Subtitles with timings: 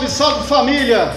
[0.00, 1.12] Salve, salve família!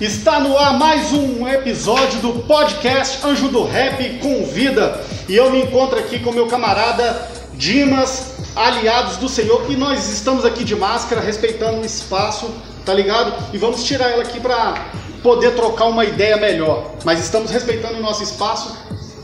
[0.00, 5.62] Está no ar mais um episódio do podcast Anjo do Rap Convida e eu me
[5.62, 11.20] encontro aqui com meu camarada Dimas, aliados do Senhor, e nós estamos aqui de máscara,
[11.20, 13.34] respeitando o espaço, tá ligado?
[13.52, 14.74] E vamos tirar ela aqui para
[15.22, 16.92] poder trocar uma ideia melhor.
[17.04, 18.76] Mas estamos respeitando o nosso espaço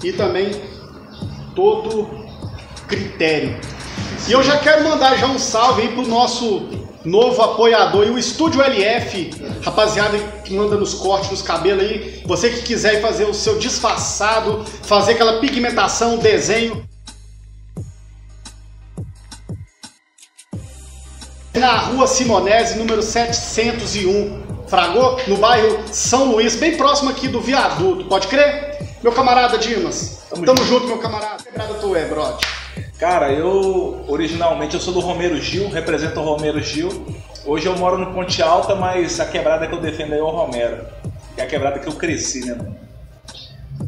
[0.02, 0.50] e também
[1.54, 2.26] todo
[2.88, 3.56] critério.
[4.26, 8.18] E eu já quero mandar já um salve aí pro nosso novo apoiador e o
[8.18, 9.30] Estúdio LF,
[9.62, 14.64] rapaziada que manda nos cortes nos cabelos aí, você que quiser fazer o seu disfarçado,
[14.82, 16.84] fazer aquela pigmentação, desenho.
[21.54, 28.04] Na rua Simonese, número 701, Fragou, no bairro São Luís, bem próximo aqui do viaduto,
[28.06, 28.98] pode crer?
[29.00, 30.68] Meu camarada Dimas, tamo, tamo junto.
[30.68, 31.36] junto, meu camarada.
[31.36, 32.65] Que quebrada tu é, brother?
[32.98, 37.06] Cara, eu originalmente eu sou do Romero Gil, represento o Romero Gil.
[37.44, 40.84] Hoje eu moro no Ponte Alta, mas a quebrada que eu defendo é o Romero.
[41.36, 42.76] É a quebrada que eu cresci, né, mano?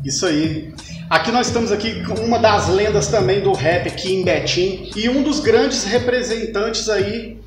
[0.04, 0.74] Isso aí.
[1.08, 5.08] Aqui nós estamos aqui com uma das lendas também do rap aqui em Betim e
[5.08, 7.40] um dos grandes representantes aí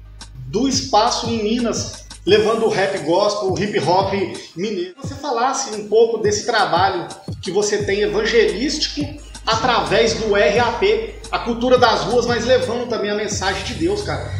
[0.48, 4.14] do espaço em Minas, levando o rap gospel, o hip hop
[4.55, 4.95] mineiro.
[5.02, 7.08] Você falasse um pouco desse trabalho
[7.42, 9.02] que você tem evangelístico
[9.45, 10.83] através do RAP,
[11.32, 14.32] a cultura das ruas, mas levando também a mensagem de Deus, cara.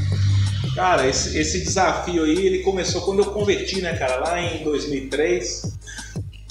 [0.76, 5.78] Cara, esse, esse desafio aí, ele começou quando eu converti, né, cara, lá em 2003,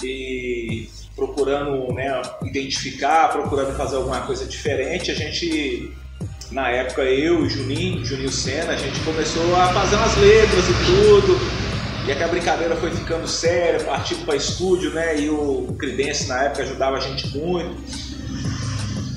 [0.03, 5.91] e procurando, né, identificar, procurando fazer alguma coisa diferente, a gente,
[6.51, 11.39] na época, eu, Juninho, Juninho Senna, a gente começou a fazer umas letras e tudo,
[12.07, 16.43] e que a brincadeira foi ficando séria, partindo para estúdio, né, e o Credence na
[16.43, 17.75] época ajudava a gente muito,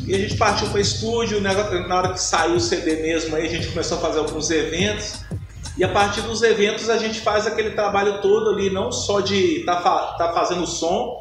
[0.07, 1.53] e a gente partiu para estúdio, né?
[1.89, 5.21] na hora que saiu o CD mesmo, aí a gente começou a fazer alguns eventos.
[5.77, 9.61] E a partir dos eventos a gente faz aquele trabalho todo ali, não só de
[9.61, 11.17] estar tá, tá fazendo som,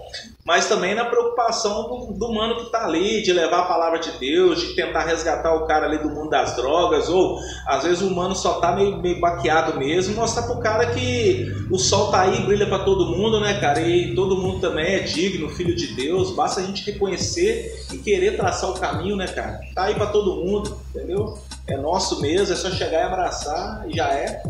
[0.45, 4.11] mas também na preocupação do, do mano que tá ali, de levar a palavra de
[4.19, 8.13] Deus, de tentar resgatar o cara ali do mundo das drogas, ou às vezes o
[8.13, 12.45] mano só tá meio, meio baqueado mesmo, mostrar pro cara que o sol tá aí,
[12.45, 13.79] brilha para todo mundo, né, cara?
[13.79, 18.35] E todo mundo também é digno, filho de Deus, basta a gente reconhecer e querer
[18.35, 19.59] traçar o caminho, né, cara?
[19.73, 21.37] Tá aí para todo mundo, entendeu?
[21.67, 24.43] É nosso mesmo, é só chegar e abraçar e já é.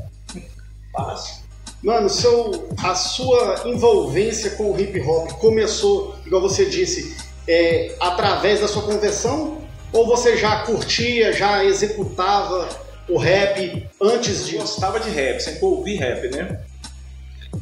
[0.91, 1.42] Fácil.
[1.83, 8.61] Mano, seu, a sua envolvência com o hip hop começou, igual você disse, é, através
[8.61, 9.57] da sua conversão?
[9.91, 12.69] Ou você já curtia, já executava
[13.09, 14.55] o rap antes de.
[14.55, 16.61] Eu gostava de rap, sempre ouvi rap, né?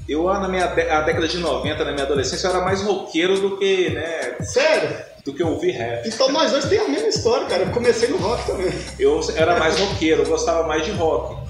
[0.08, 3.58] Eu, na minha a década de 90, na minha adolescência, eu era mais roqueiro do
[3.58, 4.36] que, né?
[4.42, 4.98] Sério?
[5.26, 6.08] Do que ouvir rap.
[6.08, 7.64] Então nós dois temos a mesma história, cara.
[7.64, 8.72] Eu comecei no rock também.
[9.00, 11.41] Eu era mais roqueiro, eu gostava mais de rock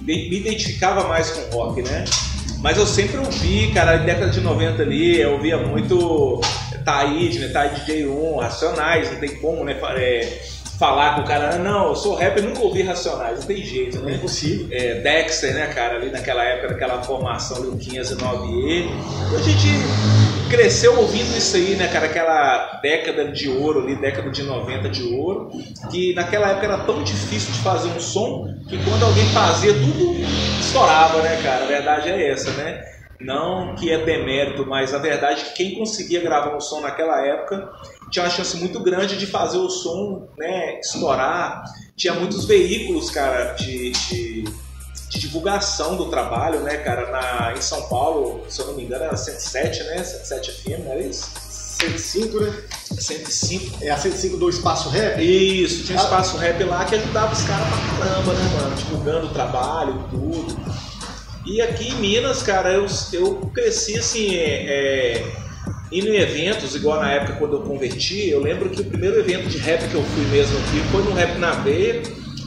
[0.00, 2.04] me identificava mais com rock, né?
[2.58, 6.40] Mas eu sempre ouvi, cara, na década de 90 ali, eu ouvia muito
[6.84, 7.48] Taíde, né?
[7.48, 9.78] Taíde DJ1, Racionais, não tem como, né?
[9.96, 10.40] É,
[10.80, 14.12] falar com o cara, não, eu sou rapper, nunca ouvi Racionais, não tem jeito, né?
[14.12, 14.66] É impossível.
[14.70, 18.88] É, Dexter, né, cara, ali naquela época, naquela formação do 509E.
[19.30, 19.68] E a gente
[20.48, 25.02] cresceu ouvindo isso aí, né, cara, aquela década de ouro ali, década de 90 de
[25.14, 25.50] ouro,
[25.90, 30.16] que naquela época era tão difícil de fazer um som que quando alguém fazia, tudo
[30.58, 31.64] estourava, né, cara?
[31.64, 32.82] A verdade é essa, né?
[33.20, 37.20] Não que é demérito, mas a verdade é que quem conseguia gravar um som naquela
[37.26, 37.68] época
[38.10, 41.62] tinha uma chance muito grande de fazer o som né, estourar.
[41.96, 44.44] Tinha muitos veículos, cara, de, de,
[45.08, 49.04] de, divulgação do trabalho, né, cara, na, em São Paulo, se eu não me engano,
[49.04, 50.02] era 107, né?
[50.02, 51.30] 107 FM, era isso?
[51.80, 52.62] 105, né?
[52.98, 53.84] 105.
[53.84, 55.20] É a 105 do Espaço Rap?
[55.22, 58.76] Isso, tinha um Espaço Rap lá que ajudava os caras pra caramba, né, mano?
[58.76, 60.56] Divulgando o trabalho, tudo.
[61.46, 65.32] E aqui em Minas, cara, eu, eu cresci assim, é, é,
[65.92, 68.28] indo em eventos, igual na época quando eu converti.
[68.28, 71.12] Eu lembro que o primeiro evento de rap que eu fui mesmo aqui foi no
[71.12, 72.02] Rap na Veia.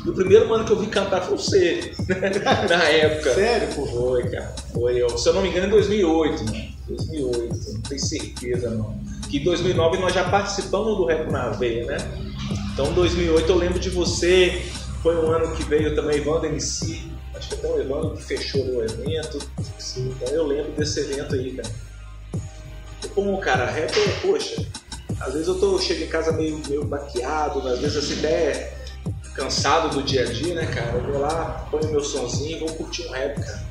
[0.05, 1.93] E o primeiro mano que eu vi cantar foi você,
[2.69, 3.33] na época.
[3.33, 3.85] Sério, pô?
[3.85, 4.53] Foi, cara.
[4.73, 6.73] Foi, eu, se eu não me engano, em 2008, mano.
[6.87, 8.97] 2008, não tenho certeza, não.
[9.29, 11.97] Que em 2009 nós já participamos do Rap na Veia, né?
[12.73, 14.61] Então, em 2008 eu lembro de você.
[15.01, 17.01] Foi um ano que veio também Evandro MC,
[17.35, 19.37] acho que até o Evandro que fechou o evento.
[19.97, 21.69] Então eu lembro desse evento aí, cara.
[23.13, 24.65] Como, cara, rap é, poxa,
[25.19, 28.73] às vezes eu tô, chego em casa meio, meio baqueado, às vezes assim até
[29.35, 30.97] cansado do dia a dia, né, cara?
[30.97, 33.63] Eu vou lá, ponho meu sonzinho e vou curtir um rap, cara.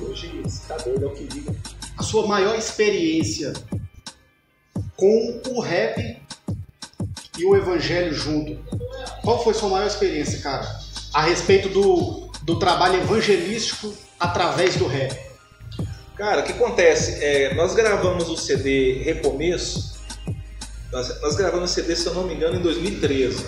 [0.00, 1.54] Hoje, você tá doido, é o que liga.
[1.96, 3.52] A sua maior experiência
[4.96, 6.20] com o rap
[7.38, 8.58] e o evangelho junto.
[9.22, 10.66] Qual foi sua maior experiência, cara?
[11.12, 15.29] A respeito do, do trabalho evangelístico através do rap.
[16.20, 17.24] Cara, o que acontece?
[17.24, 19.94] É, nós gravamos o CD Recomeço,
[20.92, 23.42] nós, nós gravamos o CD, se eu não me engano, em 2013.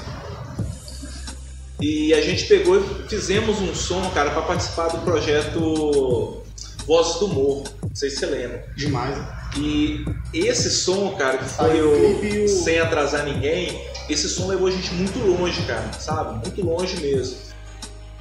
[1.82, 6.42] E a gente pegou e fizemos um som, cara, para participar do projeto
[6.86, 7.64] Vozes do Morro.
[7.82, 8.66] Não sei se você lembra.
[8.74, 9.18] Demais.
[9.58, 10.02] E
[10.32, 15.18] esse som, cara, que foi o- Sem Atrasar Ninguém, esse som levou a gente muito
[15.18, 16.38] longe, cara, sabe?
[16.38, 17.36] Muito longe mesmo.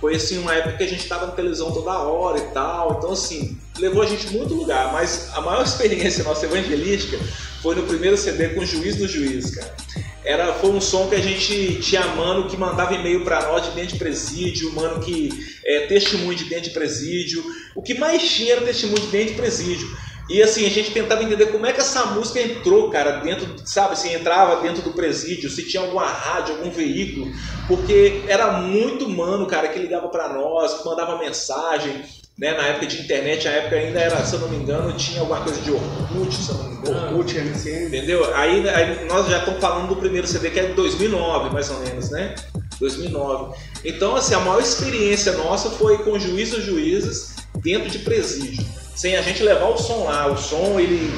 [0.01, 2.97] Foi assim, uma época que a gente tava na televisão toda hora e tal.
[2.97, 4.91] Então, assim, levou a gente muito lugar.
[4.91, 7.19] Mas a maior experiência nossa evangelística
[7.61, 9.75] foi no primeiro CD com o Juiz do Juiz, cara.
[10.23, 13.71] Era, foi um som que a gente tinha mano que mandava e-mail pra nós de
[13.71, 15.29] dentro de presídio, mano que
[15.63, 17.43] é, testemunho de dentro de presídio.
[17.75, 19.87] O que mais tinha era testemunho de dentro de presídio.
[20.31, 23.93] E assim, a gente tentava entender como é que essa música entrou, cara, dentro, sabe,
[23.93, 27.29] assim, entrava dentro do presídio, se tinha alguma rádio, algum veículo,
[27.67, 32.01] porque era muito mano, cara, que ligava pra nós, que mandava mensagem,
[32.39, 35.19] né, na época de internet, a época ainda era, se eu não me engano, tinha
[35.19, 37.17] alguma coisa de Orkut, se eu não me engano.
[37.17, 37.87] Orkut, MSN.
[37.87, 38.33] Entendeu?
[38.33, 41.79] Aí, aí nós já estamos falando do primeiro CD que é de 2009, mais ou
[41.81, 42.35] menos, né?
[42.79, 43.53] 2009.
[43.83, 48.80] Então, assim, a maior experiência nossa foi com juízes e juízes dentro de presídio.
[48.95, 50.27] Sem a gente levar o som lá.
[50.27, 51.11] O som, ele,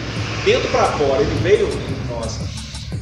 [0.46, 1.68] dentro para fora, ele veio,
[2.10, 2.40] nossa.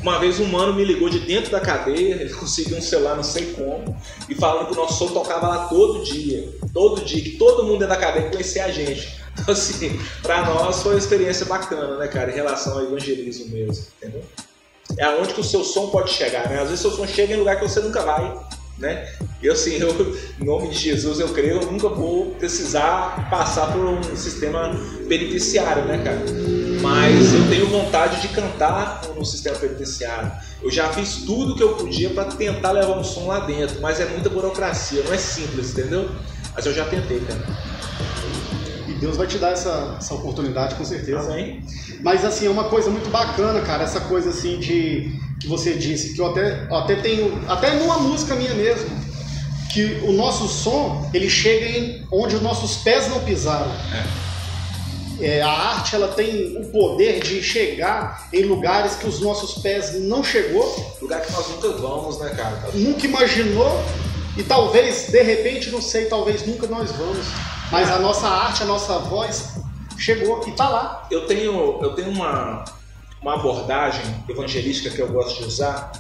[0.02, 3.24] Uma vez um mano me ligou de dentro da cadeia, ele conseguiu um celular, não
[3.24, 3.96] sei como,
[4.28, 6.50] e falando que o nosso som tocava lá todo dia.
[6.74, 9.22] Todo dia, que todo mundo dentro da cadeia conhecia a gente.
[9.32, 13.86] Então, assim, pra nós foi uma experiência bacana, né, cara, em relação ao evangelismo mesmo,
[13.98, 14.24] entendeu?
[14.98, 16.60] É aonde que o seu som pode chegar, né?
[16.60, 18.38] Às vezes seu som chega em lugar que você nunca vai,
[18.82, 19.08] né?
[19.42, 23.86] E assim, eu, em nome de Jesus, eu creio, eu nunca vou precisar passar por
[23.86, 24.76] um sistema
[25.08, 26.20] penitenciário, né, cara?
[26.82, 30.32] Mas eu tenho vontade de cantar no sistema penitenciário.
[30.64, 34.00] Eu já fiz tudo que eu podia para tentar levar um som lá dentro, mas
[34.00, 36.10] é muita burocracia, não é simples, entendeu?
[36.56, 37.42] Mas eu já tentei, cara.
[39.02, 41.22] Deus vai te dar essa, essa oportunidade, com certeza.
[41.22, 41.66] Amém?
[42.02, 46.14] Mas assim, é uma coisa muito bacana, cara, essa coisa assim de que você disse,
[46.14, 48.90] que eu até, eu até tenho, até numa música minha mesmo,
[49.74, 53.72] que o nosso som, ele chega em onde os nossos pés não pisaram.
[55.20, 60.00] É, a arte, ela tem o poder de chegar em lugares que os nossos pés
[60.00, 62.70] não chegou, Lugar que nós nunca vamos, né, cara?
[62.74, 63.84] nunca imaginou
[64.38, 67.26] e talvez, de repente, não sei, talvez nunca nós vamos.
[67.72, 69.54] Mas a nossa arte, a nossa voz
[69.98, 71.08] chegou e tá lá.
[71.10, 72.66] Eu tenho, eu tenho uma,
[73.22, 75.92] uma abordagem evangelística que eu gosto de usar.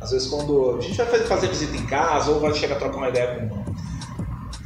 [0.00, 2.96] Às vezes, quando a gente vai fazer- visita em casa ou vai chegar a trocar
[2.96, 3.64] uma ideia com irmão.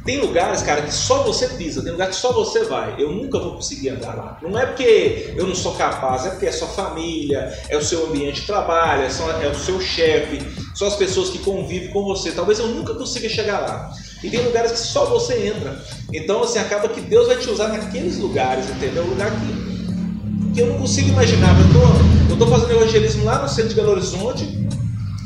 [0.05, 2.93] Tem lugares, cara, que só você pisa, tem lugar que só você vai.
[2.99, 4.37] Eu nunca vou conseguir andar lá.
[4.39, 8.05] Não é porque eu não sou capaz, é porque é sua família, é o seu
[8.05, 10.39] ambiente de trabalho, é é o seu chefe,
[10.75, 12.31] são as pessoas que convivem com você.
[12.31, 13.91] Talvez eu nunca consiga chegar lá.
[14.25, 15.79] E tem lugares que só você entra.
[16.11, 19.05] Então, assim, acaba que Deus vai te usar naqueles lugares, entendeu?
[19.05, 21.55] Lugar que, que eu não consigo imaginar.
[21.59, 21.67] Eu
[22.27, 24.65] tô, eu tô fazendo evangelismo lá no centro de Belo Horizonte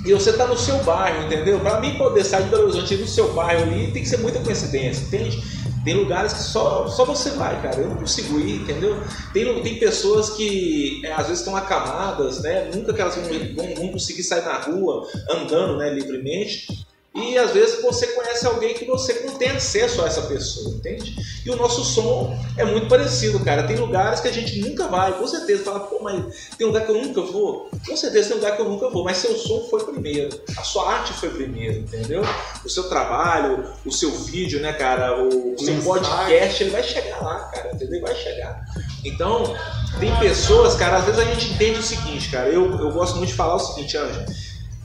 [0.06, 1.62] e você tá no seu bairro, entendeu?
[1.62, 4.10] Para mim poder sair de Belo Horizonte e ir no seu bairro ali, tem que
[4.10, 5.42] ser muita coincidência, entende?
[5.86, 7.80] Tem lugares que só, só você vai, cara.
[7.80, 9.02] Eu não consigo ir, entendeu?
[9.34, 12.70] Tem, tem pessoas que é, às vezes estão acamadas, né?
[12.76, 16.89] Nunca que elas vão, vão, vão conseguir sair na rua andando né, livremente.
[17.16, 21.16] E às vezes você conhece alguém que você não tem acesso a essa pessoa, entende?
[21.44, 23.64] E o nosso som é muito parecido, cara.
[23.64, 25.64] Tem lugares que a gente nunca vai, com certeza.
[25.64, 27.70] Fala, pô, mas tem lugar que eu nunca vou?
[27.88, 30.40] Com certeza tem lugar que eu nunca vou, mas seu som foi primeiro.
[30.56, 32.22] A sua arte foi primeiro, entendeu?
[32.64, 35.20] O seu trabalho, o seu vídeo, né, cara?
[35.22, 35.82] O seu Mensagem.
[35.84, 38.02] podcast, ele vai chegar lá, cara, entendeu?
[38.02, 38.64] Vai chegar.
[39.04, 39.56] Então,
[40.00, 42.50] tem pessoas, cara, às vezes a gente entende o seguinte, cara.
[42.50, 44.26] Eu, eu gosto muito de falar o seguinte, Anja.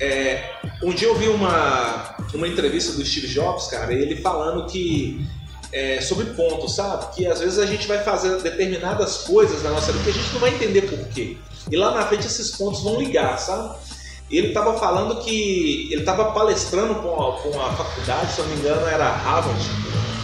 [0.00, 0.50] É,
[0.82, 5.24] um dia eu vi uma, uma entrevista do Steve Jobs, cara, ele falando que
[5.72, 7.14] é, sobre pontos, sabe?
[7.14, 10.32] Que às vezes a gente vai fazer determinadas coisas na nossa vida que a gente
[10.32, 11.36] não vai entender por quê.
[11.70, 13.76] E lá na frente esses pontos vão ligar, sabe?
[14.30, 18.60] Ele estava falando que ele estava palestrando com a, com faculdade, se eu não me
[18.60, 19.62] engano era Harvard,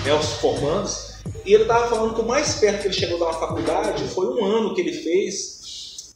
[0.04, 1.10] né, os formandos,
[1.44, 4.26] e ele estava falando que o mais perto que ele chegou da uma faculdade foi
[4.26, 5.59] um ano que ele fez,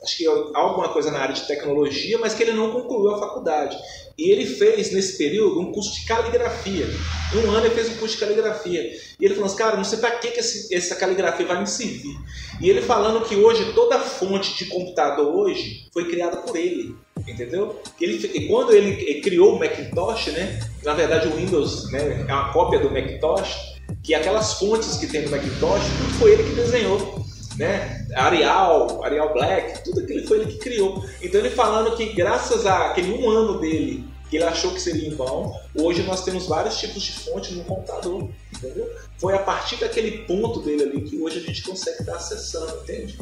[0.04, 3.76] acho que alguma coisa na área de tecnologia, mas que ele não concluiu a faculdade.
[4.16, 6.86] E ele fez, nesse período, um curso de caligrafia.
[7.34, 8.82] Um ano ele fez um curso de caligrafia.
[9.18, 11.66] E ele falou assim, cara, não sei para que, que esse, essa caligrafia vai me
[11.66, 12.14] servir.
[12.60, 16.94] E ele falando que hoje, toda fonte de computador hoje foi criada por ele.
[17.26, 17.80] Entendeu?
[18.00, 20.60] Ele, quando ele criou o Macintosh, né?
[20.84, 25.22] Na verdade o Windows né, é uma cópia do Macintosh, que aquelas fontes que tem
[25.22, 27.23] no Macintosh, tudo foi ele que desenhou
[27.56, 28.06] né?
[28.14, 31.04] Arial, Arial Black, tudo aquilo foi ele que criou.
[31.22, 35.08] Então ele falando que graças a aquele um ano dele, que ele achou que seria
[35.08, 38.90] em vão, hoje nós temos vários tipos de fonte no computador, entendeu?
[39.18, 43.18] Foi a partir daquele ponto dele ali que hoje a gente consegue estar acessando, entende?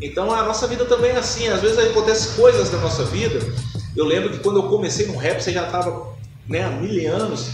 [0.00, 3.38] Então a nossa vida também é assim, às vezes acontecem coisas na nossa vida.
[3.96, 6.16] Eu lembro que quando eu comecei no rap, você já estava
[6.48, 7.46] né, há mil anos,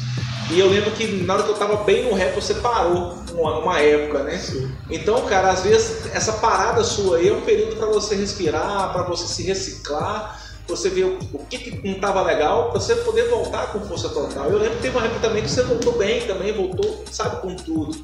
[0.50, 3.58] e eu lembro que na hora que eu tava bem no rap, você parou uma,
[3.58, 4.38] uma época, né?
[4.38, 4.70] Sim.
[4.90, 9.02] Então, cara, às vezes essa parada sua aí é um período para você respirar, para
[9.02, 13.28] você se reciclar, você ver o, o que, que não tava legal, pra você poder
[13.28, 14.50] voltar com força total.
[14.50, 17.54] Eu lembro que teve uma época também que você voltou bem também, voltou, sabe, com
[17.54, 18.02] tudo.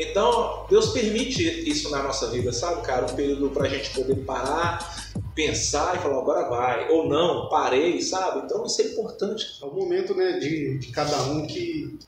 [0.00, 3.04] Então, Deus permite isso na nossa vida, sabe, cara?
[3.04, 6.90] Um período pra gente poder parar, pensar e falar, agora vai.
[6.90, 8.46] Ou não, parei, sabe?
[8.46, 9.58] Então, isso é importante.
[9.62, 11.98] É o momento, né, de, de cada um que.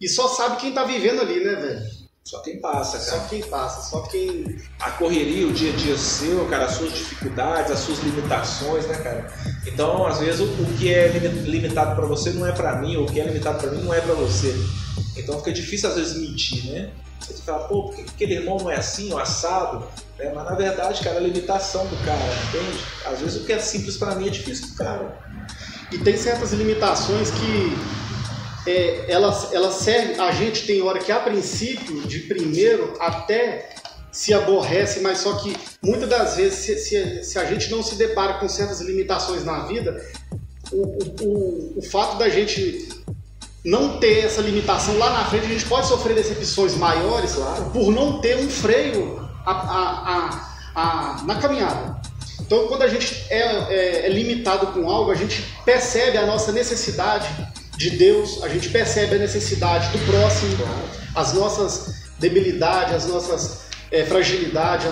[0.00, 1.96] E só sabe quem tá vivendo ali, né, velho?
[2.24, 3.20] Só quem passa, cara.
[3.20, 4.58] Só quem passa, só quem.
[4.80, 8.96] A correria, o dia a dia seu, cara, as suas dificuldades, as suas limitações, né,
[8.96, 9.32] cara?
[9.64, 13.04] Então, às vezes, o, o que é limitado para você não é para mim, ou
[13.04, 14.52] o que é limitado para mim não é para você.
[15.16, 16.90] Então fica difícil às vezes mentir, né?
[17.20, 19.86] Você fala, pô, por que aquele irmão não é assim, o assado?
[20.18, 22.78] É, mas na verdade, cara, é a limitação do cara, entende?
[23.04, 25.18] Às vezes o que é simples para mim é difícil pro cara.
[25.90, 27.76] E tem certas limitações que
[28.66, 30.18] é, elas, elas servem.
[30.18, 33.70] A gente tem hora que a princípio, de primeiro, até
[34.10, 37.96] se aborrece, mas só que muitas das vezes, se, se, se a gente não se
[37.96, 40.02] depara com certas limitações na vida,
[40.72, 42.88] o, o, o, o fato da gente
[43.64, 47.64] não ter essa limitação lá na frente, a gente pode sofrer decepções maiores claro.
[47.70, 52.00] por não ter um freio a, a, a, na caminhada.
[52.40, 56.52] Então, quando a gente é, é, é, limitado com algo, a gente percebe a nossa
[56.52, 57.28] necessidade
[57.76, 60.56] de Deus, a gente percebe a necessidade do próximo,
[61.14, 64.86] as nossas debilidades, as nossas é, fragilidades,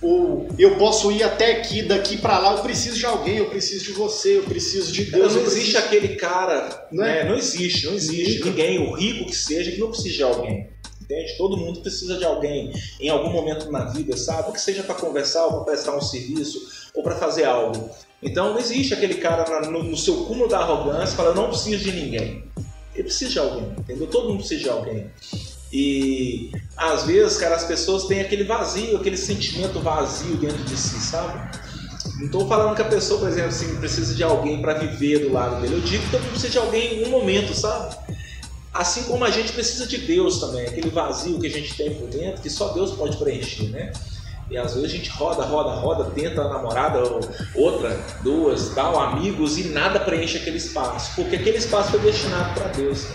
[0.00, 3.84] ou eu posso ir até aqui, daqui para lá, eu preciso de alguém, eu preciso
[3.84, 5.34] de você, eu preciso de Deus.
[5.34, 5.78] Não existe preciso...
[5.78, 7.24] aquele cara, não, é?
[7.24, 7.30] Né?
[7.30, 10.68] não existe, não existe ninguém, o rico que seja, que não precisa de alguém.
[11.02, 11.36] Entende?
[11.38, 14.52] Todo mundo precisa de alguém em algum momento na vida, sabe?
[14.52, 16.60] Que seja para conversar, ou para prestar um serviço,
[16.98, 17.88] ou para fazer algo.
[18.20, 21.84] Então não existe aquele cara no, no seu cúmulo da arrogância fala, eu não preciso
[21.84, 22.44] de ninguém.
[22.92, 24.08] Ele precisa de alguém, entendeu?
[24.08, 25.06] Todo mundo precisa de alguém.
[25.72, 30.98] E às vezes, cara, as pessoas têm aquele vazio, aquele sentimento vazio dentro de si,
[30.98, 31.56] sabe?
[32.18, 35.32] Não estou falando que a pessoa, por exemplo, assim, precisa de alguém para viver do
[35.32, 35.74] lado dele.
[35.74, 37.96] Eu digo que todo mundo precisa de alguém em um momento, sabe?
[38.74, 42.08] Assim como a gente precisa de Deus também, aquele vazio que a gente tem por
[42.08, 43.92] dentro, que só Deus pode preencher, né?
[44.50, 47.02] E às vezes a gente roda, roda, roda, tenta a namorada,
[47.54, 52.68] outra, duas, tal, amigos, e nada preenche aquele espaço, porque aquele espaço foi destinado para
[52.68, 53.06] Deus.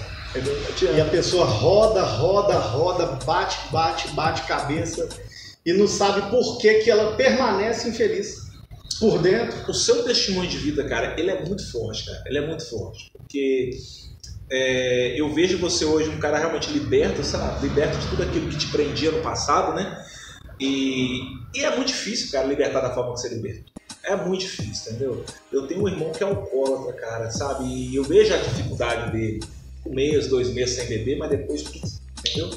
[0.95, 5.07] E a pessoa roda, roda, roda, bate, bate, bate cabeça
[5.65, 8.43] e não sabe por que, que ela permanece infeliz
[8.99, 9.69] por dentro.
[9.69, 12.23] O seu testemunho de vida, cara, ele é muito forte, cara.
[12.25, 13.11] Ele é muito forte.
[13.13, 13.71] Porque
[14.51, 17.67] é, eu vejo você hoje um cara realmente liberto, sabe?
[17.67, 20.03] Liberto de tudo aquilo que te prendia no passado, né?
[20.63, 21.21] E,
[21.53, 23.65] e é muito difícil, cara, libertar da forma que você libertou.
[24.03, 25.25] É muito difícil, entendeu?
[25.51, 27.65] Eu tenho um irmão que é alcoólatra, cara, sabe?
[27.65, 29.41] E eu vejo a dificuldade dele
[29.85, 31.63] um mês, dois meses sem beber, mas depois
[32.19, 32.49] entendeu?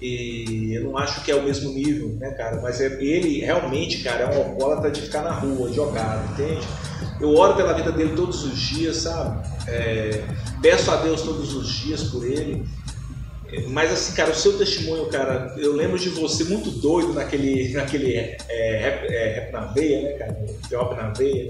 [0.00, 2.60] E eu não acho que é o mesmo nível, né, cara?
[2.60, 6.66] Mas é, ele realmente, cara, é um alcoólatra de ficar na rua, jogar, entende?
[7.20, 9.48] Eu oro pela vida dele todos os dias, sabe?
[9.68, 10.24] É,
[10.60, 12.66] peço a Deus todos os dias por ele.
[13.68, 18.14] Mas assim, cara, o seu testemunho, cara, eu lembro de você muito doido naquele, naquele
[18.16, 20.44] é, rap, é, rap na veia, né, cara?
[20.44, 21.48] Hip na veia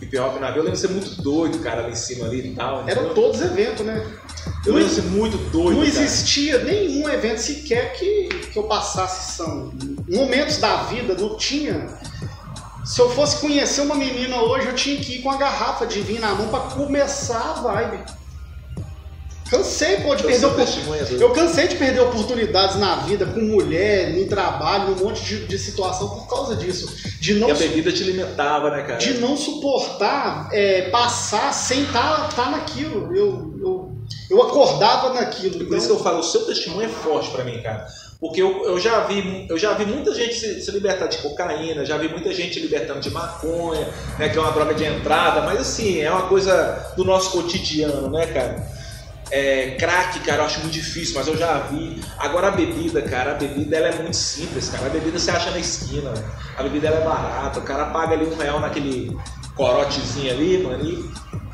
[0.00, 2.48] hip hop na vila, eu lembro de ser muito doido, cara, ali em cima ali
[2.48, 2.86] e tal.
[2.86, 4.06] Eram todos eventos, né?
[4.64, 5.78] Eu lembro de ser muito doido.
[5.78, 6.64] Não existia cara.
[6.64, 9.72] nenhum evento sequer que, que eu passasse são
[10.08, 11.88] momentos da vida, não tinha.
[12.84, 16.00] Se eu fosse conhecer uma menina hoje, eu tinha que ir com a garrafa de
[16.02, 18.04] vinho na mão para começar a vibe.
[19.50, 21.20] Cansei, pô, de eu perder oportunidades.
[21.20, 25.58] Eu cansei de perder oportunidades na vida, com mulher, no trabalho, num monte de, de
[25.58, 26.92] situação por causa disso.
[27.20, 28.98] De não e a bebida te limitava, né, cara?
[28.98, 33.14] De não suportar é, passar sem estar tá, tá naquilo.
[33.16, 33.92] Eu, eu,
[34.28, 35.58] eu acordava naquilo.
[35.58, 35.78] Por então...
[35.78, 37.86] isso que eu falo, o seu testemunho é forte para mim, cara.
[38.18, 41.84] Porque eu, eu, já vi, eu já vi muita gente se, se, libertar de cocaína,
[41.84, 43.86] já vi muita gente libertando de maconha,
[44.18, 48.10] né, que é uma droga de entrada, mas assim, é uma coisa do nosso cotidiano,
[48.10, 48.75] né, cara?
[49.30, 52.00] É, crack, cara, eu acho muito difícil, mas eu já vi.
[52.18, 54.86] Agora a bebida, cara, a bebida ela é muito simples, cara.
[54.86, 56.12] A bebida você acha na esquina,
[56.56, 59.16] a bebida ela é barata, o cara paga ali um real naquele
[59.56, 61.10] corotezinho ali, mano, e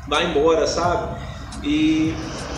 [0.07, 1.19] vai embora, sabe?
[1.63, 2.13] E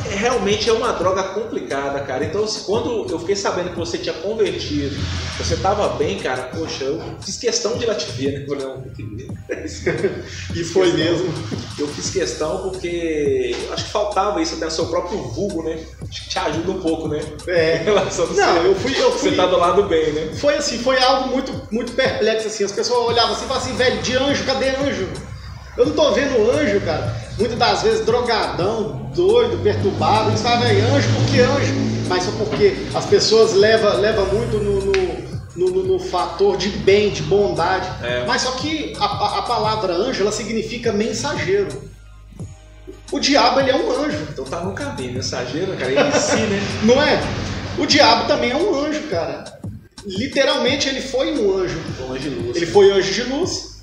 [0.09, 2.25] realmente é uma droga complicada, cara.
[2.25, 4.95] Então, quando eu fiquei sabendo que você tinha convertido,
[5.37, 8.45] você tava bem, cara, poxa, eu fiz questão de ir lá te ver, né?
[8.47, 8.83] Falei, não.
[10.55, 11.31] E foi mesmo.
[11.77, 15.79] Eu fiz questão porque acho que faltava isso até no seu próprio vulgo, né?
[16.09, 17.19] Acho que te ajuda um pouco, né?
[17.47, 17.75] Em É.
[17.83, 19.29] relação a Não, eu fui, eu fui.
[19.31, 20.33] você tá do lado bem, né?
[20.35, 22.63] Foi assim, foi algo muito, muito perplexo, assim.
[22.63, 25.07] As pessoas olhavam assim e falavam assim, velho, de anjo, cadê anjo?
[25.77, 27.15] Eu não tô vendo anjo, cara.
[27.37, 30.29] Muitas das vezes drogadão, doido, perturbado.
[30.29, 31.73] Eles falam, velho, anjo, por que anjo?
[32.07, 37.09] Mas só porque as pessoas levam leva muito no, no, no- no fator de bem,
[37.09, 37.87] de bondade.
[38.03, 38.25] É.
[38.25, 41.67] Mas só que a, a- palavra anjo, ela significa mensageiro.
[43.11, 44.17] O diabo, ele é um anjo.
[44.31, 46.59] Então tá no caminho, mensageiro, cara, ele em si, né?
[46.83, 47.19] Não é?
[47.77, 49.43] O diabo também é um anjo, cara.
[50.05, 51.79] Literalmente ele foi um anjo.
[51.99, 52.55] Longe de luz.
[52.57, 53.74] Ele foi anjo de luz.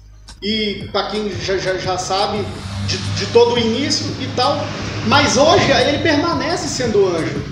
[0.42, 2.44] E para quem já, já, já sabe
[2.86, 4.56] de, de todo o início e tal.
[5.06, 7.42] Mas hoje ele permanece sendo anjo.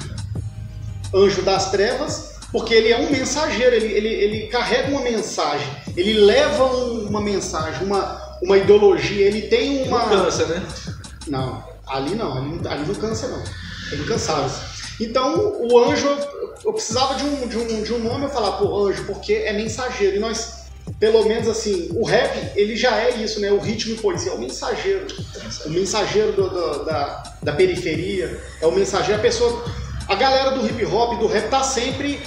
[1.15, 5.67] Anjo das trevas, porque ele é um mensageiro, ele, ele, ele carrega uma mensagem,
[5.97, 10.07] ele leva um- uma mensagem, uma, uma ideologia, ele tem uma.
[10.07, 10.63] Não cansa, né?
[11.27, 13.43] Não, ali não, ali, ali não cansa não.
[13.93, 14.51] É incansável.
[15.01, 18.53] Então, o anjo, eu- eu precisava de um, de, um, de um nome, eu falar,
[18.53, 20.17] pô, anjo, porque é mensageiro.
[20.17, 20.60] E nós,
[20.99, 23.51] pelo menos assim, o rap, ele já é isso, né?
[23.53, 25.07] O ritmo policial, é o mensageiro.
[25.67, 29.65] O mensageiro do- do- da, da periferia, é o mensageiro, a pessoa.
[30.09, 32.21] A galera do hip hop, do rap, tá sempre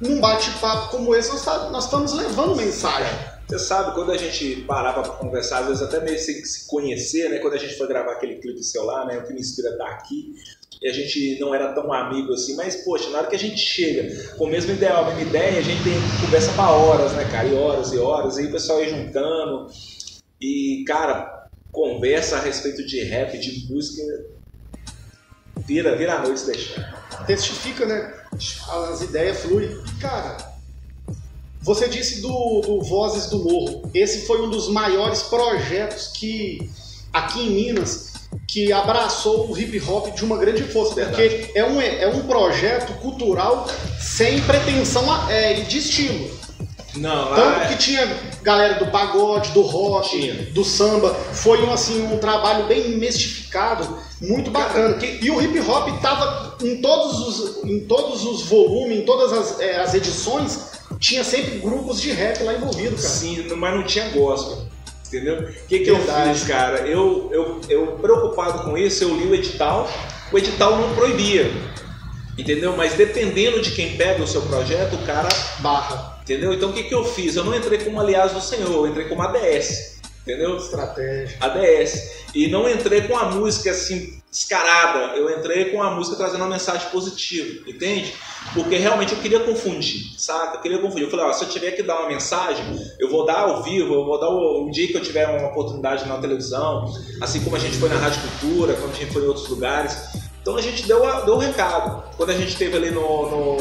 [0.00, 3.12] num bate-papo como esse, nós, tá- nós estamos levando mensagem.
[3.48, 7.30] Você sabe, quando a gente parava pra conversar, às vezes até meio sem se conhecer,
[7.30, 7.38] né?
[7.38, 9.16] Quando a gente foi gravar aquele clipe seu lá, né?
[9.18, 10.34] O que me inspira tá aqui.
[10.80, 13.58] E a gente não era tão amigo assim, mas poxa, na hora que a gente
[13.58, 17.28] chega com o mesmo ideal, a mesma ideia, a gente tem conversa pra horas, né,
[17.30, 17.48] cara?
[17.48, 19.66] E horas e horas, e o pessoal ia juntando.
[20.40, 24.02] E, cara, conversa a respeito de rap, de música,
[25.66, 27.24] vira, vira a noite se deixar.
[27.26, 28.14] testifica, né?
[28.32, 29.68] As ideias fluem.
[30.00, 30.36] Cara,
[31.60, 33.90] você disse do, do Vozes do Morro.
[33.92, 36.70] Esse foi um dos maiores projetos que
[37.12, 38.12] aqui em Minas
[38.48, 42.94] que abraçou o hip hop de uma grande força, porque é um, é um projeto
[42.94, 43.68] cultural
[44.00, 46.38] sem pretensão a- é, de estilo.
[46.96, 48.08] Não, Tanto que tinha
[48.42, 50.34] galera do pagode, do rock, Tinha.
[50.52, 51.14] do samba.
[51.32, 54.94] Foi um, assim, um trabalho bem mistificado, muito bacana.
[54.94, 59.32] Cara, E o hip hop tava em todos os, em todos os volumes, em todas
[59.32, 60.58] as, eh, as edições,
[60.98, 63.14] tinha sempre grupos de rap lá envolvidos, cara.
[63.14, 64.66] Sim, mas não tinha gospel.
[65.08, 65.40] Entendeu?
[65.40, 66.86] O que, que eu fiz, cara?
[66.86, 69.90] Eu, eu, eu, preocupado com isso, eu li o edital.
[70.30, 71.50] O edital não proibia.
[72.36, 72.76] Entendeu?
[72.76, 75.28] Mas dependendo de quem pega o seu projeto, o cara.
[75.60, 76.18] Barra.
[76.22, 76.52] Entendeu?
[76.52, 77.34] Então o que, que eu fiz?
[77.34, 79.98] Eu não entrei como aliás do Senhor, eu entrei como ADS.
[80.22, 80.58] Entendeu?
[80.58, 81.36] Estratégia.
[81.40, 82.26] ADS.
[82.34, 85.16] E não entrei com a música assim, descarada.
[85.16, 88.14] Eu entrei com a música trazendo uma mensagem positiva, entende?
[88.54, 90.56] Porque realmente eu queria confundir, saca?
[90.56, 91.04] Eu queria confundir.
[91.04, 92.64] Eu falei, ó, se eu tiver que dar uma mensagem,
[92.98, 95.48] eu vou dar ao vivo, eu vou dar o, um dia que eu tiver uma
[95.48, 96.84] oportunidade na televisão,
[97.20, 99.96] assim como a gente foi na Rádio Cultura, como a gente foi em outros lugares.
[100.40, 102.04] Então a gente deu, a- deu o recado.
[102.16, 103.56] Quando a gente esteve ali no, no,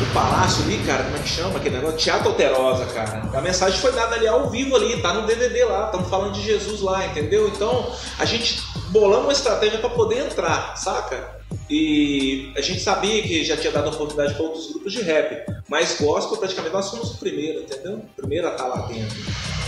[0.00, 1.98] no palácio ali, cara, como é que chama aquele negócio?
[1.98, 3.22] Teatro Alterosa, cara.
[3.34, 6.42] A mensagem foi dada ali ao vivo ali, tá no DVD lá, estamos falando de
[6.42, 7.48] Jesus lá, entendeu?
[7.48, 11.38] Então a gente bolamos uma estratégia para poder entrar, saca?
[11.68, 16.00] E a gente sabia que já tinha dado oportunidade para outros grupos de rap, mas
[16.00, 17.98] gospel praticamente nós fomos o primeiro, entendeu?
[17.98, 19.16] O primeiro a estar lá dentro.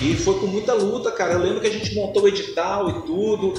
[0.01, 1.35] E foi com muita luta, cara.
[1.35, 3.55] Eu lembro que a gente montou o edital e tudo.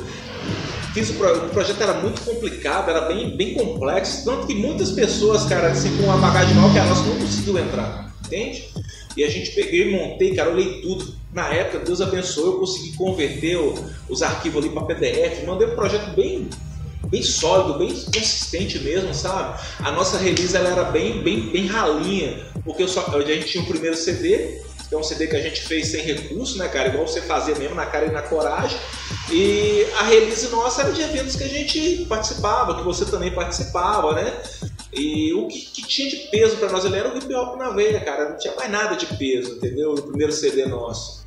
[0.93, 4.91] Fiz o, pro- o projeto era muito complicado, era bem, bem complexo, tanto que muitas
[4.91, 8.69] pessoas, cara, assim, com uma bagagem maior que a nossa, não conseguiu entrar, entende?
[9.17, 11.15] E a gente peguei montei, cara, olhei tudo.
[11.34, 13.73] Na época, Deus abençoou, eu consegui converter o-
[14.08, 16.47] os arquivos ali para PDF, mandei um projeto bem,
[17.08, 19.60] bem sólido, bem consistente mesmo, sabe?
[19.79, 23.67] A nossa release ela era bem, bem, bem ralinha, porque só, a gente tinha o
[23.67, 24.60] primeiro CD,
[24.93, 26.89] que é um CD que a gente fez sem recurso, né, cara?
[26.89, 28.77] Igual você fazia mesmo na cara e na coragem.
[29.32, 34.13] E a release nossa era de eventos que a gente participava, que você também participava,
[34.13, 34.32] né?
[34.93, 37.71] E o que, que tinha de peso pra nós ali era o hip hop na
[37.71, 38.29] veia, cara.
[38.29, 39.93] Não tinha mais nada de peso, entendeu?
[39.93, 41.25] O primeiro CD nosso.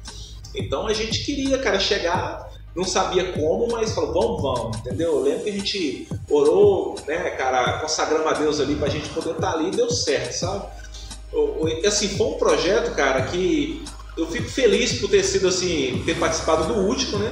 [0.55, 5.15] Então a gente queria, cara, chegar, não sabia como, mas falou, vamos, vamos, entendeu?
[5.15, 9.33] Eu lembro que a gente orou, né, cara, consagramos a Deus ali pra gente poder
[9.33, 10.86] estar ali e deu certo, sabe?
[11.87, 13.83] Assim, foi um projeto, cara, que
[14.17, 17.31] eu fico feliz por ter sido assim, ter participado do último, né?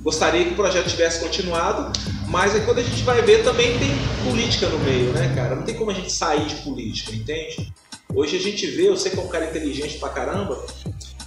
[0.00, 1.92] Gostaria que o projeto tivesse continuado,
[2.28, 3.90] mas aí quando a gente vai ver também tem
[4.24, 5.54] política no meio, né, cara?
[5.54, 7.72] Não tem como a gente sair de política, entende?
[8.14, 10.64] Hoje a gente vê, eu sei que é um cara inteligente pra caramba,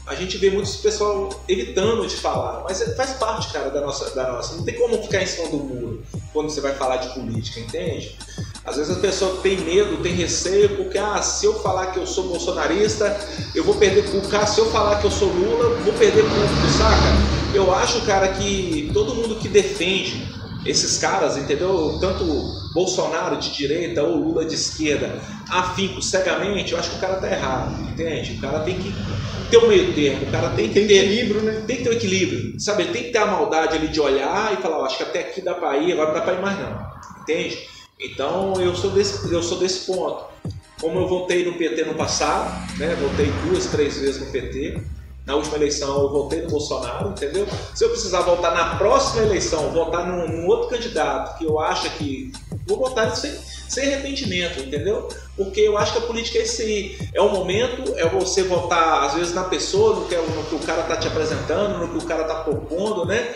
[0.08, 4.14] a gente vê muitos pessoal evitando de falar, mas é, faz parte, cara, da nossa,
[4.14, 4.56] da nossa.
[4.56, 8.16] Não tem como ficar em cima do muro quando você vai falar de política, entende?
[8.64, 12.06] Às vezes a pessoa tem medo, tem receio, porque ah, se eu falar que eu
[12.06, 13.20] sou bolsonarista,
[13.56, 14.36] eu vou perder público.
[14.36, 17.56] Ah, se eu falar que eu sou Lula, vou perder público, saca?
[17.56, 20.28] Eu acho, cara, que todo mundo que defende
[20.66, 21.98] esses caras, entendeu?
[22.00, 22.26] Tanto
[22.76, 25.18] Bolsonaro de direita ou Lula de esquerda,
[25.50, 28.34] afinco cegamente, eu acho que o cara tá errado, entende?
[28.34, 28.94] O cara tem que
[29.50, 31.64] ter um meio termo, o cara tem que Tem ter equilíbrio, né?
[31.66, 32.84] tem que ter um equilíbrio, sabe?
[32.84, 35.22] Ele tem que ter a maldade ali de olhar e falar, ó, acho que até
[35.22, 36.86] aqui dá pra ir, agora não dá pra ir mais não,
[37.22, 37.58] entende?
[37.98, 40.26] Então eu sou desse, eu sou desse ponto.
[40.82, 42.94] Como eu votei no PT no passado, né?
[42.96, 44.82] Votei duas, três vezes no PT.
[45.26, 47.48] Na última eleição eu votei no Bolsonaro, entendeu?
[47.74, 51.90] Se eu precisar voltar na próxima eleição, votar num, num outro candidato que eu acho
[51.98, 52.32] que.
[52.68, 53.32] Vou votar sem,
[53.68, 55.10] sem arrependimento, entendeu?
[55.36, 56.98] Porque eu acho que a política é isso aí.
[57.14, 60.60] É o momento, é você votar, às vezes, na pessoa, no que, no que o
[60.60, 63.36] cara tá te apresentando, no que o cara tá propondo, né?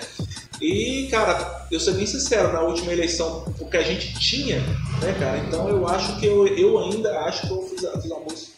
[0.62, 4.60] E, cara, eu sou bem sincero, na última eleição, o que a gente tinha,
[5.02, 5.38] né, cara?
[5.38, 8.49] Então eu acho que eu, eu ainda acho que eu fiz, fiz uma escolha.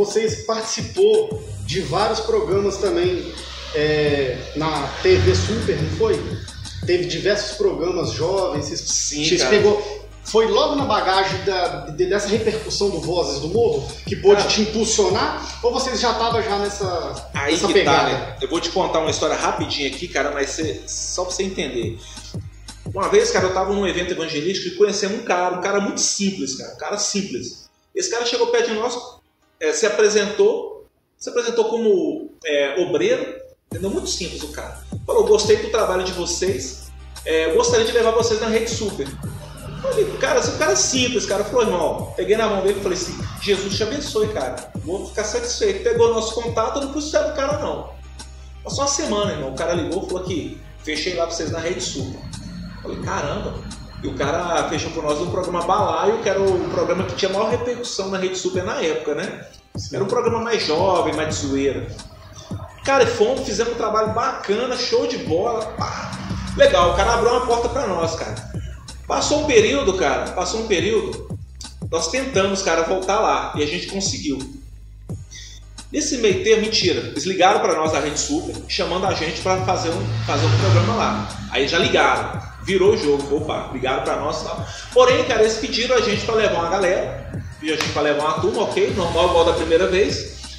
[0.00, 3.32] Vocês participou de vários programas também
[3.74, 6.22] é, na TV Super, não foi?
[6.86, 8.66] Teve diversos programas jovens.
[8.66, 9.56] Vocês, Sim, vocês cara.
[9.56, 10.06] pegou.
[10.22, 14.48] Foi logo na bagagem da- de- dessa repercussão do Vozes do Morro que pôde Cara.
[14.50, 15.60] te impulsionar?
[15.62, 17.98] Ou vocês já estavam já nessa, Aí nessa que pegada?
[17.98, 18.36] tá, né?
[18.42, 21.98] Eu vou te contar uma história rapidinho aqui, cara, mas você- só pra você entender.
[22.92, 26.00] Uma vez, cara, eu tava num evento evangelístico e conhecemos um cara, um cara muito
[26.02, 27.66] simples, cara, um cara simples.
[27.94, 28.94] Esse cara chegou perto de nós,
[29.60, 30.86] é, se apresentou,
[31.18, 33.34] se apresentou como é, obreiro,
[33.70, 33.90] entendeu?
[33.90, 34.84] Muito simples o cara.
[35.06, 36.90] Falou, gostei do trabalho de vocês,
[37.24, 39.06] é, gostaria de levar vocês na Rede Super.
[39.82, 41.44] Falei, cara, esse cara é simples, cara.
[41.44, 44.70] Falou, irmão, peguei na mão dele e falei assim, Jesus te abençoe, cara.
[44.76, 45.82] Vou ficar satisfeito.
[45.82, 47.90] Pegou nosso contato, não fé no cara, não.
[48.64, 49.52] Passou uma semana, irmão.
[49.52, 52.20] O cara ligou e falou que fechei lá pra vocês na Rede Super.
[52.82, 53.54] Falei, caramba.
[54.02, 57.30] E o cara fechou por nós o programa Balaio, que era o programa que tinha
[57.30, 59.46] maior repercussão na Rede Super na época, né?
[59.92, 61.86] Era um programa mais jovem, mais de zoeira.
[62.84, 65.64] Cara, fomos, fizemos um trabalho bacana, show de bola.
[65.78, 66.12] pá.
[66.56, 68.34] Legal, o cara abriu uma porta pra nós, cara.
[69.06, 71.28] Passou um período, cara, passou um período.
[71.90, 74.38] Nós tentamos, cara, voltar lá e a gente conseguiu.
[75.92, 79.64] Nesse meio termo, mentira, eles ligaram pra nós da Rede Super, chamando a gente pra
[79.64, 81.28] fazer um, fazer um programa lá.
[81.50, 84.66] Aí já ligaram, virou o jogo, opa, ligaram pra nós tal.
[84.92, 88.24] Porém, cara, eles pediram a gente pra levar uma galera, pediram a gente pra levar
[88.24, 90.58] uma turma, ok, normal, igual da primeira vez,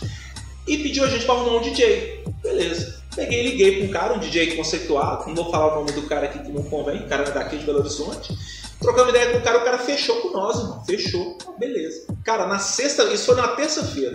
[0.65, 2.23] e pediu a gente pra arrumar um DJ.
[2.41, 2.97] Beleza.
[3.13, 6.03] Peguei e liguei pra um cara, um DJ conceituado, não vou falar o nome do
[6.03, 8.33] cara aqui que não convém, o cara é daqui de Belo Horizonte.
[8.79, 10.83] Trocamos ideia com o cara, o cara fechou com nós, irmão.
[10.85, 11.37] Fechou.
[11.57, 12.05] Beleza.
[12.23, 14.13] Cara, na sexta, isso foi na terça-feira.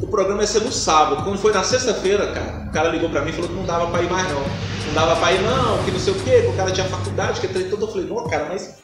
[0.00, 1.24] O programa ia ser no sábado.
[1.24, 3.90] Quando foi na sexta-feira, cara, o cara ligou pra mim e falou que não dava
[3.90, 4.44] pra ir mais, não.
[4.90, 7.40] Não dava pra ir, não, que não sei o quê, que o cara tinha faculdade,
[7.40, 7.84] que trem todo.
[7.84, 8.76] Eu falei, não, cara, mas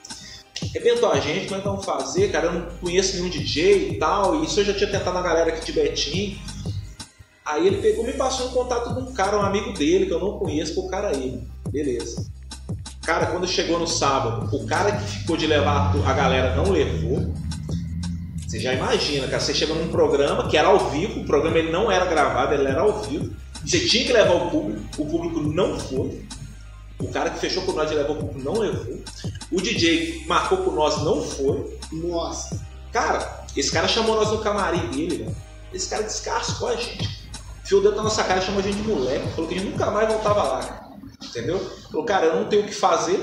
[0.63, 2.47] arrebentou a gente, como é que vamos fazer, cara?
[2.47, 4.37] Eu não conheço nenhum DJ e tal.
[4.37, 6.39] E isso eu já tinha tentado na galera aqui de Betim.
[7.45, 10.21] Aí ele pegou me passou um contato de um cara, um amigo dele, que eu
[10.21, 11.43] não conheço, pro cara aí.
[11.71, 12.25] Beleza.
[13.05, 17.35] Cara, quando chegou no sábado, o cara que ficou de levar a galera não levou.
[18.47, 21.73] Você já imagina, cara, você chega num programa que era ao vivo, o programa ele
[21.73, 23.35] não era gravado, ele era ao vivo.
[23.67, 26.25] Você tinha que levar o público, o público não foi.
[27.01, 28.99] O cara que fechou com nós e levou o público não levou.
[29.51, 31.77] O DJ que marcou com nós não foi.
[31.93, 32.65] Nossa.
[32.93, 35.37] Cara, esse cara chamou nós no camarim dele, velho.
[35.75, 37.27] Esse cara descascou a gente.
[37.65, 39.29] Fiou dentro da nossa cara, chamou a gente de moleque.
[39.31, 40.87] Falou que a gente nunca mais voltava lá, cara.
[41.25, 41.59] Entendeu?
[41.91, 43.19] Falou, cara, eu não tenho o que fazer.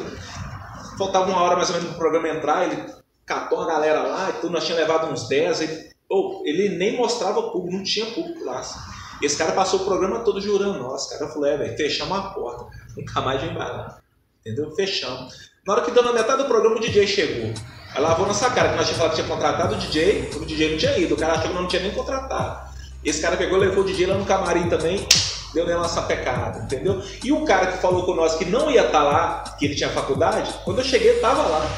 [0.98, 2.86] Faltava uma hora mais ou menos pro programa entrar, ele
[3.26, 5.62] catou a galera lá e tudo, nós tínhamos levado uns 10.
[5.62, 8.60] Ele, Pô, ele nem mostrava público, não tinha público lá.
[8.60, 8.78] assim.
[9.22, 11.30] Esse cara passou o programa todo jurando, nossa, cara.
[11.30, 12.66] Eu falei, é, velho, fechamos a porta.
[12.98, 14.00] Nunca mais vem lá.
[14.42, 14.72] Entendeu?
[14.76, 15.52] Fechamos.
[15.66, 17.54] Na hora que deu na metade do programa, o DJ chegou.
[17.96, 20.72] Aí lavou nossa cara, que nós tínhamos falado que tinha contratado o DJ, o DJ
[20.72, 22.74] não tinha ido, o cara achou que não tinha nem contratado.
[23.06, 25.08] Esse cara pegou, levou o DJ lá no camarim também,
[25.54, 27.02] deu nela uma sapecada, entendeu?
[27.24, 29.90] E o cara que falou com nós que não ia estar lá, que ele tinha
[29.90, 31.70] faculdade, quando eu cheguei, tava lá.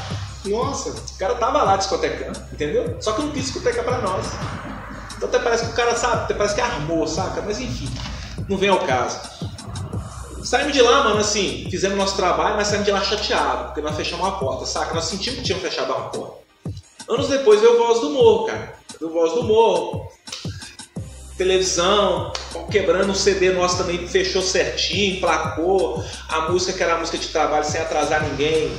[0.46, 0.90] Nossa.
[0.90, 2.96] O cara tava lá discotecando, entendeu?
[3.00, 4.26] Só que não quis discotecar pra nós.
[5.16, 7.42] Então até parece que o cara sabe, até parece que armou, saca?
[7.42, 7.90] Mas enfim,
[8.48, 9.20] não vem ao caso.
[10.44, 13.96] Saímos de lá, mano, assim, fizemos nosso trabalho, mas saímos de lá chateado, porque nós
[13.96, 14.94] fechamos uma porta, saca?
[14.94, 16.36] Nós sentimos que tínhamos fechado uma porta.
[17.08, 18.74] Anos depois veio Voz do Morro, cara.
[19.00, 20.08] Do Voz do Morro.
[21.36, 22.32] Televisão,
[22.70, 26.02] quebrando o CD nosso também fechou certinho, placou.
[26.28, 28.70] A música que era a música de trabalho sem atrasar ninguém.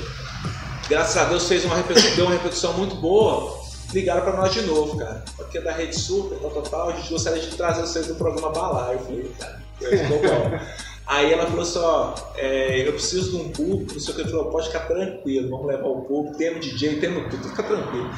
[0.89, 3.56] Graças a Deus fez uma repercussão, deu uma repercussão muito boa.
[3.93, 5.23] Ligaram para nós de novo, cara.
[5.39, 8.15] Aqui é da Rede Super, tal, tal, tal, a gente gostaria de trazer vocês do
[8.15, 8.93] programa Balar.
[8.93, 10.59] Eu falei, cara, ficou bom.
[11.07, 14.21] Aí ela falou assim, ó, é, eu preciso de um público, não sei o que,
[14.23, 18.09] ele falou, pode ficar tranquilo, vamos levar o público, temos DJ, temos tudo, fica tranquilo.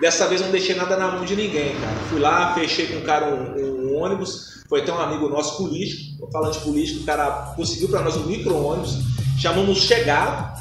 [0.00, 1.94] Dessa vez não deixei nada na mão de ninguém, cara.
[2.08, 6.26] Fui lá, fechei com um cara um, um ônibus, foi até um amigo nosso político,
[6.32, 8.96] falando de político, o cara conseguiu para nós um micro-ônibus,
[9.38, 10.58] chamamos Chegado,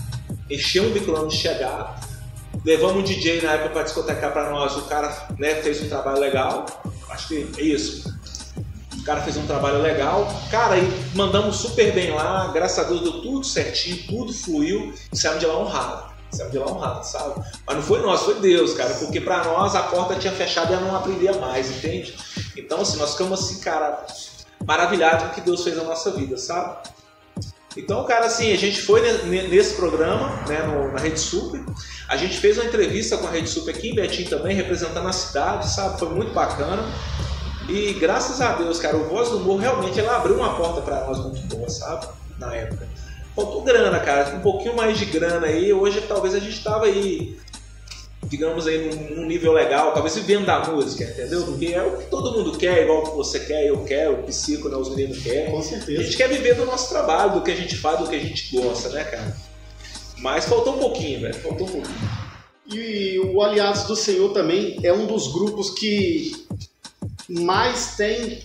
[0.49, 2.05] encheu um micro-ônibus Chegado,
[2.63, 6.19] levamos um DJ na época para discotecar para nós, o cara né, fez um trabalho
[6.19, 6.65] legal,
[7.09, 8.11] acho que é isso.
[8.97, 13.01] O cara fez um trabalho legal, cara, e mandamos super bem lá, graças a Deus
[13.01, 16.11] deu tudo certinho, tudo fluiu e saímos de lá honrado.
[16.29, 17.43] Saímos de lá honrado, sabe?
[17.65, 20.75] Mas não foi nós, foi Deus, cara, porque para nós a porta tinha fechado e
[20.75, 22.15] ela não abria mais, entende?
[22.55, 24.05] Então, assim, nós ficamos assim, cara,
[24.63, 26.77] maravilhados com o que Deus fez na nossa vida, sabe?
[27.75, 29.01] Então, cara, assim, a gente foi
[29.47, 31.61] nesse programa, né, no, na Rede Super.
[32.07, 35.13] A gente fez uma entrevista com a Rede Super aqui em Betim também, representando a
[35.13, 35.97] cidade, sabe?
[35.97, 36.83] Foi muito bacana.
[37.69, 41.05] E graças a Deus, cara, o Voz do Morro realmente ela abriu uma porta para
[41.05, 42.07] nós muito boa, sabe?
[42.37, 42.87] Na época.
[43.33, 45.71] Faltou grana, cara, um pouquinho mais de grana aí.
[45.71, 47.39] Hoje talvez a gente tava aí,
[48.27, 51.43] digamos aí, num, nível legal, talvez vivendo da música, entendeu?
[51.43, 54.69] Porque é o que todo mundo quer, igual que você quer, eu quero, o psico,
[54.69, 55.51] né, os meninos querem.
[55.51, 56.01] Com certeza.
[56.01, 58.19] A gente quer viver do nosso trabalho, do que a gente faz, do que a
[58.19, 59.35] gente gosta, né, cara?
[60.17, 62.21] Mas faltou um pouquinho, velho, faltou um pouquinho.
[62.73, 66.31] E o Aliados do Senhor também é um dos grupos que
[67.27, 68.43] mais tem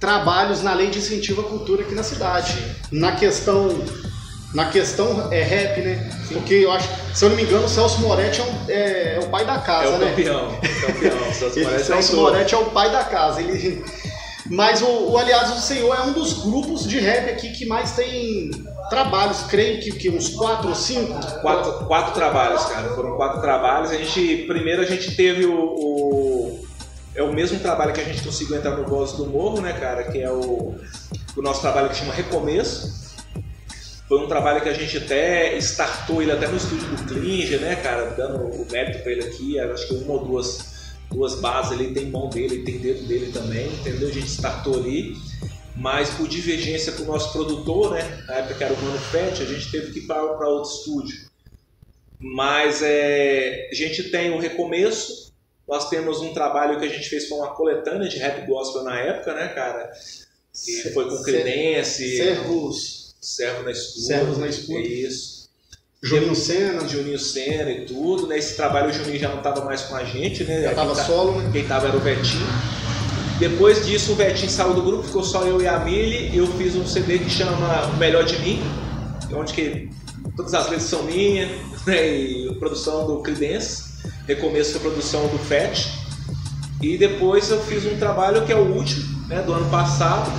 [0.00, 2.56] trabalhos na lei de incentivo à cultura aqui na cidade.
[2.90, 3.68] Na questão
[4.54, 6.10] na questão é rap, né?
[6.26, 6.34] Sim.
[6.34, 9.20] Porque eu acho, se eu não me engano, o Celso Moretti é, um, é, é
[9.20, 10.10] o pai da casa, é o né?
[10.10, 11.32] Campeão, campeão.
[11.32, 13.40] Celso Moretti, Celso é, Moretti é o pai da casa.
[13.40, 13.84] Ele...
[14.46, 17.92] Mas o, o Aliados do Senhor é um dos grupos de rap aqui que mais
[17.92, 18.50] tem
[18.88, 21.14] trabalhos, creio que, que uns quatro ou cinco?
[21.40, 22.88] Quatro, quatro trabalhos, cara.
[22.94, 23.92] Foram quatro trabalhos.
[23.92, 26.64] A gente, primeiro a gente teve o, o
[27.14, 30.04] é o mesmo trabalho que a gente conseguiu entrar no Voz do Morro, né, cara?
[30.04, 30.74] Que é o,
[31.36, 33.09] o nosso trabalho que chama Recomeço.
[34.10, 37.76] Foi um trabalho que a gente até startou ele até no estúdio do Klinger, né,
[37.76, 38.06] cara?
[38.06, 39.56] Dando o mérito para ele aqui.
[39.60, 43.68] Acho que uma ou duas, duas bases ele tem mão dele, tem dedo dele também,
[43.68, 44.08] entendeu?
[44.08, 45.14] A gente startou ali.
[45.76, 48.24] Mas por divergência com o nosso produtor, né?
[48.26, 51.16] Na época que era o Mano Fett, a gente teve que ir para outro estúdio.
[52.18, 55.32] Mas é, a gente tem o recomeço,
[55.68, 58.98] nós temos um trabalho que a gente fez com uma coletânea de rap gospel na
[58.98, 59.88] época, né, cara?
[60.52, 62.16] Que foi com Credence.
[62.16, 62.99] Servos.
[63.20, 64.00] Servos na escuta.
[64.00, 64.80] Servos na escuta.
[64.80, 65.48] Isso.
[66.02, 66.88] Juninho Senna.
[66.88, 68.38] Juninho Senna e tudo, né?
[68.38, 70.62] Esse trabalho o Juninho já não estava mais com a gente, né?
[70.62, 71.50] Já estava solo, né?
[71.52, 72.46] Quem estava era o Betinho.
[73.38, 76.36] Depois disso, o Betinho saiu do grupo, ficou só eu e a Mili.
[76.36, 78.62] Eu fiz um CD que chama O Melhor de Mim,
[79.34, 79.90] onde que
[80.36, 81.50] todas as letras são minhas,
[81.86, 82.06] né?
[82.06, 83.90] E produção do Credence
[84.26, 85.90] recomeço da produção do FET.
[86.80, 90.30] E depois eu fiz um trabalho que é o último, né, do ano passado,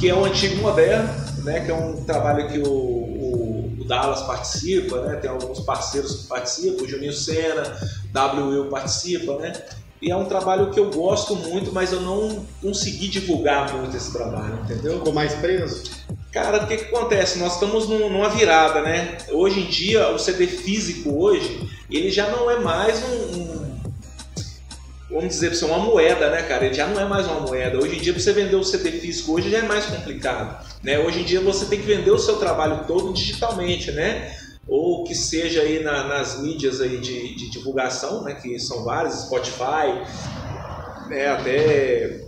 [0.00, 4.22] que é o Antigo Moderno, né, que é um trabalho que o, o, o Dallas
[4.22, 7.62] participa, né, tem alguns parceiros que participam, o Juninho Senna,
[8.12, 8.48] W.
[8.48, 9.52] Will participa, né,
[10.02, 14.12] e é um trabalho que eu gosto muito, mas eu não consegui divulgar muito esse
[14.12, 14.98] trabalho, entendeu?
[14.98, 15.84] Ficou mais preso?
[16.30, 17.38] Cara, o que, que acontece?
[17.38, 19.16] Nós estamos numa virada, né?
[19.30, 23.65] Hoje em dia, o CD físico hoje, ele já não é mais um, um
[25.08, 26.66] vamos dizer para você, uma moeda, né, cara?
[26.66, 27.78] Ele já não é mais uma moeda.
[27.78, 30.98] Hoje em dia, para você vender o CD físico hoje já é mais complicado, né?
[30.98, 34.36] Hoje em dia você tem que vender o seu trabalho todo digitalmente, né?
[34.66, 38.34] Ou que seja aí na, nas mídias aí de, de, divulgação, né?
[38.34, 40.02] Que são várias, Spotify,
[41.08, 41.28] né?
[41.28, 42.25] Até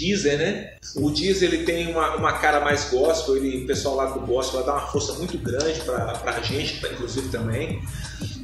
[0.00, 0.70] Deezer, né?
[0.96, 4.62] O Deezer ele tem uma, uma cara mais gospel, ele, o pessoal lá do gospel
[4.62, 7.82] dá uma força muito grande para a gente, inclusive também.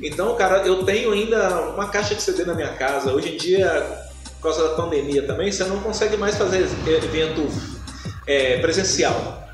[0.03, 3.11] Então, cara, eu tenho ainda uma caixa de CD na minha casa.
[3.13, 3.71] Hoje em dia,
[4.37, 7.49] por causa da pandemia também, você não consegue mais fazer evento
[8.27, 9.45] é, presencial.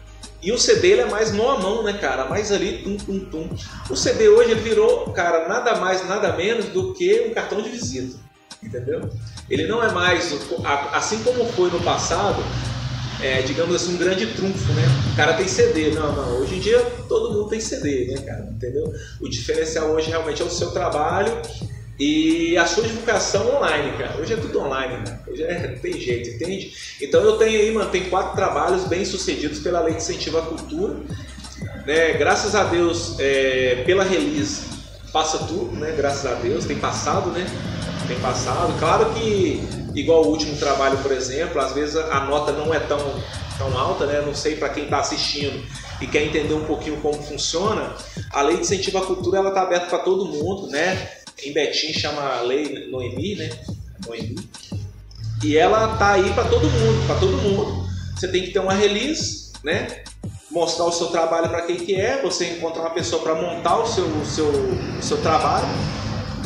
[0.43, 2.25] E o CD ele é mais mão a mão, né, cara?
[2.25, 3.49] Mais ali, tum, tum, tum.
[3.89, 8.19] O CD hoje virou, cara, nada mais, nada menos do que um cartão de visita.
[8.61, 9.09] Entendeu?
[9.51, 10.35] Ele não é mais,
[10.93, 12.43] assim como foi no passado,
[13.21, 14.83] é, digamos assim, um grande trunfo, né?
[15.13, 15.91] O cara tem CD.
[15.91, 16.41] Não, não.
[16.41, 18.49] Hoje em dia todo mundo tem CD, né, cara?
[18.51, 18.93] Entendeu?
[19.21, 21.41] O diferencial hoje realmente é o seu trabalho
[21.99, 24.21] e a sua divulgação online, cara.
[24.21, 25.21] Hoje é tudo online, né?
[25.29, 26.73] Hoje é, tem jeito, entende?
[27.01, 30.43] Então eu tenho aí, mano, tem quatro trabalhos bem sucedidos pela Lei de Incentivo à
[30.43, 30.97] Cultura.
[31.87, 32.15] Né?
[32.15, 34.63] Graças a Deus, é, pela release,
[35.13, 35.95] passa tudo, né?
[35.97, 37.47] Graças a Deus, tem passado, né?
[38.07, 38.79] Tem passado.
[38.79, 39.63] Claro que,
[39.95, 42.99] igual o último trabalho, por exemplo, às vezes a nota não é tão,
[43.59, 44.21] tão alta, né?
[44.21, 45.65] Não sei para quem está assistindo
[46.01, 47.95] e quer entender um pouquinho como funciona.
[48.31, 51.23] A lei de incentivo à cultura ela está aberta para todo mundo, né?
[51.45, 53.51] em Betim chama Lei Noemi, né?
[54.07, 54.37] Noemi.
[55.43, 57.89] E ela tá aí para todo mundo, para todo mundo.
[58.15, 60.05] Você tem que ter uma release, né?
[60.51, 63.87] Mostrar o seu trabalho para quem que é, você encontrar uma pessoa para montar o
[63.87, 65.67] seu, o seu, o seu trabalho,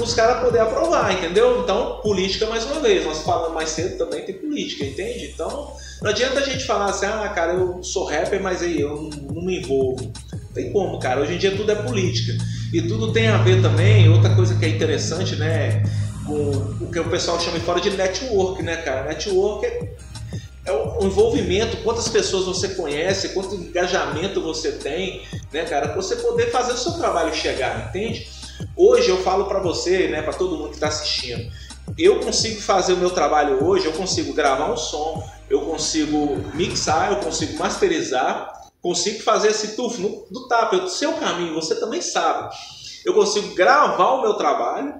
[0.05, 1.63] os caras poder aprovar, entendeu?
[1.63, 5.31] Então, política mais uma vez, nós falamos mais cedo também tem política, entende?
[5.33, 8.97] Então, não adianta a gente falar assim, ah, cara, eu sou rapper, mas aí eu
[8.97, 10.13] não, não me envolvo.
[10.55, 11.21] Tem como, cara.
[11.21, 12.33] Hoje em dia tudo é política.
[12.73, 15.83] E tudo tem a ver também, outra coisa que é interessante, né?
[16.27, 19.05] Com o que o pessoal chama fora de network, né, cara?
[19.05, 19.89] Network é,
[20.65, 25.89] é o envolvimento, quantas pessoas você conhece, quanto engajamento você tem, né, cara?
[25.89, 28.29] Pra você poder fazer o seu trabalho chegar, entende?
[28.77, 31.51] Hoje eu falo para você, né, para todo mundo que está assistindo,
[31.99, 37.13] eu consigo fazer o meu trabalho hoje, eu consigo gravar um som, eu consigo mixar,
[37.13, 42.55] eu consigo masterizar, consigo fazer esse tufo do tapa, o seu caminho, você também sabe.
[43.05, 44.95] Eu consigo gravar o meu trabalho,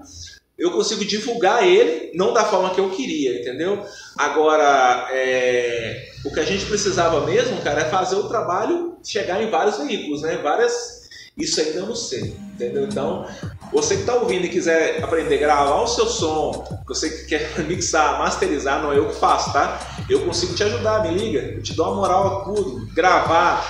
[0.57, 3.85] eu consigo divulgar ele, não da forma que eu queria, entendeu?
[4.17, 9.51] Agora, é, o que a gente precisava mesmo, cara, é fazer o trabalho chegar em
[9.51, 10.37] vários veículos, né?
[10.39, 11.05] Várias.
[11.37, 12.85] Isso ainda não sei, entendeu?
[12.85, 13.27] Então,
[13.71, 17.61] você que está ouvindo e quiser aprender a gravar o seu som, você que quer
[17.69, 19.79] mixar, masterizar, não é eu que faço, tá?
[20.09, 23.65] Eu consigo te ajudar, me liga, eu te dou uma moral a tudo, gravar,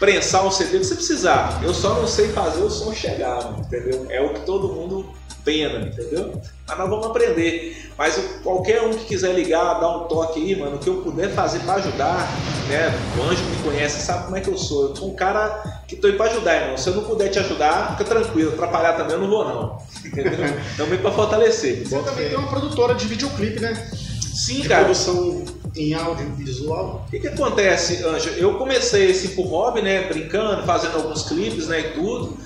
[0.00, 1.60] prensar um CD que você precisar.
[1.62, 4.06] Eu só não sei fazer o som chegar, entendeu?
[4.08, 6.40] É o que todo mundo pena, entendeu?
[6.66, 7.90] Mas nós vamos aprender.
[7.98, 11.30] Mas qualquer um que quiser ligar, dar um toque aí, mano, o que eu puder
[11.30, 12.28] fazer para ajudar,
[12.68, 12.92] né?
[13.18, 14.88] O Anjo me conhece, sabe como é que eu sou.
[14.88, 16.78] Eu sou um cara que tô aí para ajudar, irmão.
[16.78, 18.52] Se eu não puder te ajudar, fica tranquilo.
[18.52, 19.82] Atrapalhar também eu não vou, não.
[20.04, 20.32] Entendeu?
[20.78, 21.86] Também para fortalecer.
[21.86, 23.90] Você também tem uma produtora de videoclipe, né?
[24.34, 24.84] Sim, de cara.
[24.84, 25.44] produção
[25.76, 27.04] em audiovisual.
[27.06, 28.30] O que, que acontece, Anjo?
[28.30, 30.08] Eu comecei assim por hobby, né?
[30.08, 31.80] Brincando, fazendo alguns clipes, né?
[31.80, 32.38] E tudo.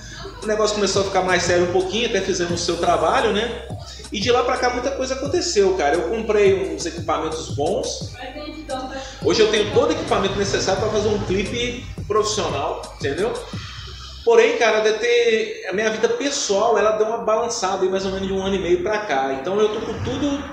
[0.44, 3.66] O negócio começou a ficar mais sério um pouquinho, até fizemos o seu trabalho, né?
[4.12, 5.94] E de lá pra cá muita coisa aconteceu, cara.
[5.94, 8.12] Eu comprei uns equipamentos bons.
[9.24, 13.32] Hoje eu tenho todo o equipamento necessário para fazer um clipe profissional, entendeu?
[14.22, 18.12] Porém, cara, de ter a minha vida pessoal, ela deu uma balançada aí mais ou
[18.12, 19.32] menos de um ano e meio pra cá.
[19.32, 20.44] Então eu tô com tudo,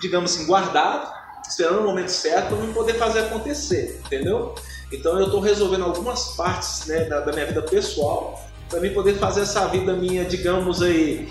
[0.00, 1.12] digamos assim, guardado,
[1.48, 4.54] esperando o momento certo para poder fazer acontecer, entendeu?
[4.92, 9.42] Então eu tô resolvendo algumas partes né, da, da minha vida pessoal mim poder fazer
[9.42, 11.28] essa vida minha, digamos aí,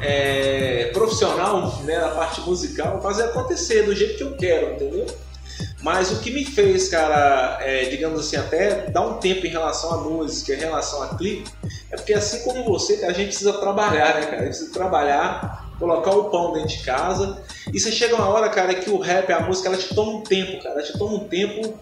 [0.00, 5.06] é, profissional, né, a parte musical, fazer acontecer do jeito que eu quero, entendeu?
[5.82, 9.92] Mas o que me fez, cara, é, digamos assim, até dar um tempo em relação
[9.92, 11.50] à música, em relação a clipe,
[11.90, 14.36] é porque assim como você, a gente precisa trabalhar, né, cara?
[14.36, 17.42] A gente precisa trabalhar, colocar o pão dentro de casa.
[17.72, 20.22] E você chega uma hora, cara, que o rap, a música, ela te toma um
[20.22, 20.76] tempo, cara.
[20.76, 21.74] Ela te toma um tempo,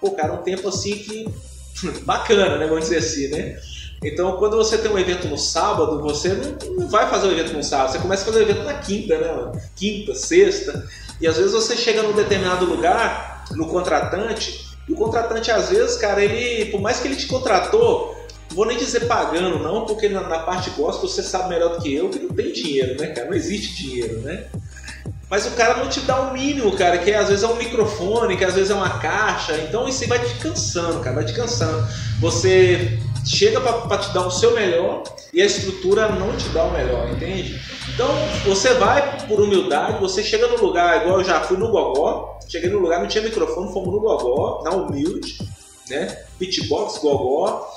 [0.00, 1.28] pô, cara, um tempo assim que.
[2.02, 2.66] bacana, né?
[2.66, 3.56] Vamos dizer assim, né?
[4.02, 7.52] Então, quando você tem um evento no sábado, você não, não, vai fazer o evento
[7.52, 9.32] no sábado, você começa a fazer o evento na quinta, né?
[9.32, 9.60] Mano?
[9.74, 10.86] Quinta, sexta.
[11.20, 15.96] E às vezes você chega num determinado lugar, no contratante, e o contratante, às vezes,
[15.96, 18.16] cara, ele, por mais que ele te contratou,
[18.50, 21.94] vou nem dizer pagando, não, porque na, na parte gospel você sabe melhor do que
[21.94, 23.28] eu que não tem dinheiro, né, cara?
[23.28, 24.46] Não existe dinheiro, né?
[25.30, 28.36] Mas o cara não te dá o mínimo, cara, que às vezes é um microfone,
[28.36, 29.54] que às vezes é uma caixa.
[29.58, 31.86] Então isso vai te cansando, cara, vai te cansando.
[32.18, 32.98] Você
[33.28, 37.10] chega para te dar o seu melhor e a estrutura não te dá o melhor,
[37.10, 37.60] entende?
[37.94, 38.08] Então
[38.44, 42.70] você vai por humildade, você chega no lugar, igual eu já fui no Gogó, cheguei
[42.70, 45.38] no lugar, não tinha microfone, fomos no Gogó, na humilde,
[45.90, 46.06] né?
[46.38, 47.68] Pitbox, Gogó.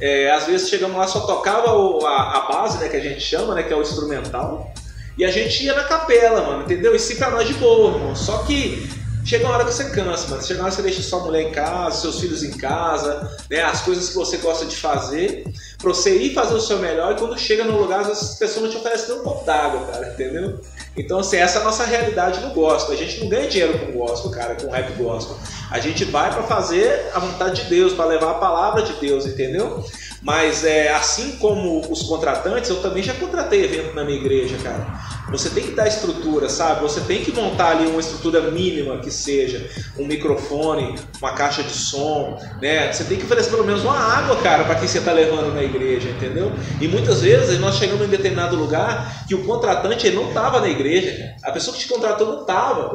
[0.00, 1.70] É, às vezes chegamos lá, só tocava
[2.06, 4.70] a, a base, né, que a gente chama, né, que é o instrumental.
[5.16, 6.94] E a gente ia na capela, mano, entendeu?
[6.94, 8.14] E sim pra nós de boa, irmão.
[8.14, 8.90] Só que
[9.26, 10.40] Chega uma hora que você cansa, mano.
[10.40, 13.60] Chega uma hora que você deixa sua mulher em casa, seus filhos em casa, né?
[13.60, 15.44] As coisas que você gosta de fazer,
[15.78, 18.70] pra você ir fazer o seu melhor e quando chega no lugar, as pessoas não
[18.70, 20.60] te oferecem nem um copo d'água, cara, entendeu?
[20.96, 22.94] Então, assim, essa é a nossa realidade no gospel.
[22.94, 25.36] A gente não ganha dinheiro com gospel, cara, com rap gospel.
[25.72, 29.26] A gente vai para fazer a vontade de Deus, para levar a palavra de Deus,
[29.26, 29.84] entendeu?
[30.22, 35.15] Mas é, assim como os contratantes, eu também já contratei evento na minha igreja, cara.
[35.30, 36.82] Você tem que dar estrutura, sabe?
[36.82, 41.72] Você tem que montar ali uma estrutura mínima que seja um microfone, uma caixa de
[41.72, 42.92] som, né?
[42.92, 45.64] Você tem que oferecer pelo menos uma água, cara, para quem você está levando na
[45.64, 46.52] igreja, entendeu?
[46.80, 50.68] E muitas vezes nós chegamos em determinado lugar que o contratante ele não estava na
[50.68, 52.94] igreja, a pessoa que te contratou não estava.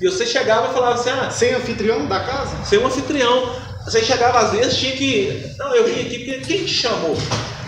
[0.00, 2.56] E você chegava e falava assim, ah, sem anfitrião da casa?
[2.64, 3.54] Sem um anfitrião.
[3.84, 7.16] Você chegava às vezes tinha que, não, eu vim aqui porque quem te chamou?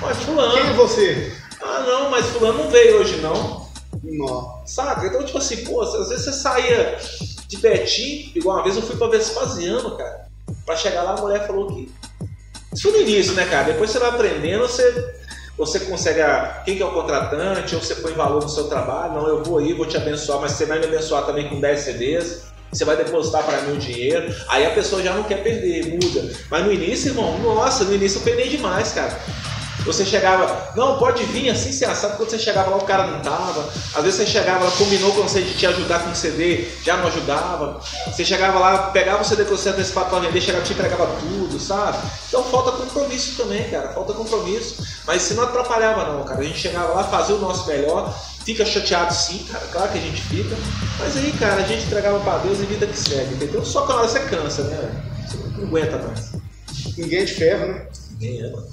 [0.01, 0.53] Mas fulano.
[0.53, 1.33] Quem é você?
[1.63, 3.58] Ah, não, mas fulano não veio hoje não.
[4.67, 5.07] Saca?
[5.07, 6.99] Então, tipo assim, pô, às vezes você saía
[7.47, 10.29] de Betim, igual uma vez eu fui pra Vespasiano, cara.
[10.65, 11.91] Pra chegar lá, a mulher falou que.
[12.75, 13.73] Isso no início, né, cara?
[13.73, 15.15] Depois você vai aprendendo, você.
[15.57, 16.21] você consegue,
[16.65, 19.59] quem que é o contratante, ou você põe valor no seu trabalho, não, eu vou
[19.59, 22.97] aí, vou te abençoar, mas você vai me abençoar também com 10 CDs, você vai
[22.97, 26.31] depositar para mim o dinheiro, aí a pessoa já não quer perder, muda.
[26.51, 29.19] Mas no início, irmão, nossa, no início eu penei demais, cara.
[29.85, 32.17] Você chegava, não, pode vir assim, se assado.
[32.17, 33.69] Quando você chegava lá, o cara não tava.
[33.95, 36.97] Às vezes você chegava lá, combinou com você de te ajudar com o CD, já
[36.97, 37.81] não ajudava.
[38.07, 41.07] Você chegava lá, pegava o CD que você antecipado para vender, chegava e te entregava
[41.21, 41.99] tudo, sabe?
[42.29, 43.89] Então falta compromisso também, cara.
[43.91, 44.87] Falta compromisso.
[45.07, 46.41] Mas se não atrapalhava, não, cara.
[46.41, 48.15] A gente chegava lá, fazia o nosso melhor.
[48.45, 49.67] Fica chateado sim, cara.
[49.71, 50.57] Claro que a gente fica.
[50.99, 53.65] Mas aí, cara, a gente entregava para Deus e vida que segue, entendeu?
[53.65, 55.03] Só que na hora você cansa, né?
[55.27, 56.33] Você não aguenta mais.
[56.97, 57.87] Ninguém é de ferro, né?
[58.13, 58.67] Ninguém é, mano.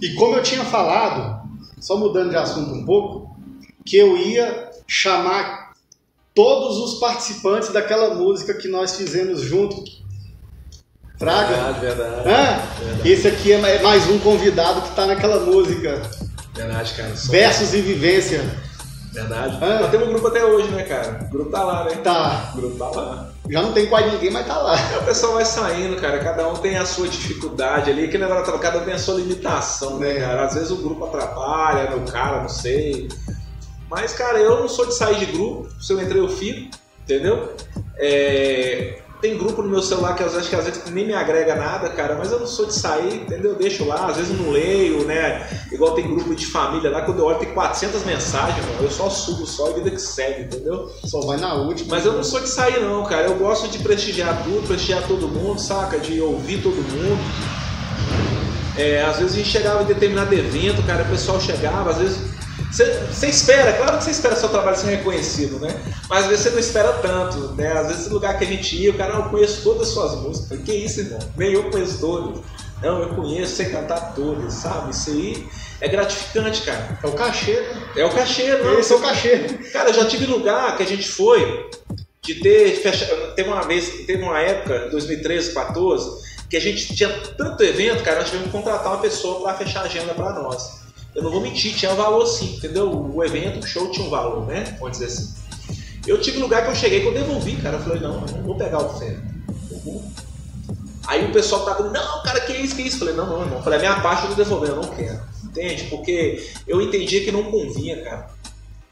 [0.00, 1.48] E como eu tinha falado,
[1.80, 3.36] só mudando de assunto um pouco,
[3.84, 5.70] que eu ia chamar
[6.34, 9.82] todos os participantes daquela música que nós fizemos junto.
[11.18, 11.48] Fraga?
[11.54, 12.28] Verdade, verdade.
[12.28, 12.62] Hã?
[12.84, 13.08] Verdade.
[13.12, 16.00] Esse aqui é mais um convidado que está naquela música.
[16.54, 17.16] Verdade, cara.
[17.16, 18.40] Só- Versos e Vivência.
[19.12, 19.58] Verdade.
[19.60, 19.80] Ah.
[19.80, 21.24] Nós temos um grupo até hoje, né, cara?
[21.26, 21.96] O grupo tá lá, né?
[21.96, 22.52] Tá.
[22.54, 23.29] O grupo tá lá.
[23.50, 24.74] Já não tem quase ninguém, mas tá lá.
[24.76, 26.18] Aí o pessoal vai saindo, cara.
[26.20, 28.04] Cada um tem a sua dificuldade ali.
[28.04, 30.20] Aquele negócio, cada um tem a sua limitação, né, É.
[30.20, 30.44] cara?
[30.46, 33.08] Às vezes o grupo atrapalha, no cara, não sei.
[33.90, 35.68] Mas, cara, eu não sou de sair de grupo.
[35.82, 36.70] Se eu entrei, eu fico,
[37.02, 37.52] entendeu?
[37.96, 41.54] É, Tem grupo no meu celular que às vezes, que às vezes nem me agrega
[41.54, 43.52] nada, cara, mas eu não sou de sair, entendeu?
[43.52, 45.46] Eu deixo lá, às vezes não leio, né?
[45.70, 48.78] Igual tem grupo de família lá, quando eu olho tem 400 mensagens, mano.
[48.80, 50.90] Eu só subo só e vida que segue, entendeu?
[51.04, 51.96] Só vai na última.
[51.96, 53.26] Mas eu não sou de sair não, cara.
[53.26, 55.98] Eu gosto de prestigiar tudo, prestigiar todo mundo, saca?
[55.98, 57.20] De ouvir todo mundo.
[58.78, 62.39] É, às vezes a gente chegava em determinado evento, cara, o pessoal chegava, às vezes.
[62.70, 65.74] Você espera, claro que você espera seu trabalho ser reconhecido, né?
[66.08, 67.72] Mas às vezes você não espera tanto, né?
[67.72, 69.94] Às vezes no lugar que a gente ia, o cara, "Não, eu conheço todas as
[69.94, 70.60] suas músicas.
[70.60, 71.18] Que isso, irmão?
[71.36, 72.40] Nem eu conheço todas.
[72.82, 74.90] Não, eu conheço, sei cantar todas, sabe?
[74.92, 75.46] Isso aí
[75.80, 76.98] é gratificante, cara.
[77.02, 77.82] É o cachê, né?
[77.96, 78.78] É o cachê, não.
[78.78, 79.38] Esse é o cachê.
[79.72, 81.68] Cara, eu já tive lugar que a gente foi
[82.22, 83.34] de ter fechado.
[83.34, 88.02] Teve uma vez, teve uma época, em 2013, 14, que a gente tinha tanto evento,
[88.02, 90.79] cara, nós tivemos que contratar uma pessoa para fechar a agenda para nós.
[91.14, 92.90] Eu não vou mentir, tinha valor sim, entendeu?
[92.90, 94.76] O evento, o show tinha um valor, né?
[94.78, 95.34] Vamos dizer assim.
[96.06, 97.76] Eu tive lugar que eu cheguei que eu devolvi, cara.
[97.76, 98.88] Eu falei, não, eu não vou pegar o
[99.84, 100.02] vou.
[101.06, 102.96] Aí o pessoal tava, não, cara, que isso, que isso?
[102.96, 103.58] Eu falei, não, não, irmão.
[103.58, 105.20] Eu falei, a minha parte eu vou devolver, eu não quero.
[105.44, 105.84] Entende?
[105.84, 108.39] Porque eu entendia que não convinha, cara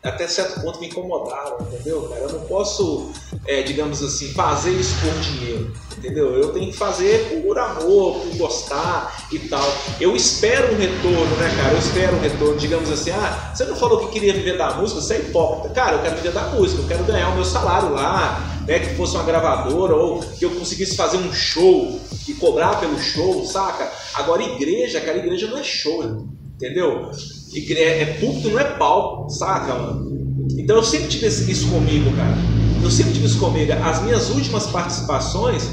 [0.02, 2.20] até certo ponto me incomodava, entendeu, cara?
[2.20, 3.10] Eu não posso,
[3.46, 6.34] é, digamos assim, fazer isso por dinheiro, entendeu?
[6.34, 9.66] Eu tenho que fazer por amor, por gostar e tal.
[10.00, 11.72] Eu espero um retorno, né, cara?
[11.72, 15.00] Eu espero um retorno, digamos assim, ah, você não falou que queria viver da música,
[15.00, 15.74] você é hipócrita.
[15.74, 18.94] Cara, eu quero viver da música, eu quero ganhar o meu salário lá, né, que
[18.94, 23.90] fosse uma gravadora ou que eu conseguisse fazer um show e cobrar pelo show, saca?
[24.14, 26.24] Agora, igreja, cara, igreja não é show,
[26.54, 27.10] entendeu?
[27.52, 30.46] Igre- É, é púlpito, não é palco, saca, mano?
[30.58, 32.36] Então eu sempre tive isso comigo, cara.
[32.82, 33.72] Eu sempre tive isso comigo.
[33.72, 35.64] As minhas últimas participações,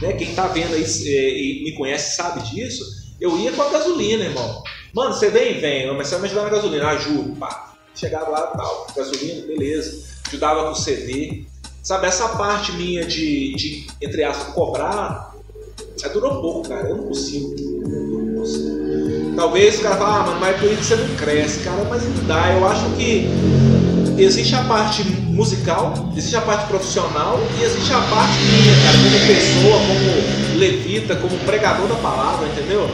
[0.00, 0.12] né?
[0.12, 2.84] Quem tá vendo aí é, e me conhece sabe disso.
[3.20, 4.62] Eu ia com a gasolina, irmão.
[4.94, 5.60] Mano, você vem?
[5.60, 5.94] Vem.
[5.96, 6.86] Mas você vai me ajudar na gasolina.
[6.88, 7.72] Ajudo, pá.
[7.94, 10.02] Chegava lá tal, gasolina, beleza.
[10.28, 11.44] Ajudava com o CD.
[11.82, 15.34] Sabe, essa parte minha de, de entre aspas, cobrar,
[16.02, 16.88] é, durou pouco, cara.
[16.88, 17.54] Eu não consigo.
[17.58, 18.91] Eu não consigo.
[19.34, 22.24] Talvez o cara fale, ah, mano, mas por isso você não cresce, cara, mas não
[22.24, 22.52] dá.
[22.52, 23.28] Eu acho que
[24.18, 29.26] existe a parte musical, existe a parte profissional e existe a parte minha, cara, como
[29.26, 32.88] pessoa, como levita, como pregador da palavra, entendeu?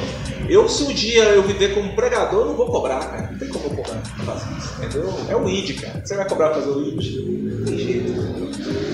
[0.49, 3.31] Eu, se um dia eu viver como pregador, eu não vou cobrar, cara.
[3.33, 5.15] Não tem como eu cobrar pra fazer isso, entendeu?
[5.29, 6.01] É o ID, cara.
[6.03, 7.59] Você vai cobrar pra fazer o ID?
[7.59, 8.13] Não tem jeito.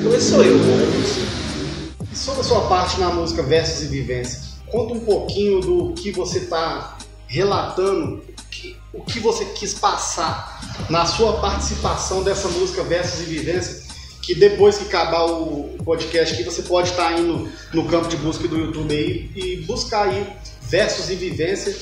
[0.01, 2.05] Então esse sou eu, cara.
[2.13, 6.11] E sobre a sua parte na música Versos e Vivência, conta um pouquinho do que
[6.11, 6.94] você está
[7.35, 13.83] relatando, que- o que você quis passar na sua participação dessa música Versos e Vivência,
[14.23, 18.47] que depois que acabar o podcast aqui, você pode estar indo no campo de busca
[18.47, 20.27] do YouTube aí e buscar aí
[20.63, 21.77] Versos e Vivência,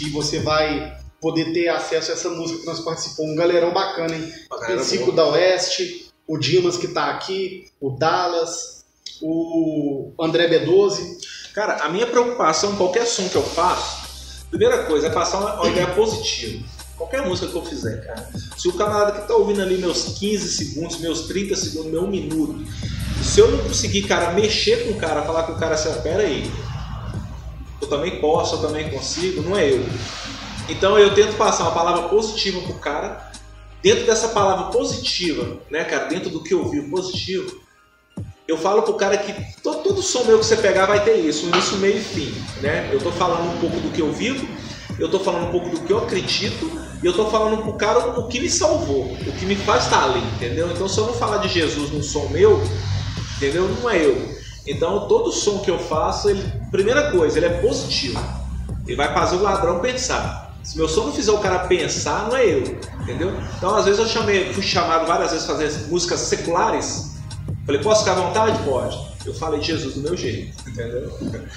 [0.00, 3.32] e você vai poder ter acesso a essa música que nós participamos.
[3.32, 4.32] Um galerão bacana, hein?
[4.66, 8.84] Princípio da Oeste, o Dimas que tá aqui, o Dallas,
[9.20, 11.18] o André B12.
[11.52, 14.05] Cara, a minha preocupação qualquer som que eu faço,
[14.50, 16.64] primeira coisa é passar uma, uma ideia positiva.
[16.96, 18.28] Qualquer música que eu fizer, cara.
[18.56, 22.06] Se o camarada que tá ouvindo ali meus 15 segundos, meus 30 segundos, meu 1
[22.08, 22.64] minuto,
[23.22, 26.00] se eu não conseguir, cara, mexer com o cara, falar com o cara assim, "Ah,
[26.00, 26.50] pera aí,
[27.80, 29.84] eu também posso, eu também consigo, não é eu.
[30.68, 33.30] Então eu tento passar uma palavra positiva pro cara.
[33.82, 37.60] Dentro dessa palavra positiva, né, cara, dentro do que eu vi positivo,
[38.48, 41.46] eu falo pro cara que todo, todo som meu que você pegar vai ter isso,
[41.46, 42.88] um início, meio e fim, né?
[42.92, 44.46] Eu tô falando um pouco do que eu vivo,
[44.98, 46.70] eu tô falando um pouco do que eu acredito
[47.02, 50.04] e eu tô falando pro cara o que me salvou, o que me faz estar
[50.04, 50.70] ali, entendeu?
[50.70, 52.62] Então se eu não falar de Jesus num som meu,
[53.36, 53.68] entendeu?
[53.68, 54.36] Não é eu.
[54.66, 58.20] Então todo som que eu faço, ele, primeira coisa, ele é positivo.
[58.86, 60.54] Ele vai fazer o ladrão pensar.
[60.62, 63.32] Se meu som não fizer o cara pensar, não é eu, entendeu?
[63.56, 67.15] Então às vezes eu chamei, fui chamado várias vezes fazer músicas seculares.
[67.66, 68.62] Falei, posso ficar à vontade?
[68.64, 71.12] Pode eu falei de Jesus do meu jeito, entendeu?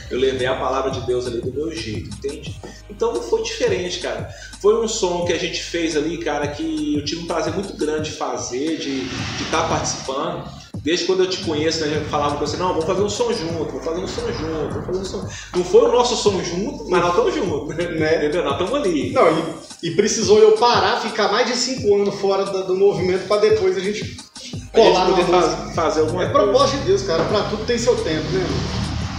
[0.10, 2.60] Eu levei a palavra de Deus ali do meu jeito, entende?
[2.89, 4.30] Então não foi diferente, cara.
[4.62, 7.74] Foi um som que a gente fez ali, cara, que eu tive um prazer muito
[7.78, 9.07] grande de fazer, de
[9.43, 10.60] estar tá participando.
[10.82, 13.10] Desde quando eu te conheço, né, a gente falava com você, não, vamos fazer um
[13.10, 15.30] som junto, vamos fazer um som junto, vamos fazer um som.
[15.55, 18.16] Não foi o nosso som junto, mas nós estamos juntos, né?
[18.16, 18.43] Entendeu?
[18.43, 19.12] Nós estamos ali.
[19.12, 19.28] Não,
[19.84, 23.41] e, e, precisou eu parar, ficar mais de cinco anos fora do, do movimento para
[23.41, 24.18] depois a gente
[24.74, 26.41] colar poder faz, fazer alguma é coisa.
[26.41, 27.24] É propósito de Deus, cara.
[27.26, 28.45] Pra tudo tem seu tempo, né?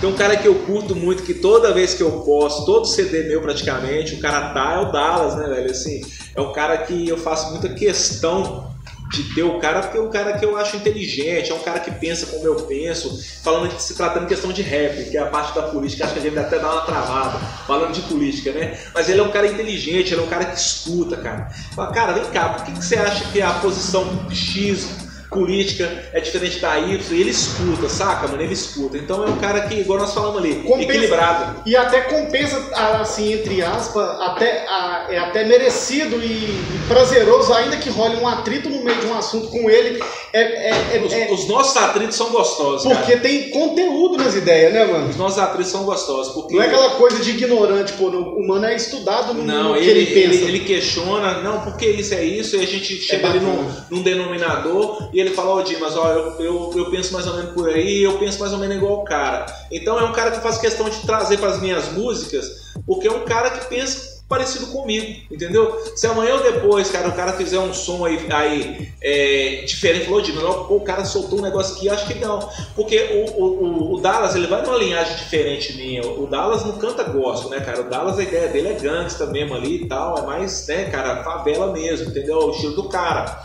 [0.01, 3.25] Tem um cara que eu curto muito, que toda vez que eu posto, todo CD
[3.25, 5.71] meu praticamente, o cara tá, é o Dallas, né, velho?
[5.71, 6.01] Assim,
[6.35, 8.71] é um cara que eu faço muita questão
[9.11, 11.81] de ter o cara, porque é um cara que eu acho inteligente, é um cara
[11.81, 15.21] que pensa como eu penso, falando de, se tratando de questão de rap, que é
[15.21, 18.53] a parte da política, acho que a gente até dá uma travada, falando de política,
[18.53, 18.79] né?
[18.95, 21.51] Mas ele é um cara inteligente, ele é um cara que escuta, cara.
[21.75, 26.21] Fala, cara, vem cá, por que, que você acha que a posição X política é
[26.21, 28.43] diferente da Y, e ele escuta, saca, mano?
[28.43, 28.99] Ele escuta.
[28.99, 31.63] Então é um cara que, igual nós falamos ali, compensa, equilibrado.
[31.65, 32.59] E até compensa,
[33.01, 34.67] assim, entre aspas, até,
[35.09, 39.17] é até merecido e, e, prazeroso, ainda que role um atrito no meio de um
[39.17, 40.03] assunto com ele.
[40.33, 42.83] É, é, é os, é os, nossos atritos são gostosos.
[42.83, 43.21] Porque cara.
[43.21, 45.09] tem conteúdo nas ideias, né, mano?
[45.09, 46.33] Os nossos atritos são gostosos.
[46.35, 46.55] Porque...
[46.55, 49.89] Não é aquela coisa de ignorante, pô, o humano é estudado no, não, no que
[49.89, 50.45] ele, ele pensa.
[50.45, 54.03] Ele, ele questiona, não, porque isso é isso, e a gente chega ali num, num
[54.03, 57.53] denominador e ele fala, ó, oh, Dimas, ó, eu, eu, eu penso mais ou menos
[57.53, 59.47] por aí, eu penso mais ou menos igual o cara.
[59.71, 63.13] Então é um cara que faz questão de trazer para as minhas músicas, porque é
[63.13, 65.77] um cara que pensa parecido comigo, entendeu?
[65.97, 70.23] Se amanhã ou depois, cara, o cara fizer um som aí, aí é, diferente, falou
[70.23, 72.39] de pô, o cara soltou um negócio aqui, acho que não.
[72.77, 76.07] Porque o, o, o, Dallas, ele vai numa linhagem diferente minha.
[76.07, 77.81] O Dallas não canta gospel, né, cara?
[77.81, 81.25] O Dallas, a ideia dele é gangsta mesmo ali e tal, é mais, né, cara,
[81.25, 82.39] favela mesmo, entendeu?
[82.39, 83.43] O estilo do cara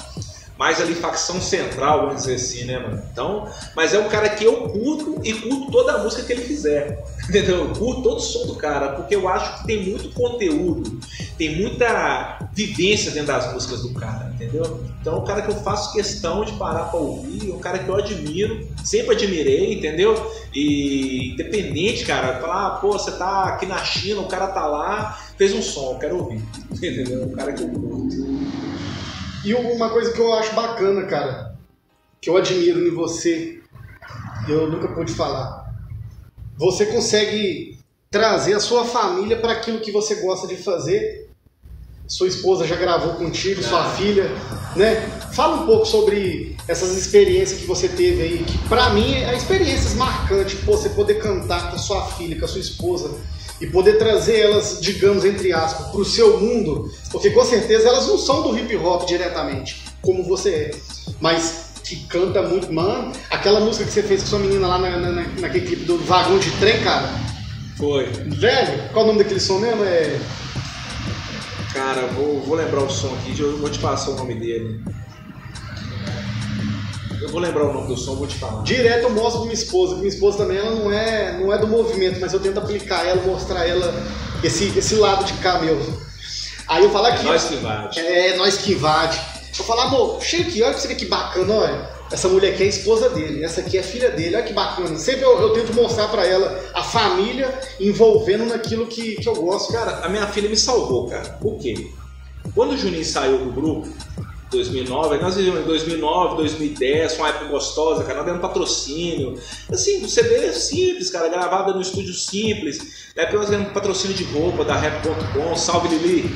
[0.58, 3.02] mais ali facção central, vamos dizer assim, né, mano?
[3.12, 6.44] Então, mas é um cara que eu curto e curto toda a música que ele
[6.44, 7.04] fizer.
[7.28, 7.58] Entendeu?
[7.58, 11.00] Eu curto todo o som do cara, porque eu acho que tem muito conteúdo,
[11.38, 14.84] tem muita vivência dentro das músicas do cara, entendeu?
[15.02, 17.80] Então, é um cara que eu faço questão de parar para ouvir, é um cara
[17.80, 20.32] que eu admiro, sempre admirei, entendeu?
[20.54, 25.20] E independente, cara, falar, ah, pô, você tá aqui na China, o cara tá lá,
[25.36, 26.42] fez um som, eu quero ouvir,
[26.72, 27.24] entendeu?
[27.24, 28.65] É um cara que eu curto.
[29.46, 31.56] E uma coisa que eu acho bacana, cara,
[32.20, 33.62] que eu admiro em você,
[34.50, 35.72] eu nunca pude falar.
[36.58, 37.78] Você consegue
[38.10, 41.30] trazer a sua família para aquilo que você gosta de fazer.
[42.08, 43.90] Sua esposa já gravou contigo, sua ah.
[43.92, 44.30] filha,
[44.76, 44.96] né?
[45.32, 49.94] Fala um pouco sobre essas experiências que você teve aí, que para mim é experiências
[49.94, 53.12] marcantes, pô, você poder cantar com a sua filha, com a sua esposa,
[53.60, 58.08] e poder trazer elas, digamos, entre aspas, para o seu mundo, porque com certeza elas
[58.08, 60.72] não são do hip hop diretamente, como você é,
[61.22, 63.12] mas que canta muito, mano.
[63.30, 66.40] Aquela música que você fez com sua menina lá na, na, naquele clipe do vagão
[66.40, 67.10] de trem, cara.
[67.78, 68.06] Foi.
[68.06, 69.84] Velho, qual o nome daquele som mesmo?
[69.84, 70.20] É.
[71.74, 74.82] Cara, vou, vou lembrar o som aqui, eu vou te passar o nome dele.
[77.22, 78.64] Eu vou lembrar o nome do som, vou te falar.
[78.64, 81.68] Direto eu mostro pra minha esposa, minha esposa também ela não é, não é do
[81.68, 83.94] movimento, mas eu tento aplicar ela, mostrar ela
[84.44, 85.80] esse, esse lado de cá meu.
[86.68, 87.26] Aí eu falo aqui.
[87.26, 88.00] É nós que invade.
[88.00, 89.22] É, nós que invade.
[89.58, 91.96] Eu falo, amor, chega aqui, olha que você que bacana, olha.
[92.12, 94.54] Essa mulher aqui é a esposa dele, essa aqui é a filha dele, olha que
[94.54, 94.96] bacana.
[94.98, 99.74] Sempre eu, eu tento mostrar para ela a família envolvendo naquilo que, que eu gosto.
[99.74, 101.30] Cara, a minha filha me salvou, cara.
[101.42, 101.90] Por quê?
[102.54, 103.88] Quando o Juninho saiu do grupo,
[104.56, 109.38] 2009, nós vivemos em 2009, 2010, uma época gostosa, cara, nós dando patrocínio.
[109.72, 113.06] Assim, o CD é simples, cara, gravado no estúdio simples.
[113.16, 116.30] Na época nós ganhamos patrocínio de roupa da Rap.com, salve Lili.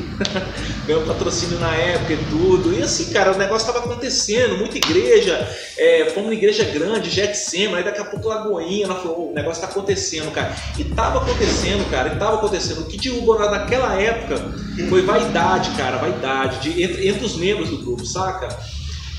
[0.86, 2.74] ganhamos patrocínio na época e tudo.
[2.74, 5.48] E assim, cara, o negócio estava acontecendo, muita igreja.
[5.78, 9.62] É, fomos uma igreja grande, Jetsema, aí daqui a pouco Lagoinha, falamos, oh, o negócio
[9.62, 10.56] está acontecendo, cara.
[10.78, 12.82] E tava acontecendo, cara, e tava acontecendo.
[12.82, 17.78] O que derrubou naquela época foi vaidade, cara, vaidade, de, entre, entre os membros do
[17.78, 18.50] grupo saca?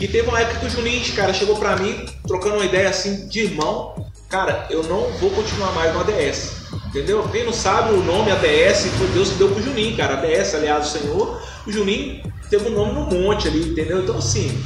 [0.01, 3.29] E teve uma época que o Juninho, cara, chegou pra mim, trocando uma ideia assim
[3.29, 4.07] de irmão.
[4.31, 6.61] Cara, eu não vou continuar mais no ADS.
[6.87, 7.29] Entendeu?
[7.31, 10.15] Quem não sabe, o nome ADS foi Deus que deu pro Juninho, cara.
[10.15, 11.43] ADS, aliás, o Senhor.
[11.67, 14.03] O Juninho teve um nome no monte ali, entendeu?
[14.03, 14.59] Então, assim,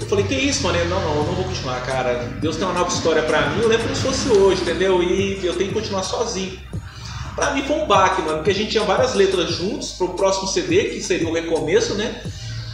[0.00, 0.78] eu falei, que isso, mano?
[0.78, 2.14] Ele, não, não, eu não vou continuar, cara.
[2.40, 3.62] Deus tem uma nova história pra mim.
[3.62, 5.02] Eu lembro como se fosse hoje, entendeu?
[5.02, 6.58] E eu tenho que continuar sozinho.
[7.36, 10.48] Pra mim foi um baque, mano, porque a gente tinha várias letras juntos pro próximo
[10.48, 12.22] CD, que seria o recomeço, né?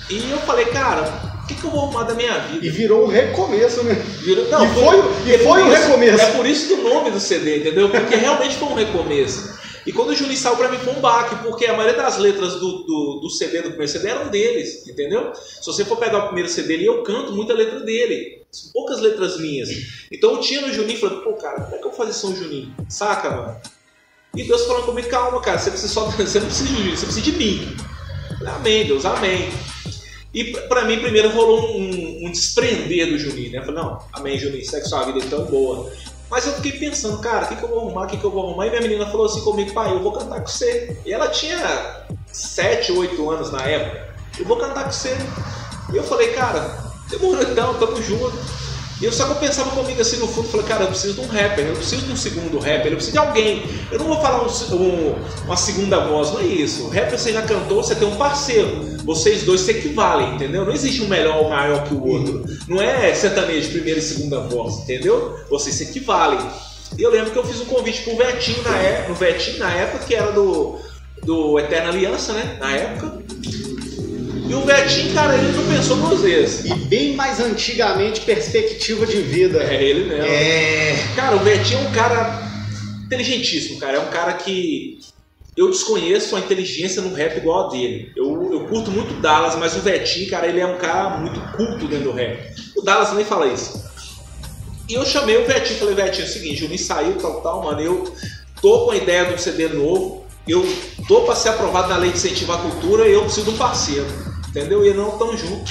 [0.08, 2.64] E eu falei, cara, o que, que eu vou arrumar da minha vida?
[2.64, 3.94] E virou um recomeço, né?
[4.20, 6.22] Virou, não, e foi, e foi um recomeço.
[6.22, 7.88] É por isso que o nome do CD, entendeu?
[7.90, 9.60] Porque realmente foi um recomeço.
[9.84, 12.54] E quando o Juninho saiu pra mim foi um baque, porque a maioria das letras
[12.54, 15.32] do, do, do, CD, do primeiro CD, eram deles, entendeu?
[15.34, 18.42] Se você for pegar o primeiro CD ali, eu canto muita letra dele.
[18.72, 19.70] Poucas letras minhas.
[20.12, 22.12] Então eu tinha no Juninho e falei, pô, cara, como é que eu vou fazer
[22.12, 22.72] São Juninho?
[22.88, 23.56] Saca, mano?
[24.34, 26.06] E Deus falando comigo, calma, cara, você precisa só.
[26.16, 27.76] Você não precisa de Juninho, você precisa de mim.
[28.46, 29.52] Amém, Deus, amém.
[30.32, 33.58] E para mim, primeiro rolou um, um, desprender do Juninho, né?
[33.58, 35.92] Eu falei, não, amém, Juninho, segue sua vida então boa.
[36.30, 38.30] Mas eu fiquei pensando, cara, o que, que eu vou arrumar, o que, que eu
[38.30, 38.66] vou arrumar?
[38.66, 40.96] E minha menina falou assim comigo, pai, eu vou cantar com você.
[41.04, 44.14] E ela tinha 7, 8 anos na época.
[44.38, 45.14] Eu vou cantar com você.
[45.92, 48.61] E eu falei, cara, demorou então, tamo junto.
[49.02, 51.20] E eu só que eu pensava comigo assim no fundo, falei, cara, eu preciso de
[51.22, 53.64] um rapper, eu preciso de um segundo rapper, eu preciso de alguém.
[53.90, 56.84] Eu não vou falar um, um, uma segunda voz, não é isso.
[56.84, 58.96] O rapper você já cantou, você tem um parceiro.
[59.04, 60.64] Vocês dois se equivalem, entendeu?
[60.64, 62.44] Não existe um melhor ou maior que o outro.
[62.68, 65.36] Não é sertanejo primeira e segunda voz, entendeu?
[65.50, 66.38] Vocês se equivalem.
[66.96, 69.72] E eu lembro que eu fiz um convite pro Vetinho na época, no Vetinho na
[69.72, 70.78] época, que era do,
[71.24, 72.56] do Eterna Aliança, né?
[72.60, 73.18] Na época.
[74.52, 76.66] E o Betinho, cara, ele não pensou duas vezes.
[76.66, 79.62] E bem mais antigamente, perspectiva de vida.
[79.62, 80.26] É ele mesmo.
[80.26, 80.94] É.
[81.16, 82.50] Cara, o Betinho é um cara
[83.06, 83.96] inteligentíssimo, cara.
[83.96, 84.98] É um cara que
[85.56, 88.12] eu desconheço a inteligência no rap igual a dele.
[88.14, 91.88] Eu, eu curto muito Dallas, mas o Betinho, cara, ele é um cara muito culto
[91.88, 92.54] dentro do rap.
[92.76, 93.82] O Dallas nem fala isso.
[94.86, 97.64] E eu chamei o Betinho, falei, Betinho, é o seguinte, o me saiu, tal, tal,
[97.64, 98.14] mano, eu
[98.60, 100.62] tô com a ideia de um CD novo, eu
[101.08, 103.56] tô para ser aprovado na lei de incentivar a cultura e eu preciso de um
[103.56, 104.31] parceiro.
[104.52, 104.84] Entendeu?
[104.84, 105.70] E não tamo junto.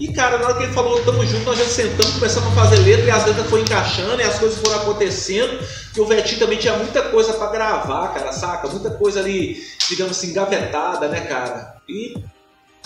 [0.00, 2.78] E cara, na hora que ele falou tamo junto, nós já sentamos, começamos a fazer
[2.78, 5.64] letra e as letras foram encaixando e as coisas foram acontecendo.
[5.94, 8.66] Que o Vetinho também tinha muita coisa para gravar, cara, saca?
[8.68, 11.76] Muita coisa ali, digamos assim, engavetada, né, cara?
[11.88, 12.14] E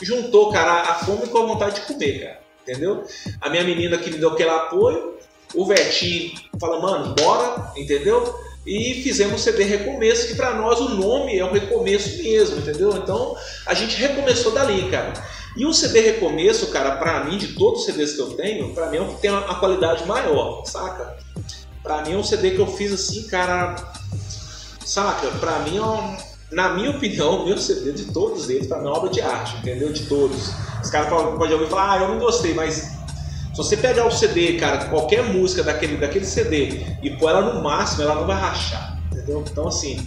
[0.02, 2.40] juntou, cara, a fome com a vontade de comer, cara.
[2.62, 3.04] Entendeu?
[3.40, 5.16] A minha menina que me deu aquele apoio,
[5.54, 8.34] o Vetinho fala, mano, bora, entendeu?
[8.66, 12.96] E fizemos o CD Recomeço, que para nós o nome é um recomeço mesmo, entendeu?
[12.96, 13.36] Então
[13.66, 15.12] a gente recomeçou dali, cara.
[15.56, 18.90] E o CD Recomeço, cara, para mim, de todos os CDs que eu tenho, para
[18.90, 21.16] mim é o que tem uma qualidade maior, saca?
[21.82, 23.76] Para mim é um CD que eu fiz assim, cara,
[24.84, 25.28] saca?
[25.38, 26.16] Para mim é um,
[26.50, 29.20] na minha opinião, o meu CD de todos eles, para mim é uma obra de
[29.20, 29.92] arte, entendeu?
[29.92, 30.50] De todos.
[30.82, 33.03] Os caras podem ouvir falar, ah, eu não gostei, mas
[33.54, 37.62] se você pegar o CD, cara, qualquer música daquele, daquele CD e pôr ela no
[37.62, 38.98] máximo, ela não vai rachar.
[39.12, 39.44] Entendeu?
[39.48, 40.04] Então, assim,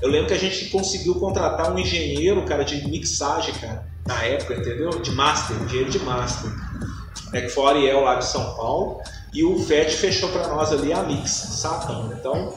[0.00, 4.54] eu lembro que a gente conseguiu contratar um engenheiro, cara, de mixagem, cara, na época,
[4.54, 4.88] entendeu?
[4.90, 6.50] De master, engenheiro de master.
[7.34, 9.00] É que foi Ariel lá de São Paulo.
[9.34, 12.10] E o FET fechou para nós ali a mix, Satã.
[12.18, 12.54] Então,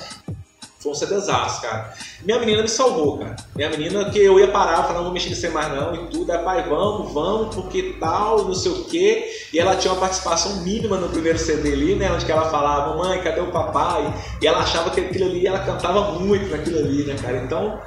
[0.85, 1.93] um CDzaço, cara.
[2.23, 3.35] Minha menina me salvou, cara.
[3.53, 6.31] Minha menina que eu ia parar, falar, não vou mexer nisso mais não, e tudo.
[6.31, 9.29] Aí, pai, vamos, vamos, porque tal, não sei o quê.
[9.51, 12.09] E ela tinha uma participação mínima no primeiro CD ali, né?
[12.11, 14.13] Onde ela falava, mãe, cadê o papai?
[14.41, 17.37] E ela achava que aquilo ali, ela cantava muito naquilo ali, né, cara?
[17.37, 17.81] Então,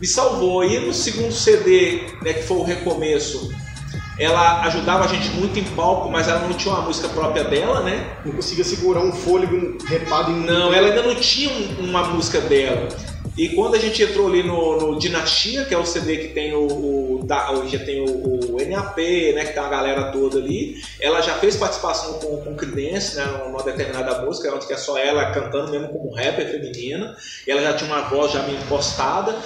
[0.00, 0.64] me salvou.
[0.64, 3.52] E no segundo CD, né, que foi o recomeço,
[4.18, 7.82] ela ajudava a gente muito em palco, mas ela não tinha uma música própria dela,
[7.82, 8.18] né?
[8.24, 12.88] Não conseguia segurar um fôlego repado em Não, ela ainda não tinha uma música dela.
[13.38, 16.52] E quando a gente entrou ali no, no Dinastia, que é o CD que tem
[16.54, 18.98] o, o da, já tem o, o, NAP,
[19.32, 23.24] né, que tá a galera toda ali, ela já fez participação com, com Credence, né,
[23.46, 27.16] numa determinada música, onde é só ela cantando mesmo como rapper feminina,
[27.46, 29.36] e ela já tinha uma voz já meio impostada,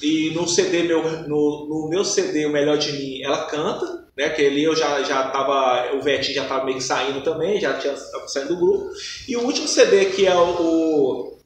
[0.00, 4.28] e no CD meu, no, no meu CD o melhor de mim, ela canta, né?
[4.28, 7.72] Que ali eu já, já tava, o Vetinho já tava meio que saindo também, já
[7.78, 7.96] tinha
[8.26, 8.90] saindo do grupo.
[9.26, 11.38] E o último CD que é o,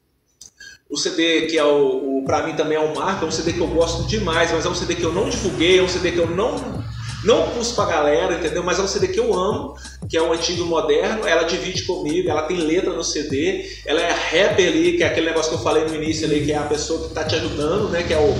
[0.89, 3.53] o CD que é o, o para mim também é um marco, é um CD
[3.53, 6.11] que eu gosto demais, mas é um CD que eu não divulguei, é um CD
[6.11, 6.83] que eu não
[7.23, 8.61] não pus pra galera, entendeu?
[8.63, 9.75] Mas é um CD que eu amo,
[10.07, 11.27] que é o antigo e moderno.
[11.27, 15.25] Ela divide comigo, ela tem letra no CD, ela é rapper ali, que é aquele
[15.25, 17.89] negócio que eu falei no início ali, que é a pessoa que tá te ajudando,
[17.89, 18.03] né?
[18.03, 18.31] Que é o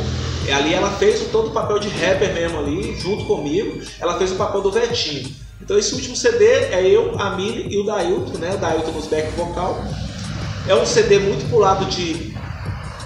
[0.47, 3.81] e ali ela fez todo o papel de rapper mesmo ali, junto comigo.
[3.99, 5.33] Ela fez o papel do Vetinho.
[5.61, 8.53] Então esse último CD é eu, a Mili e o Dailton, né?
[8.53, 9.83] O Dailton nos back vocal.
[10.67, 12.35] É um CD muito pulado de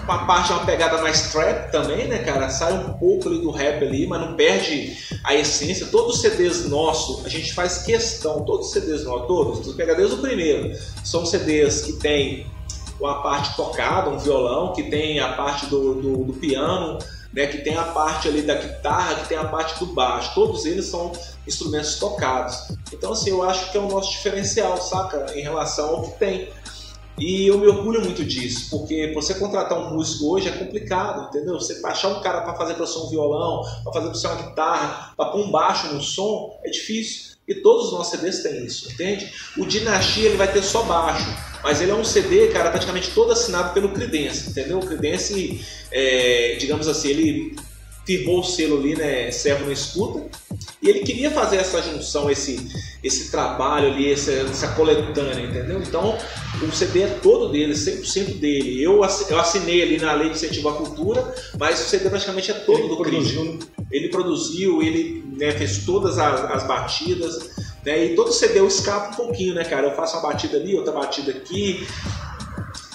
[0.03, 2.49] uma parte, uma pegada mais trap também, né, cara?
[2.49, 5.85] Sai um pouco ali do rap ali, mas não perde a essência.
[5.87, 10.15] Todos os CDs nossos, a gente faz questão, todos os CDs nossos, todos, pega desde
[10.15, 12.47] o primeiro, são CDs que tem
[12.99, 16.97] uma parte tocada, um violão, que tem a parte do, do, do piano,
[17.33, 20.33] né, que tem a parte ali da guitarra, que tem a parte do baixo.
[20.33, 21.11] Todos eles são
[21.47, 22.69] instrumentos tocados.
[22.91, 25.25] Então, assim, eu acho que é o nosso diferencial, saca?
[25.35, 26.49] Em relação ao que tem.
[27.19, 31.55] E eu me orgulho muito disso, porque você contratar um músico hoje é complicado, entendeu?
[31.55, 34.35] Você achar um cara para fazer para ser um violão, para fazer para ser uma
[34.41, 37.37] guitarra, para pôr um baixo no som, é difícil.
[37.49, 39.33] E todos os nossos CDs têm isso, entende?
[39.57, 41.27] O Dinastia ele vai ter só baixo,
[41.63, 44.77] mas ele é um CD, cara, praticamente todo assinado pelo Credence, entendeu?
[44.77, 45.59] O Credence,
[45.91, 47.55] é, digamos assim, ele
[48.05, 50.29] firmou o selo ali, né, Servo não escuta,
[50.81, 52.59] e ele queria fazer essa junção, esse,
[53.03, 55.79] esse trabalho ali, essa, essa coletânea, entendeu?
[55.79, 56.17] Então,
[56.61, 58.81] o CD é todo dele, 100% dele.
[58.81, 62.53] Eu, eu assinei ali na Lei de Incentivo à Cultura, mas o CD praticamente é
[62.53, 63.43] todo ele do produziu.
[63.43, 63.59] Né?
[63.91, 67.49] Ele produziu, ele né, fez todas as, as batidas,
[67.83, 69.87] né, e todo CD eu escapo um pouquinho, né, cara?
[69.87, 71.87] Eu faço uma batida ali, outra batida aqui,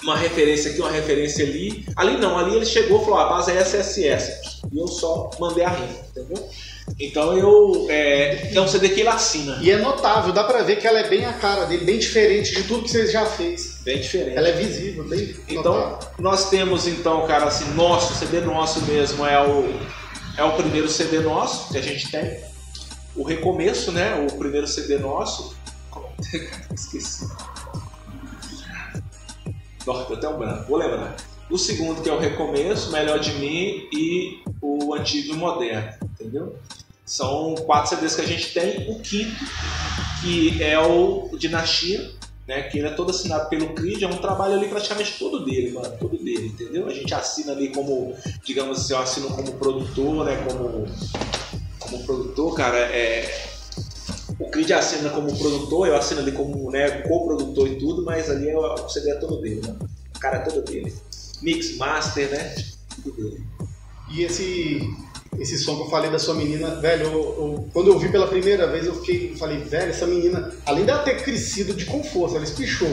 [0.03, 1.85] uma referência aqui, uma referência ali.
[1.95, 4.61] Ali não, ali ele chegou e falou: a base é SSS.
[4.71, 6.47] E eu só mandei a rima, entendeu?
[6.99, 7.87] Então eu.
[7.89, 9.57] É, é um CD que ele assina.
[9.61, 12.53] E é notável, dá pra ver que ela é bem a cara dele, bem diferente
[12.53, 13.81] de tudo que você já fez.
[13.83, 14.37] Bem diferente.
[14.37, 15.35] Ela é visível, bem.
[15.49, 16.09] Então, notável.
[16.19, 19.67] nós temos então, cara, assim, nosso CD nosso mesmo é o,
[20.37, 22.39] é o primeiro CD nosso que a gente tem.
[23.15, 24.15] O Recomeço, né?
[24.15, 25.55] O primeiro CD nosso.
[26.73, 27.27] Esqueci.
[29.85, 31.15] Nossa, até um branco, vou lembrar.
[31.49, 36.57] O segundo, que é o Recomeço, Melhor de Mim e o Antigo e Moderno, entendeu?
[37.05, 38.89] São quatro CDs que a gente tem.
[38.89, 39.45] O quinto,
[40.21, 42.11] que é o Dinastia,
[42.47, 42.63] né?
[42.63, 45.95] Que ele é todo assinado pelo Creed, é um trabalho ali praticamente todo dele, mano,
[45.99, 46.87] todo dele, entendeu?
[46.87, 50.45] A gente assina ali como, digamos assim, eu assino como produtor, né?
[50.47, 50.85] Como,
[51.79, 53.55] como produtor, cara, é.
[54.37, 58.49] O Creed assina como produtor, eu assino ali como né, co-produtor e tudo, mas ali
[58.49, 59.89] é o CD é todo dele, mano.
[60.13, 60.93] O cara é todo dele.
[61.41, 62.55] Mix, master, né?
[62.95, 63.45] Tudo dele.
[64.11, 64.81] E esse
[65.39, 68.27] esse som que eu falei da sua menina, velho, eu, eu, quando eu vi pela
[68.27, 72.35] primeira vez, eu fiquei, falei, velho, essa menina, além dela ter crescido de com força,
[72.35, 72.91] ela espichou.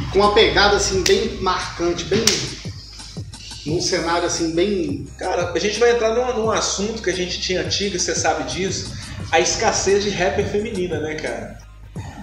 [0.00, 2.24] E com uma pegada assim bem marcante, bem
[3.66, 5.06] num cenário assim bem.
[5.18, 8.44] Cara, a gente vai entrar num, num assunto que a gente tinha antigo, você sabe
[8.44, 8.92] disso,
[9.30, 11.58] a escassez de rapper feminina, né, cara?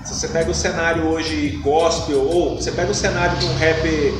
[0.06, 4.14] Se você pega o cenário hoje gospel, ou você pega o cenário de um rapper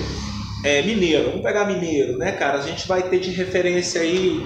[0.64, 2.60] é, mineiro, vamos pegar mineiro, né, cara?
[2.60, 4.44] A gente vai ter de referência aí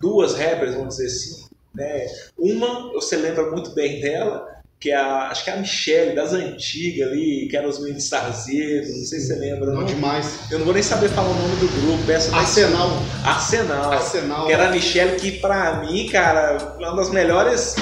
[0.00, 1.48] duas rappers, vamos dizer assim.
[1.74, 2.06] Né?
[2.36, 4.46] Uma, você lembra muito bem dela,
[4.80, 8.04] que é a, acho que é a Michelle, das antigas ali, que era os meninos
[8.04, 9.66] Starzedo, não sei se você lembra.
[9.66, 10.50] Não, não, demais.
[10.50, 12.10] Eu não vou nem saber falar o nome do grupo.
[12.10, 12.90] Essa Arsenal.
[13.24, 13.92] Arsenal.
[13.92, 14.46] Arsenal.
[14.46, 17.74] Que era a Michelle, que pra mim, cara, uma das melhores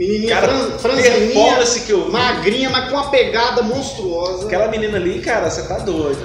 [0.00, 0.48] Menininha cara,
[0.78, 2.10] franzininha, que eu vi.
[2.10, 4.46] magrinha, mas com uma pegada monstruosa.
[4.46, 6.18] Aquela menina ali, cara, você tá doido.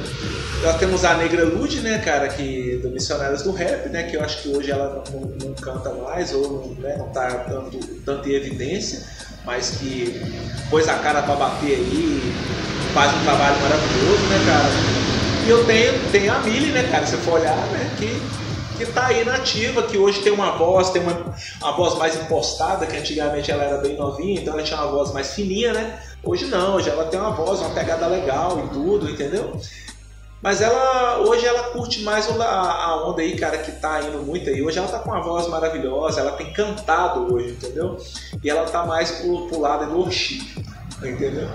[0.64, 4.24] Nós temos a Negra Lud, né, cara, que do Missionários do Rap, né, que eu
[4.24, 8.30] acho que hoje ela não, não canta mais ou não, né, não tá tanto, tanto
[8.30, 9.04] em evidência,
[9.46, 10.22] mas que
[10.70, 12.34] pôs a cara para bater aí,
[12.94, 15.46] faz um trabalho maravilhoso, né, cara.
[15.46, 18.22] E eu tenho, tenho a Mili, né, cara, se for olhar, né, que
[18.76, 22.86] que tá aí nativa, que hoje tem uma voz, tem uma, uma voz mais impostada,
[22.86, 26.00] que antigamente ela era bem novinha, então ela tinha uma voz mais fininha, né?
[26.24, 29.60] Hoje não, hoje ela tem uma voz, uma pegada legal e tudo, entendeu?
[30.42, 34.62] Mas ela hoje ela curte mais a onda aí, cara, que tá indo muito aí.
[34.62, 37.98] Hoje ela tá com uma voz maravilhosa, ela tem cantado hoje, entendeu?
[38.44, 40.42] E ela tá mais pro, pro lado do worship,
[40.98, 41.50] entendeu?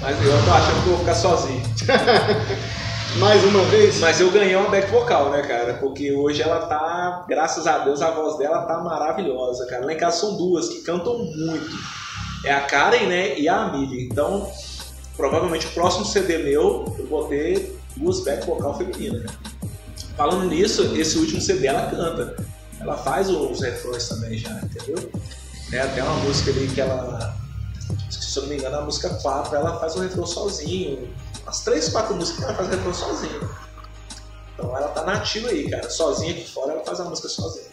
[0.00, 1.62] Mas eu tô achando que eu vou ficar sozinho.
[3.18, 3.98] Mais uma vez?
[4.00, 5.74] Mas eu ganhei uma back vocal, né, cara?
[5.74, 9.84] Porque hoje ela tá, graças a Deus, a voz dela tá maravilhosa, cara.
[9.84, 11.76] Lá em casa são duas que cantam muito.
[12.44, 14.06] É a Karen, né, e a Amelie.
[14.06, 14.50] Então,
[15.16, 19.28] provavelmente o próximo CD meu, eu vou ter duas back vocal femininas, né?
[20.16, 22.36] Falando nisso, esse último CD ela canta.
[22.80, 25.10] Ela faz os refrões também já, entendeu?
[25.70, 27.41] É até uma música ali que ela.
[28.20, 31.08] Se eu não me engano, a música 4, ela faz o refrão sozinho
[31.46, 33.40] as três, quatro músicas ela faz refrão sozinha.
[34.54, 35.90] Então ela tá nativa aí, cara.
[35.90, 37.66] Sozinha aqui fora, ela faz a música sozinha.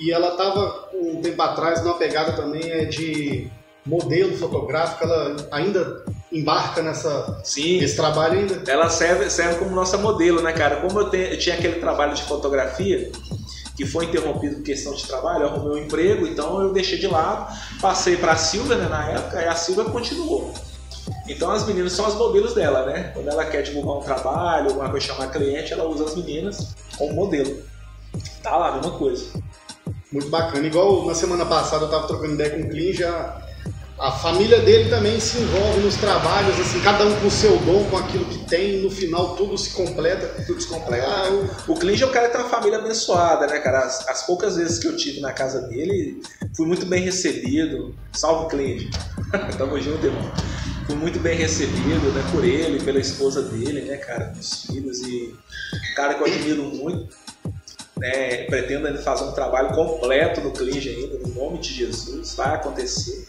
[0.00, 3.50] E ela tava um tempo atrás numa pegada também é de
[3.86, 7.78] modelo fotográfico, ela ainda embarca nessa Sim.
[7.78, 8.70] esse trabalho ainda.
[8.70, 10.80] Ela serve, serve como nossa modelo, né, cara?
[10.80, 13.12] Como eu, tenho, eu tinha aquele trabalho de fotografia
[13.76, 17.52] que foi interrompido por questão de trabalho, arrumei um emprego, então eu deixei de lado,
[17.80, 20.54] passei para a Silvia né, na época, e a Silvia continuou.
[21.28, 23.10] Então as meninas são as modelos dela, né?
[23.14, 27.14] Quando ela quer divulgar um trabalho, alguma coisa chamar cliente, ela usa as meninas como
[27.14, 27.62] modelo.
[28.42, 29.26] Tá lá, mesma coisa.
[30.12, 30.66] Muito bacana.
[30.66, 33.43] Igual na semana passada eu tava trocando ideia com o Clean, já
[33.98, 37.84] a família dele também se envolve nos trabalhos, assim, cada um com o seu dom,
[37.84, 40.42] com aquilo que tem, e no final tudo se completa.
[40.44, 41.06] Tudo se completa.
[41.06, 41.72] Ah, o...
[41.72, 43.80] o Clinge é um cara que tem uma família abençoada, né, cara?
[43.80, 46.20] As, as, poucas vezes que eu tive na casa dele,
[46.56, 47.94] fui muito bem recebido.
[48.12, 48.90] Salve, Clinge.
[49.56, 50.32] Tamo junto, irmão.
[50.86, 55.32] fui muito bem recebido, né, por ele, pela esposa dele, né, cara, os filhos e
[55.72, 57.14] um cara que eu admiro muito.
[57.96, 62.56] Né, pretendo ainda fazer um trabalho completo no Clinge ainda, no nome de Jesus, vai
[62.56, 63.24] acontecer?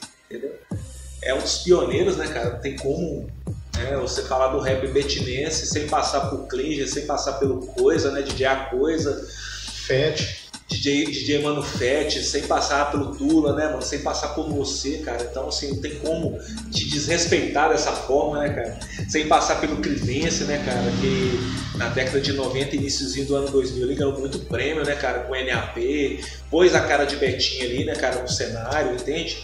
[1.26, 2.52] É um dos pioneiros, né, cara?
[2.52, 3.28] Não tem como
[3.76, 8.22] né, você falar do rap betinense sem passar por Clinge, sem passar pelo Coisa, né,
[8.22, 9.28] DJ A Coisa.
[9.88, 10.46] Fete.
[10.68, 13.84] DJ, DJ Mano Fett, sem passar pelo Tula, né, mano?
[13.84, 15.24] Sem passar por você, cara.
[15.30, 16.40] Então, assim, não tem como
[16.72, 18.80] te desrespeitar dessa forma, né, cara?
[19.08, 20.92] Sem passar pelo Crivence, né, cara?
[21.00, 25.20] Que na década de 90, iníciozinho do ano 2000, ele ganhou muito prêmio, né, cara?
[25.20, 25.78] Com NAP,
[26.50, 29.38] pôs a cara de Betinho ali, né, cara, no cenário, entende?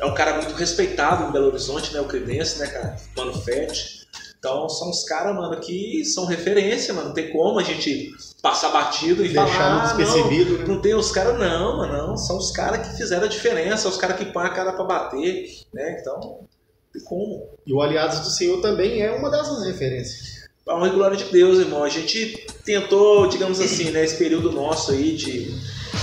[0.00, 2.96] É um cara muito respeitado em Belo Horizonte, né, o Crivence, né, cara?
[3.16, 4.00] Mano Fett.
[4.38, 7.08] Então são os caras, mano, que são referência, mano.
[7.08, 9.82] Não tem como a gente passar batido e Deixar falar.
[9.82, 10.64] despercebido, não, né?
[10.66, 11.92] não tem os caras, não, mano.
[11.92, 12.16] Não.
[12.16, 15.46] São os caras que fizeram a diferença, os caras que põem a cara pra bater,
[15.74, 15.98] né?
[16.00, 16.48] Então, não
[16.90, 17.46] tem como.
[17.66, 20.40] E o Aliados do Senhor também é uma dessas referências.
[20.66, 21.84] A honra e glória de Deus, irmão.
[21.84, 25.52] A gente tentou, digamos assim, né, esse período nosso aí de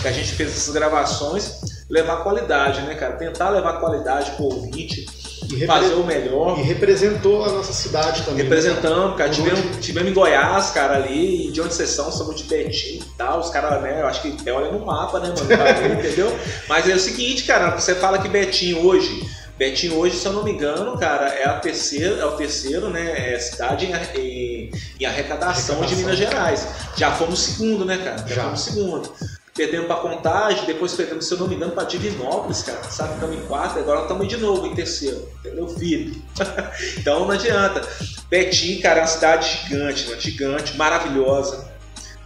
[0.01, 1.51] que a gente fez essas gravações,
[1.89, 3.13] levar qualidade, né, cara?
[3.13, 5.05] Tentar levar qualidade pro ouvinte,
[5.51, 6.59] E, fazer o melhor.
[6.59, 8.43] e representou a nossa cidade também.
[8.43, 9.29] Representamos, cara.
[9.29, 12.97] Por Tivemos, tivemos em Goiás, cara, ali, e de onde vocês são, somos de Betim
[12.97, 13.39] e tal.
[13.39, 16.38] Os caras, né, eu acho que até olha no mapa, né, mano, ver, entendeu?
[16.67, 19.25] Mas é o seguinte, cara, você fala que Betim hoje,
[19.57, 23.33] Betim hoje, se eu não me engano, cara, é a terceira, é o terceiro, né,
[23.33, 25.97] é cidade em, em- em arrecadação, de Arrecadação.
[25.97, 26.67] Minas Gerais.
[26.97, 28.17] Já fomos segundo, né, cara?
[28.27, 28.43] Já, Já.
[28.43, 29.13] fomos segundo.
[29.58, 32.84] Perdemos pra Contagem, depois perdemos, se eu não me engano, pra Divinópolis, cara.
[32.91, 35.28] Sabe, estamos em quarto, agora estamos de novo em terceiro.
[35.39, 36.22] Entendeu, filho?
[36.95, 37.82] então não adianta.
[38.30, 41.72] Betim, cara, é uma cidade gigante, mano, gigante, maravilhosa.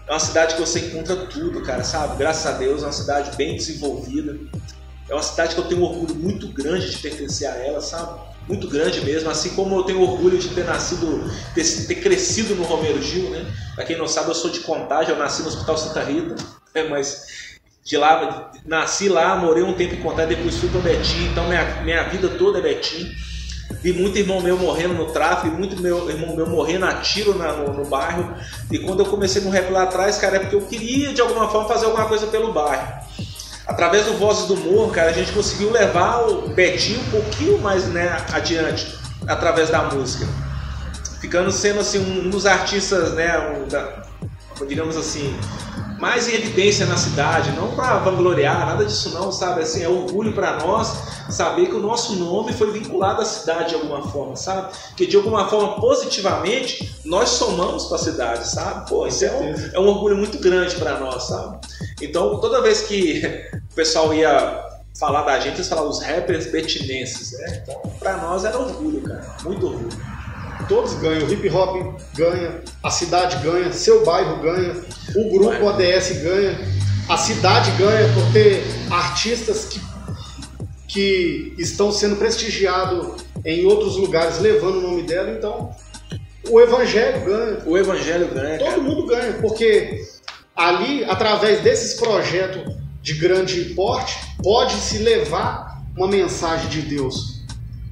[0.06, 2.18] É uma cidade que você encontra tudo, cara, sabe?
[2.18, 4.38] Graças a Deus, é uma cidade bem desenvolvida.
[5.08, 8.20] É uma cidade que eu tenho um orgulho muito grande de pertencer a ela, sabe?
[8.46, 12.64] Muito grande mesmo, assim como eu tenho orgulho de ter nascido, ter, ter crescido no
[12.64, 13.46] Romero Gil, né?
[13.74, 16.36] Pra quem não sabe, eu sou de Contagem, eu nasci no Hospital Santa Rita,
[16.74, 16.84] né?
[16.90, 17.26] mas
[17.84, 21.82] de lá, nasci lá, morei um tempo em Contagem, depois fui para Betim, então minha,
[21.84, 23.12] minha vida toda é Betim.
[23.82, 27.36] Vi muito irmão meu morrendo no tráfego, vi muito meu irmão meu morrendo a tiro
[27.38, 28.36] na- no, no bairro.
[28.70, 31.50] E quando eu comecei no rap lá atrás, cara, é porque eu queria de alguma
[31.50, 32.88] forma fazer alguma coisa pelo bairro.
[33.66, 37.86] Através do Vozes do Morro, cara, a gente conseguiu levar o Betinho um pouquinho mais
[37.88, 38.94] né, adiante,
[39.26, 40.28] através da música.
[41.22, 44.04] Ficando sendo assim um, um dos artistas, né, um da-
[44.68, 45.34] digamos assim,
[46.02, 49.62] mais em evidência na cidade, não para vangloriar, nada disso não, sabe?
[49.62, 50.92] Assim, é orgulho para nós
[51.30, 54.74] saber que o nosso nome foi vinculado à cidade de alguma forma, sabe?
[54.98, 58.90] Que de alguma forma, positivamente, nós somamos para a cidade, sabe?
[58.90, 61.60] Pô, isso é um, é um orgulho muito grande para nós, sabe?
[62.02, 63.22] Então, toda vez que
[63.72, 64.60] o pessoal ia
[65.00, 67.62] falar da gente, eles falavam os rappers betinenses, né?
[67.62, 70.11] Então, para nós era orgulho, cara, muito orgulho.
[70.68, 74.76] Todos ganham, o hip hop ganha, a cidade ganha, seu bairro ganha,
[75.16, 76.60] o grupo ADS ganha,
[77.10, 79.82] a cidade ganha por ter artistas que,
[80.88, 85.76] que estão sendo prestigiados em outros lugares, levando o nome dela, então
[86.50, 88.72] o evangelho ganha, O evangelho ganha, cara.
[88.72, 90.02] todo mundo ganha, porque
[90.56, 97.42] ali, através desses projetos de grande porte, pode se levar uma mensagem de Deus,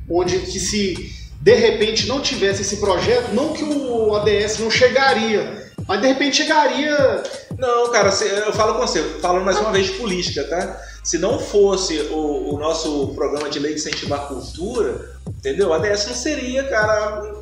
[0.09, 5.71] onde que se de repente não tivesse esse projeto, não que o ADS não chegaria,
[5.87, 7.23] mas de repente chegaria.
[7.57, 10.81] Não, cara, eu falo com você, falando mais uma vez de política, tá?
[11.03, 15.73] Se não fosse o, o nosso programa de lei de incentivar a cultura, entendeu?
[15.73, 17.33] A ADS não seria, cara,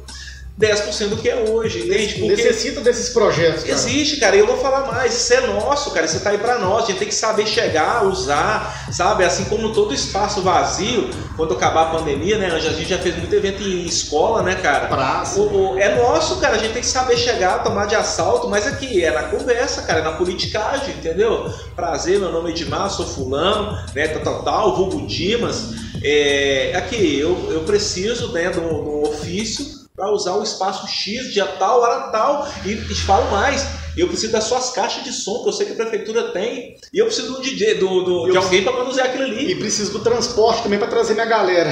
[0.60, 2.16] 10% do que é hoje, entende?
[2.16, 3.62] Porque Necessita desses projetos.
[3.64, 3.74] Cara.
[3.76, 6.58] Existe, cara, e eu vou falar mais, isso é nosso, cara, isso tá aí pra
[6.58, 9.24] nós, a gente tem que saber chegar, usar, sabe?
[9.24, 13.32] Assim como todo espaço vazio, quando acabar a pandemia, né, a gente já fez muito
[13.36, 14.88] evento em escola, né, cara?
[14.88, 15.40] Praça.
[15.40, 18.66] O- o- é nosso, cara, a gente tem que saber chegar, tomar de assalto, mas
[18.66, 21.54] aqui é na conversa, cara, é na politicagem, entendeu?
[21.76, 25.74] Prazer, meu nome é Edmar, sou fulano, né, tal, tal, tal, vulgo Dimas.
[26.04, 31.82] É, aqui, eu, eu preciso, né, do ofício para usar o espaço X, dia tal,
[31.82, 33.66] hora tal, e, e te falo mais,
[33.98, 37.00] eu preciso das suas caixas de som, que eu sei que a prefeitura tem, e
[37.00, 39.52] eu preciso do DJ, do, do- de alguém para manusear aquilo ali.
[39.52, 41.72] E preciso do transporte também para trazer minha galera.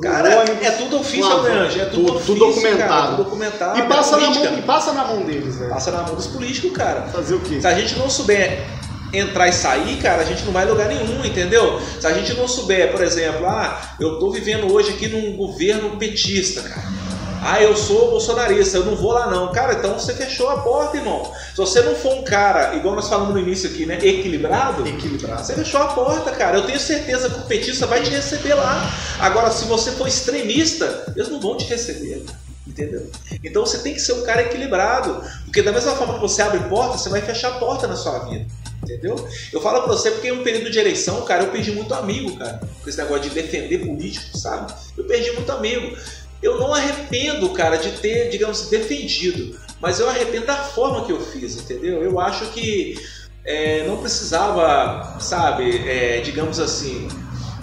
[0.00, 2.88] Cara, ônibus, é tudo ofício, Abrange, é tudo, tudo- ofício, tudo documentado.
[2.88, 3.78] Cara, tudo documentado.
[3.78, 5.70] E passa, é na mão, e passa na mão deles, velho.
[5.70, 7.02] Passa na mão dos políticos, cara.
[7.12, 7.60] Fazer o quê?
[7.60, 8.64] Se a gente não souber
[9.12, 11.78] entrar e sair, cara, a gente não vai em lugar nenhum, entendeu?
[12.00, 15.96] Se a gente não souber, por exemplo, ah, eu tô vivendo hoje aqui num governo
[15.98, 17.07] petista, cara.
[17.50, 19.50] Ah, eu sou bolsonarista, eu não vou lá não.
[19.52, 21.32] Cara, então você fechou a porta, irmão.
[21.50, 23.98] Se você não for um cara, igual nós falamos no início aqui, né?
[24.02, 24.86] Equilibrado.
[24.86, 25.46] Equilibrado.
[25.46, 26.58] Você fechou a porta, cara.
[26.58, 28.92] Eu tenho certeza que o petista vai te receber lá.
[29.18, 32.22] Agora, se você for extremista, eles não vão te receber.
[32.66, 33.10] Entendeu?
[33.42, 35.22] Então você tem que ser um cara equilibrado.
[35.46, 38.18] Porque da mesma forma que você abre porta, você vai fechar a porta na sua
[38.28, 38.44] vida.
[38.82, 39.16] Entendeu?
[39.52, 42.36] Eu falo pra você porque em um período de eleição, cara, eu perdi muito amigo,
[42.36, 42.60] cara.
[42.82, 44.72] Com esse negócio de defender político, sabe?
[44.96, 45.96] Eu perdi muito amigo.
[46.42, 49.58] Eu não arrependo, cara, de ter, digamos, defendido.
[49.80, 52.02] Mas eu arrependo da forma que eu fiz, entendeu?
[52.02, 52.96] Eu acho que
[53.44, 57.08] é, não precisava, sabe, é, digamos assim,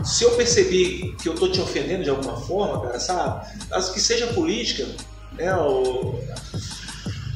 [0.03, 3.47] se eu percebi que eu tô te ofendendo de alguma forma, cara, sabe?
[3.71, 4.87] As que seja política,
[5.33, 6.19] né, o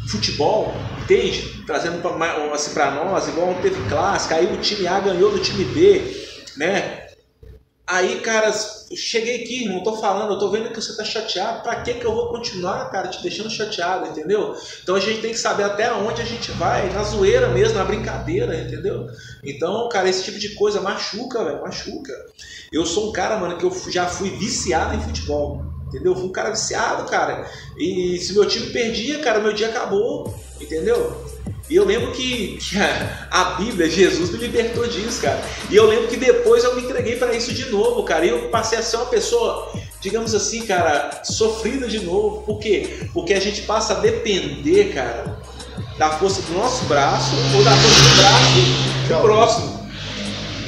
[0.08, 0.74] futebol,
[1.04, 1.64] entende?
[1.66, 5.66] Trazendo para assim, pra nós, igual teve clássica, aí o time A ganhou do time
[5.66, 6.02] B,
[6.58, 7.08] né?
[7.86, 8.52] Aí, cara,
[8.96, 11.62] cheguei aqui, não tô falando, eu tô vendo que você tá chateado.
[11.62, 14.56] Pra que que eu vou continuar, cara, te deixando chateado, entendeu?
[14.82, 17.86] Então a gente tem que saber até onde a gente vai, na zoeira mesmo, na
[17.86, 19.08] brincadeira, entendeu?
[19.44, 22.14] Então, cara, esse tipo de coisa machuca, velho, machuca.
[22.72, 26.14] Eu sou um cara, mano, que eu já fui viciado em futebol, entendeu?
[26.14, 27.50] Eu fui um cara viciado, cara.
[27.78, 31.30] E se meu time perdia, cara, meu dia acabou, entendeu?
[31.70, 35.40] E eu lembro que, que a, a, Bíblia, Jesus me libertou disso, cara.
[35.70, 38.26] E eu lembro que depois eu me entreguei para isso de novo, cara.
[38.26, 42.42] E eu passei a ser uma pessoa, digamos assim, cara, sofrida de novo.
[42.42, 43.08] Por quê?
[43.14, 45.40] Porque a gente passa a depender, cara,
[46.00, 49.80] da força do nosso braço ou da força do braço do próximo.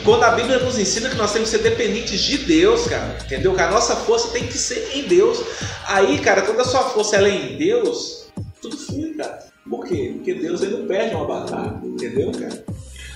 [0.03, 3.55] Quando a Bíblia nos ensina que nós temos que ser dependentes de Deus, cara, entendeu?
[3.55, 5.39] Que a nossa força tem que ser em Deus.
[5.87, 8.27] Aí, cara, quando a sua força ela é em Deus,
[8.61, 9.50] tudo flui, cara.
[9.71, 10.11] Por quê?
[10.15, 12.65] Porque Deus ele não perde uma batalha, entendeu, cara?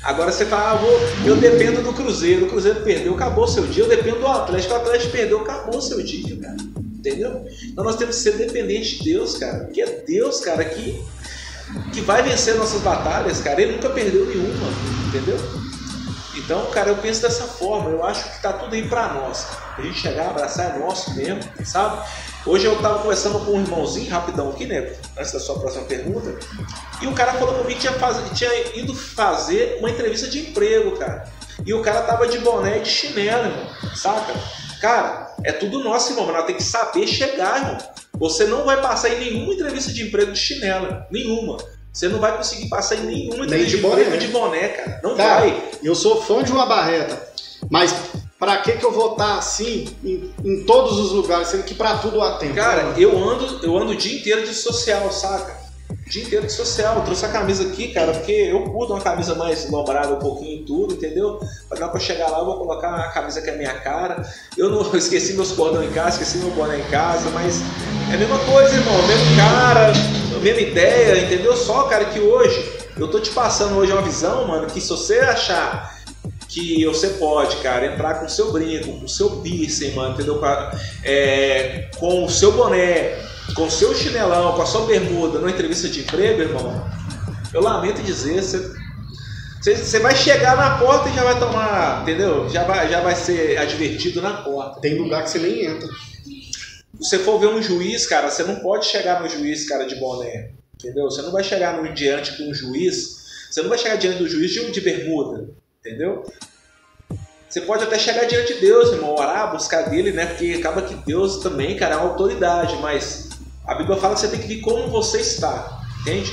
[0.01, 0.91] Agora você fala, ah, vou,
[1.25, 3.83] eu dependo do Cruzeiro, o Cruzeiro perdeu, acabou seu dia.
[3.83, 6.55] Eu dependo do Atlético, o Atlético perdeu, acabou seu dia, cara.
[6.77, 7.45] Entendeu?
[7.63, 9.65] Então nós temos que ser dependentes de Deus, cara.
[9.65, 11.03] Porque é Deus, cara, que,
[11.91, 13.61] que vai vencer nossas batalhas, cara.
[13.61, 14.69] Ele nunca perdeu nenhuma,
[15.09, 15.37] entendeu?
[16.37, 17.89] Então, cara, eu penso dessa forma.
[17.89, 19.45] Eu acho que tá tudo aí pra nós.
[19.77, 22.07] A gente chegar, abraçar é nosso mesmo, sabe?
[22.45, 24.93] Hoje eu estava conversando com um irmãozinho, rapidão aqui, né?
[25.17, 26.37] Antes da sua próxima pergunta.
[27.01, 28.17] E o cara falou que tinha, faz...
[28.37, 31.27] tinha ido fazer uma entrevista de emprego, cara.
[31.65, 33.95] E o cara tava de boné e de chinelo, irmão.
[33.95, 34.33] Saca?
[34.79, 37.77] Cara, é tudo nosso, irmão, mas temos que saber chegar, irmão.
[38.13, 41.03] Você não vai passar em nenhuma entrevista de emprego de chinelo.
[41.09, 41.57] Nenhuma.
[41.95, 44.17] Você não vai conseguir passar em nenhuma entrevista de, de boné.
[44.17, 44.99] de boné, cara.
[45.01, 45.63] Não cara, vai.
[45.81, 47.25] Eu sou fã de uma barreta.
[47.69, 47.95] Mas
[48.37, 51.97] Pra que, que eu vou estar assim em, em todos os lugares, sendo que pra
[51.99, 52.53] tudo há tempo?
[52.53, 55.64] Cara, eu ando, eu ando o dia inteiro de social, saca?
[56.05, 56.97] O dia inteiro de social.
[56.97, 60.61] Eu trouxe a camisa aqui, cara, porque eu curto uma camisa mais lombrada um pouquinho
[60.61, 61.39] e tudo, entendeu?
[61.67, 64.23] Pra dar pra chegar lá, eu vou colocar uma camisa que é minha cara.
[64.57, 67.61] Eu não eu esqueci meus cordões em casa, esqueci meu boné em casa, mas
[68.11, 69.07] é a mesma coisa, irmão.
[69.07, 69.91] Mesmo cara,
[70.45, 71.57] mesma ideia, entendeu?
[71.57, 75.19] Só, cara, que hoje eu tô te passando hoje uma visão, mano, que se você
[75.19, 75.95] achar
[76.47, 80.39] que você pode, cara, entrar com o seu brinco, com o seu piercing, mano, entendeu?
[81.03, 83.17] É, com o seu boné,
[83.55, 86.85] com seu chinelão, com a sua bermuda numa entrevista de emprego, irmão,
[87.53, 88.75] eu lamento dizer, você,
[89.75, 92.49] você vai chegar na porta e já vai tomar, entendeu?
[92.49, 94.81] Já vai, já vai ser advertido na porta.
[94.81, 95.87] Tem lugar que você nem entra.
[95.87, 99.95] Se você for ver um juiz, cara, você não pode chegar no juiz, cara, de
[99.95, 100.51] boné.
[100.75, 101.05] Entendeu?
[101.05, 104.27] Você não vai chegar no, diante de um juiz, você não vai chegar diante do
[104.27, 105.49] juiz de, de bermuda.
[105.79, 106.23] Entendeu?
[107.49, 110.25] Você pode até chegar diante de Deus, irmão, orar, buscar dele, né?
[110.25, 113.24] Porque acaba que Deus também, cara, é uma autoridade, mas
[113.67, 116.31] a Bíblia fala que você tem que vir como você está, entende?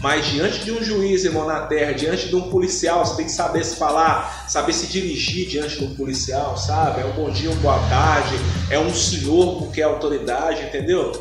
[0.00, 3.30] Mas diante de um juiz, irmão, na terra, diante de um policial, você tem que
[3.30, 7.02] saber se falar, saber se dirigir diante de um policial, sabe?
[7.02, 8.34] É um bom dia, uma boa tarde,
[8.68, 11.12] é um senhor porque é autoridade, entendeu?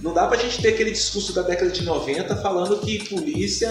[0.00, 3.70] Não dá pra gente ter aquele discurso da década de 90 falando que polícia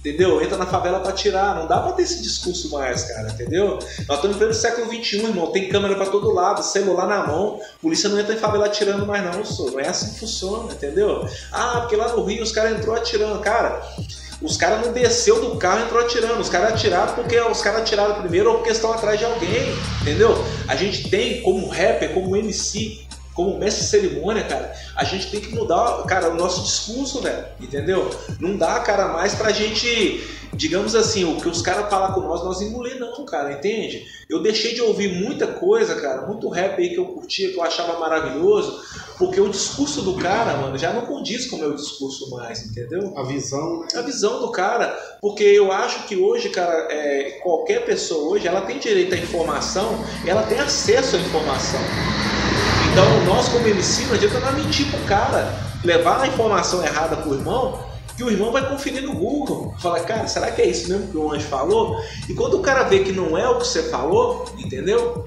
[0.00, 0.42] Entendeu?
[0.42, 1.54] Entra na favela para tirar.
[1.54, 3.78] Não dá para ter esse discurso mais, cara, entendeu?
[4.08, 5.52] Nós estamos vivendo no século XXI, irmão.
[5.52, 7.60] Tem câmera para todo lado, celular na mão.
[7.82, 9.70] Polícia não entra em favela atirando mais, não, sou.
[9.70, 11.28] Não é assim que funciona, entendeu?
[11.52, 13.38] Ah, porque lá no Rio os caras entrou atirando.
[13.40, 13.82] Cara,
[14.40, 16.40] os caras não desceu do carro e entrou atirando.
[16.40, 20.34] Os caras atiraram porque os caras atiraram primeiro ou porque estão atrás de alguém, entendeu?
[20.66, 23.06] A gente tem como rapper, como MC,
[23.40, 27.46] como mestre de cerimônia, cara, a gente tem que mudar, cara, o nosso discurso, velho,
[27.58, 28.10] entendeu?
[28.38, 30.22] Não dá, cara, mais pra gente,
[30.52, 34.04] digamos assim, o que os caras falam com nós, nós engolir não, cara, entende?
[34.28, 37.62] Eu deixei de ouvir muita coisa, cara, muito rap aí que eu curtia, que eu
[37.62, 38.78] achava maravilhoso,
[39.16, 43.14] porque o discurso do cara, mano, já não condiz com o meu discurso mais, entendeu?
[43.16, 43.88] A visão, né?
[43.94, 44.88] A visão do cara,
[45.22, 50.04] porque eu acho que hoje, cara, é, qualquer pessoa hoje, ela tem direito à informação,
[50.26, 51.80] ela tem acesso à informação.
[52.92, 57.34] Então, nós como MC, não adianta nós mentir pro cara, levar a informação errada pro
[57.34, 57.78] irmão,
[58.16, 59.74] que o irmão vai conferir no Google.
[59.78, 61.96] Fala, cara, será que é isso mesmo que o anjo falou?
[62.28, 65.26] E quando o cara vê que não é o que você falou, entendeu?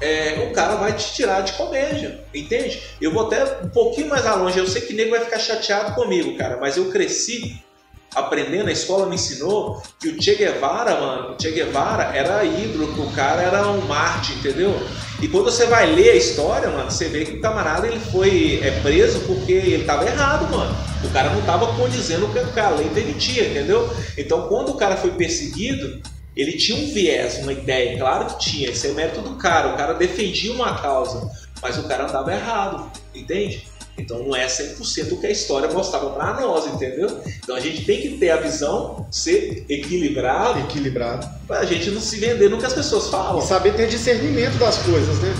[0.00, 2.80] É, o cara vai te tirar de comédia, entende?
[3.00, 4.58] Eu vou até um pouquinho mais longe.
[4.58, 7.60] Eu sei que nego vai ficar chateado comigo, cara, mas eu cresci
[8.14, 13.02] aprendendo, a escola me ensinou que o Che Guevara, mano, o Che Guevara era ídolo,
[13.02, 14.72] o cara era um Marte, entendeu?
[15.20, 18.60] E quando você vai ler a história, mano, você vê que o camarada ele foi
[18.62, 20.74] é, preso porque ele tava errado, mano.
[21.02, 23.90] O cara não tava condizendo o que a lei permitia, entendeu?
[24.16, 26.00] Então quando o cara foi perseguido,
[26.36, 29.74] ele tinha um viés, uma ideia, claro que tinha, esse é o mérito do cara,
[29.74, 31.28] o cara defendia uma causa,
[31.60, 33.66] mas o cara andava errado, entende?
[33.98, 37.20] Então não é 100% o que a história mostrava para nós, entendeu?
[37.42, 40.60] Então a gente tem que ter a visão, ser equilibrado.
[40.60, 41.28] Equilibrado.
[41.46, 43.42] Pra gente não se vender no que as pessoas falam.
[43.42, 45.34] E saber ter discernimento das coisas, né?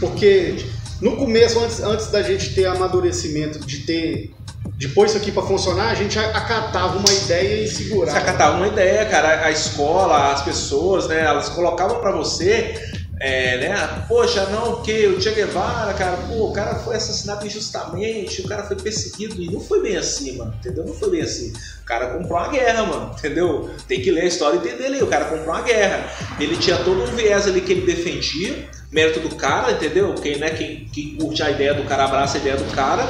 [0.00, 0.56] Porque
[1.00, 4.34] no começo, antes, antes da gente ter amadurecimento, de ter
[4.76, 8.12] de pôr isso aqui para funcionar, a gente acatava uma ideia e segurava.
[8.12, 9.44] Você acatava uma ideia, cara.
[9.44, 11.20] A escola, as pessoas, né?
[11.20, 12.74] Elas colocavam para você
[13.20, 14.04] é, né?
[14.08, 18.62] Poxa, não, porque o Che Guevara, cara, pô, o cara foi assassinado injustamente, o cara
[18.62, 20.86] foi perseguido, e não foi bem assim, mano, entendeu?
[20.86, 21.52] Não foi bem assim.
[21.82, 23.68] O cara comprou uma guerra, mano, entendeu?
[23.86, 25.02] Tem que ler a história e entender ali.
[25.02, 26.08] O cara comprou uma guerra.
[26.40, 30.14] Ele tinha todo um viés ali que ele defendia, mérito do cara, entendeu?
[30.14, 33.06] Quem, né, quem, quem curte a ideia do cara abraça a ideia do cara.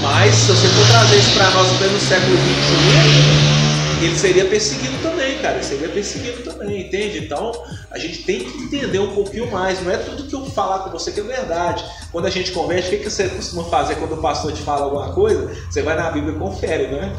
[0.00, 5.15] Mas se você for trazer isso pra nós no século XXI, ele seria perseguido também
[5.46, 7.18] cara, você vai perseguido também, entende?
[7.18, 7.52] Então
[7.90, 9.80] a gente tem que entender um pouquinho mais.
[9.82, 11.84] Não é tudo que eu falar com você que é verdade.
[12.10, 14.84] Quando a gente conversa, o que, que você costuma fazer quando o pastor te fala
[14.84, 15.54] alguma coisa?
[15.70, 17.12] Você vai na Bíblia e confere, não é?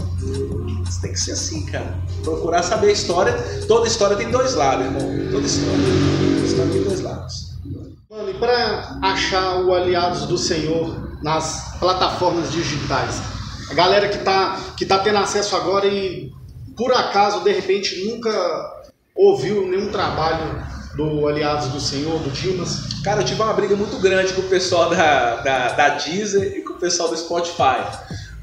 [0.87, 1.95] Isso tem que ser assim, cara.
[2.23, 3.33] Procurar saber a história.
[3.67, 5.31] Toda história tem dois lados, irmão.
[5.31, 6.45] Toda história.
[6.45, 7.47] História tem dois lados.
[8.09, 13.21] Mano, e para achar o Aliados do Senhor nas plataformas digitais?
[13.69, 16.31] A galera que tá, que tá tendo acesso agora e
[16.77, 18.31] por acaso, de repente, nunca
[19.15, 20.63] ouviu nenhum trabalho
[20.95, 23.01] do Aliados do Senhor, do Dimas?
[23.03, 26.61] Cara, eu tive uma briga muito grande com o pessoal da, da, da Deezer e
[26.61, 27.81] com o pessoal do Spotify.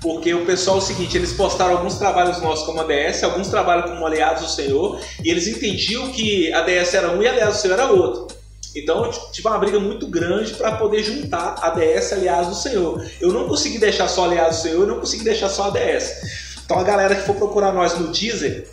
[0.01, 3.91] Porque o pessoal é o seguinte, eles postaram alguns trabalhos nossos como ADS, alguns trabalhos
[3.91, 7.74] como Aliados do Senhor, e eles entendiam que ADS era um e Aliados do Senhor
[7.74, 8.37] era outro.
[8.76, 13.07] Então eu tive uma briga muito grande para poder juntar ADS e Aliados do Senhor.
[13.20, 16.44] Eu não consegui deixar só Aliados do Senhor, eu não consegui deixar só ADS.
[16.65, 18.69] Então a galera que for procurar nós no Deezer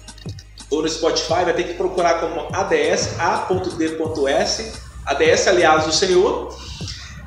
[0.69, 4.71] ou no Spotify vai ter que procurar como ADS, A.D.S,
[5.05, 6.57] ADS Aliados do Senhor.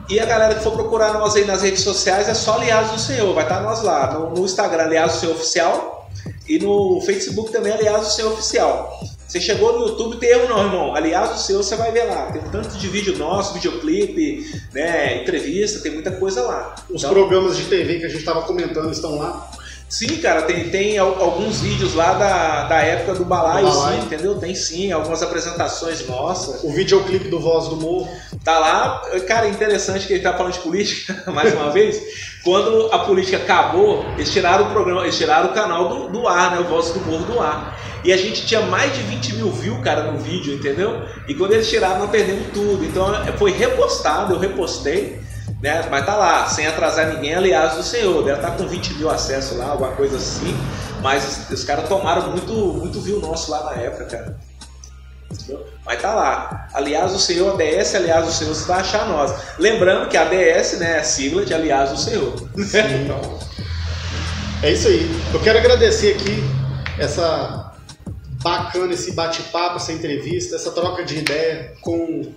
[0.09, 2.99] E a galera que for procurar nós aí nas redes sociais é só Aliados do
[2.99, 4.13] Senhor, vai estar nós lá.
[4.13, 6.11] No, no Instagram, Aliados do Senhor Oficial.
[6.49, 8.99] E no Facebook também, Aliados do Senhor Oficial.
[9.27, 10.95] Você chegou no YouTube, tem erro não, irmão.
[10.95, 12.31] Aliás, o seu você vai ver lá.
[12.31, 16.75] Tem tanto de vídeo nosso, videoclipe, né, entrevista, tem muita coisa lá.
[16.89, 19.51] Os então, programas de TV que a gente estava comentando estão lá.
[19.95, 24.35] Sim, cara, tem, tem alguns vídeos lá da, da época do balaio, sim, entendeu?
[24.35, 26.65] Tem sim, algumas apresentações nossas.
[26.65, 28.11] O videoclipe do Voz do Morro.
[28.43, 32.03] Tá lá, cara, interessante que ele tá falando de política, mais uma vez.
[32.43, 36.51] Quando a política acabou, eles tiraram o programa, eles tiraram o canal do, do ar,
[36.51, 36.59] né?
[36.59, 37.79] O Voz do Morro do ar.
[38.03, 41.05] E a gente tinha mais de 20 mil views, cara, no vídeo, entendeu?
[41.29, 42.85] E quando eles tiraram, nós perdemos tudo.
[42.85, 43.07] Então
[43.39, 45.23] foi repostado, eu repostei
[45.65, 45.83] né?
[45.91, 48.23] Mas tá lá, sem atrasar ninguém, aliás, do Senhor.
[48.23, 50.55] Deve estar tá com 20 mil acessos lá, alguma coisa assim.
[51.01, 54.39] Mas os, caras tomaram muito, muito view nosso lá na época, cara.
[55.87, 56.69] Mas tá lá.
[56.75, 59.35] Aliás, o Senhor, ADS, aliás, o Senhor, você vai achar nós.
[59.59, 62.35] Lembrando que ADS, né, é sigla de aliás, o Senhor.
[63.03, 63.39] Então,
[64.63, 65.11] é isso aí.
[65.33, 66.45] Eu quero agradecer aqui
[66.99, 67.73] essa
[68.43, 72.35] bacana, esse bate-papo, essa entrevista, essa troca de ideia com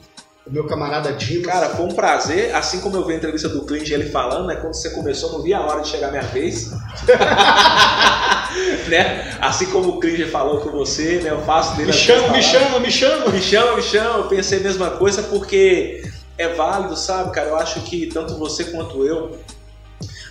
[0.47, 1.45] o meu camarada Dimas.
[1.45, 2.55] Cara, foi um prazer.
[2.55, 4.55] Assim como eu vi a entrevista do Clint ele falando, né?
[4.55, 6.71] Quando você começou, não vi a hora de chegar a minha vez.
[8.87, 9.37] né?
[9.41, 11.32] Assim como o Clint falou com você, né?
[11.32, 11.87] Eu faço dele.
[11.87, 13.29] Me chama, me chama, me chama.
[13.29, 14.19] Me chama, me chama.
[14.19, 17.49] Eu pensei a mesma coisa porque é válido, sabe, cara?
[17.49, 19.37] Eu acho que tanto você quanto eu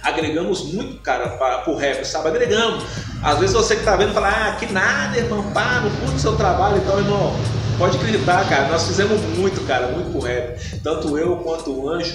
[0.02, 2.28] agregamos muito, cara, para o rap, sabe?
[2.28, 2.84] Agregamos.
[3.22, 6.36] Às vezes você que tá vendo fala, ah, que nada, irmão, pá, não curto seu
[6.36, 7.34] trabalho, então, irmão
[7.78, 10.58] Pode acreditar, cara, nós fizemos muito, cara, muito pro rap.
[10.82, 12.14] Tanto eu quanto o Anjo.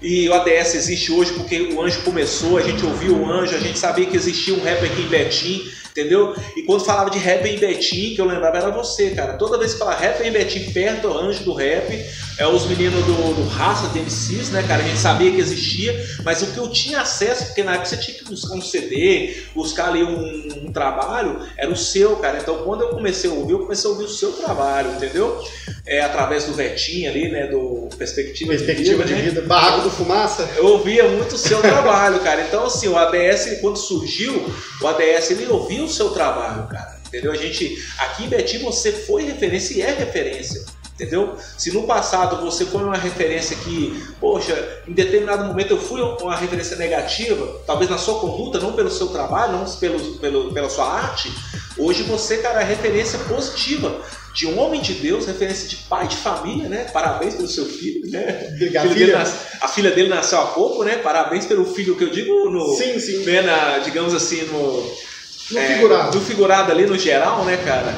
[0.00, 3.60] E o ADS existe hoje porque o Anjo começou, a gente ouviu o Anjo, a
[3.60, 6.34] gente sabia que existia um rap aqui em Betim entendeu?
[6.56, 9.34] E quando falava de rap em Betim, que eu lembrava era você, cara.
[9.34, 12.04] Toda vez que fala rap em Betim, perto, anjo do rap,
[12.38, 14.82] é os meninos do, do Raça, de MCs, né, cara?
[14.82, 15.94] A gente sabia que existia,
[16.24, 19.42] mas o que eu tinha acesso, porque na época você tinha que buscar um CD,
[19.54, 22.38] buscar ali um, um trabalho, era o seu, cara.
[22.38, 25.42] Então quando eu comecei a ouvir, eu comecei a ouvir o seu trabalho, entendeu?
[25.86, 29.40] É, através do Vetinho ali, né, do Perspectiva, Perspectiva de Vida, de vida.
[29.42, 29.46] Né?
[29.46, 30.48] Barraco do Fumaça.
[30.56, 32.40] Eu ouvia muito o seu trabalho, cara.
[32.42, 34.50] Então assim, o ADS, quando surgiu,
[34.80, 37.00] o ADS ele ouvia o seu trabalho, cara.
[37.06, 37.32] Entendeu?
[37.32, 40.64] A gente, aqui em Betim, você foi referência e é referência.
[40.94, 41.36] Entendeu?
[41.58, 44.54] Se no passado você foi uma referência que, poxa,
[44.86, 49.08] em determinado momento eu fui uma referência negativa, talvez na sua conduta, não pelo seu
[49.08, 51.32] trabalho, não pelo, pelo, pela sua arte,
[51.76, 54.00] hoje você, cara, é referência positiva
[54.34, 56.84] de um homem de Deus, referência de pai de família, né?
[56.92, 58.50] Parabéns pelo seu filho, né?
[58.54, 59.18] Obrigado, filho filha.
[59.60, 60.96] a filha dele nasceu há pouco, né?
[60.96, 62.76] Parabéns pelo filho que eu digo no.
[62.76, 63.24] Sim, sim.
[63.24, 65.11] Né, na, digamos assim, no.
[65.50, 66.18] No é, figurado.
[66.18, 67.94] No figurado ali no geral, né, cara?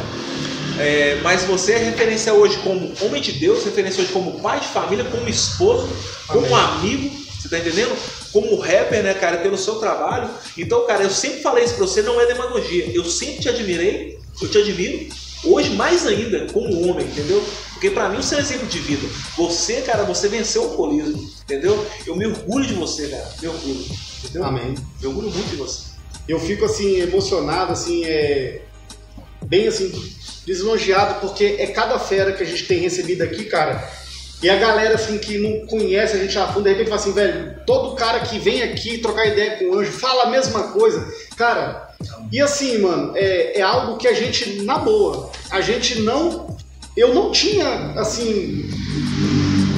[0.78, 4.66] É, mas você é referência hoje como homem de Deus, referência hoje como pai de
[4.66, 5.88] família, como esposo,
[6.26, 6.78] como Amém.
[6.78, 7.94] amigo, você tá entendendo?
[8.32, 10.28] Como rapper, né, cara, pelo seu trabalho.
[10.58, 12.90] Então, cara, eu sempre falei isso pra você, não é demagogia.
[12.92, 15.08] Eu sempre te admirei, eu te admiro.
[15.44, 17.44] Hoje, mais ainda, como homem, entendeu?
[17.74, 19.06] Porque para mim você é um exemplo de vida.
[19.36, 21.86] Você, cara, você venceu o alcoolismo, entendeu?
[22.06, 23.30] Eu me orgulho de você, cara.
[23.42, 23.84] Me orgulho.
[24.24, 24.44] Entendeu?
[24.44, 24.74] Amém.
[25.00, 25.93] Me orgulho muito de você.
[26.28, 28.62] Eu fico assim, emocionado, assim, é.
[29.44, 29.92] Bem assim,
[30.46, 33.86] lisonjeado, porque é cada fera que a gente tem recebido aqui, cara.
[34.42, 37.12] E a galera assim que não conhece a gente a fundo, de repente fala assim,
[37.12, 41.06] velho, todo cara que vem aqui trocar ideia com o anjo fala a mesma coisa.
[41.36, 41.94] Cara,
[42.30, 46.56] e assim, mano, é, é algo que a gente, na boa, a gente não.
[46.96, 48.70] Eu não tinha, assim.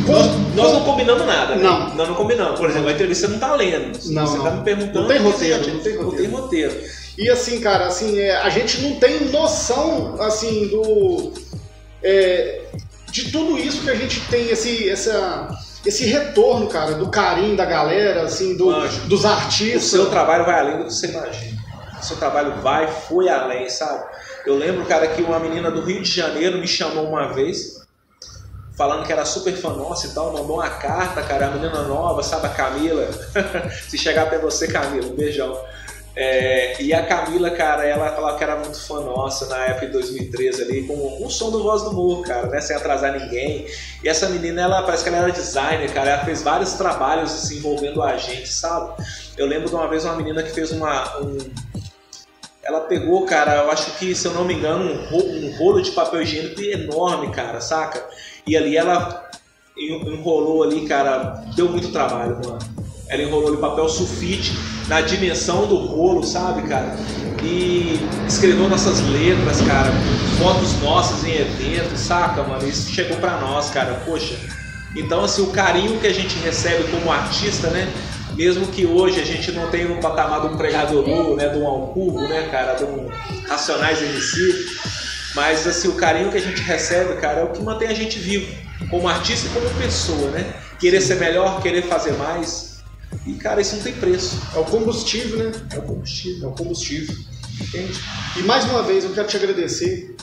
[0.06, 1.56] Nós, nós não combinamos nada.
[1.56, 1.62] Né?
[1.62, 1.94] Não.
[1.94, 2.58] Nós não combinamos.
[2.58, 3.98] Por exemplo, a entrevista não tá lendo.
[4.10, 4.44] Não, você não.
[4.44, 5.00] tá me perguntando.
[5.00, 6.02] Não tem roteiro, não tem roteiro.
[6.02, 6.80] Não tem roteiro.
[7.18, 11.32] E assim, cara, assim, é, a gente não tem noção, assim, do.
[12.02, 12.62] É,
[13.10, 15.48] de tudo isso que a gente tem, esse, essa,
[15.84, 18.70] esse retorno, cara, do carinho da galera, assim, do,
[19.06, 19.84] dos artistas.
[19.84, 21.56] O seu trabalho vai além do que você imagina.
[21.98, 24.04] O seu trabalho vai, foi além, sabe?
[24.44, 27.75] Eu lembro, cara, que uma menina do Rio de Janeiro me chamou uma vez,
[28.76, 32.22] falando que era super fã nossa e tal, mandou uma carta, cara, a menina nova,
[32.22, 33.08] sabe, a Camila.
[33.88, 35.58] Se chegar até você, Camila, um beijão.
[36.18, 39.92] É, e a Camila, cara, ela falava que era muito fã nossa na época de
[39.92, 42.58] 2013 ali, com o som do Voz do Morro, cara, né?
[42.58, 43.66] Sem atrasar ninguém.
[44.02, 47.58] E essa menina, ela parece que ela era designer, cara, ela fez vários trabalhos assim,
[47.58, 48.94] envolvendo a gente, sabe?
[49.36, 51.18] Eu lembro de uma vez uma menina que fez uma.
[51.20, 51.36] Um...
[52.64, 55.82] Ela pegou, cara, eu acho que, se eu não me engano, um rolo, um rolo
[55.82, 58.02] de papel higiênico enorme, cara, saca?
[58.46, 59.28] E ali ela
[59.76, 62.58] enrolou ali, cara, deu muito trabalho, mano
[63.08, 64.52] ela enrolou de papel sulfite
[64.88, 66.96] na dimensão do rolo, sabe, cara?
[67.42, 69.90] E escreveu nossas letras, cara,
[70.38, 72.66] fotos nossas em eventos, saca, mano?
[72.66, 74.34] Isso chegou pra nós, cara, poxa.
[74.96, 77.88] Então, assim, o carinho que a gente recebe como artista, né?
[78.34, 81.06] Mesmo que hoje a gente não tenha um patamar de um pregador
[81.36, 81.48] né?
[81.48, 82.74] De um Alcubo, né, cara?
[82.74, 83.08] De um
[83.48, 84.66] Racionais MC.
[85.36, 88.18] Mas, assim, o carinho que a gente recebe, cara, é o que mantém a gente
[88.18, 88.50] vivo.
[88.88, 90.54] Como artista e como pessoa, né?
[90.80, 92.82] Querer ser melhor, querer fazer mais.
[93.26, 94.40] E, cara, isso não tem preço.
[94.54, 95.52] É o combustível, né?
[95.74, 96.48] É o combustível.
[96.48, 97.14] É o combustível.
[97.60, 98.00] Entende?
[98.36, 100.16] E mais uma vez, eu quero te agradecer.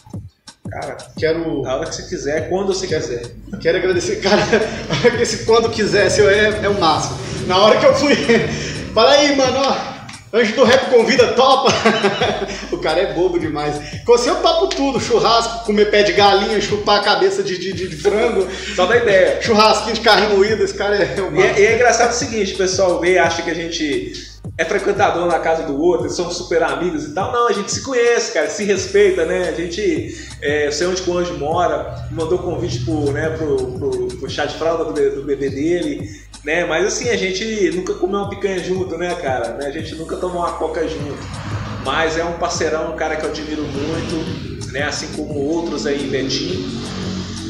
[0.67, 1.61] Cara, quero.
[1.61, 3.35] Na hora que você quiser, quando você quiser.
[3.61, 4.41] Quero agradecer, cara.
[5.21, 7.19] Esse quando quiser, seu é, é o máximo.
[7.45, 8.15] Na hora que eu fui.
[8.95, 10.02] Fala aí, mano, ó.
[10.33, 11.71] Anjo do Rap convida, topa!
[12.73, 14.01] o cara é bobo demais.
[14.03, 17.71] Com você eu topo tudo: churrasco, comer pé de galinha, chupar a cabeça de, de,
[17.71, 18.47] de frango.
[18.75, 19.39] Só da ideia.
[19.43, 21.15] Churrasquinho de carne moída, esse cara é.
[21.33, 24.11] E é, e é engraçado o seguinte: o pessoal vê acha que a gente
[24.57, 27.31] é frequentador na casa do outro, somos super amigos e tal.
[27.31, 29.49] Não, a gente se conhece, cara, se respeita, né?
[29.49, 34.07] A gente, é, eu sei onde o Anjo mora, mandou convite pro, né, pro, pro,
[34.07, 36.65] pro chá de fralda do, do bebê dele né?
[36.65, 39.57] Mas assim, a gente nunca comeu uma picanha junto, né, cara?
[39.65, 41.17] A gente nunca tomou uma coca junto.
[41.85, 44.83] Mas é um parceirão, um cara que eu admiro muito, né?
[44.83, 46.81] Assim como outros aí Betim.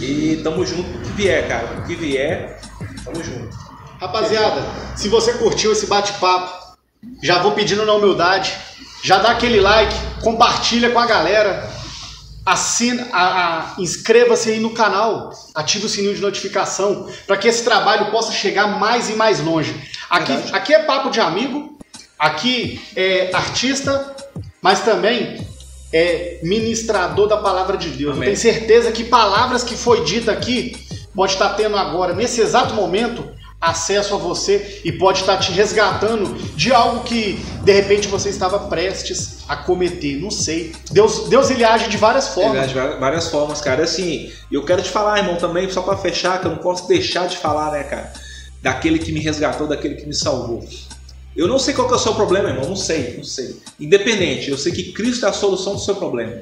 [0.02, 1.80] E tamo junto pro que vier, cara.
[1.80, 2.60] O que vier,
[3.04, 3.56] tamo junto.
[4.00, 4.62] Rapaziada,
[4.96, 6.76] se você curtiu esse bate-papo,
[7.22, 8.54] já vou pedindo na humildade,
[9.04, 11.70] já dá aquele like, compartilha com a galera
[12.46, 18.32] assina, inscreva-se aí no canal, ative o sininho de notificação para que esse trabalho possa
[18.32, 19.74] chegar mais e mais longe.
[20.10, 21.78] Aqui, aqui é papo de amigo,
[22.20, 24.16] aqui é artista,
[24.62, 25.48] mas também
[25.92, 28.16] é ministrador da palavra de Deus.
[28.16, 28.30] Amém.
[28.30, 30.76] Eu tenho certeza que palavras que foi dita aqui
[31.16, 33.33] pode estar tendo agora, nesse exato momento,
[33.64, 38.60] acesso a você e pode estar te resgatando de algo que de repente você estava
[38.68, 40.20] prestes a cometer.
[40.22, 40.74] Não sei.
[40.92, 42.70] Deus, Deus ele age de várias formas.
[42.70, 43.84] Ele age de várias formas, cara.
[43.84, 47.28] Assim, eu quero te falar, irmão, também, só para fechar, que eu não posso deixar
[47.28, 48.12] de falar, né, cara,
[48.62, 50.68] daquele que me resgatou, daquele que me salvou.
[51.36, 53.58] Eu não sei qual que é o seu problema, irmão, não sei, não sei.
[53.80, 56.40] Independente, eu sei que Cristo é a solução do seu problema.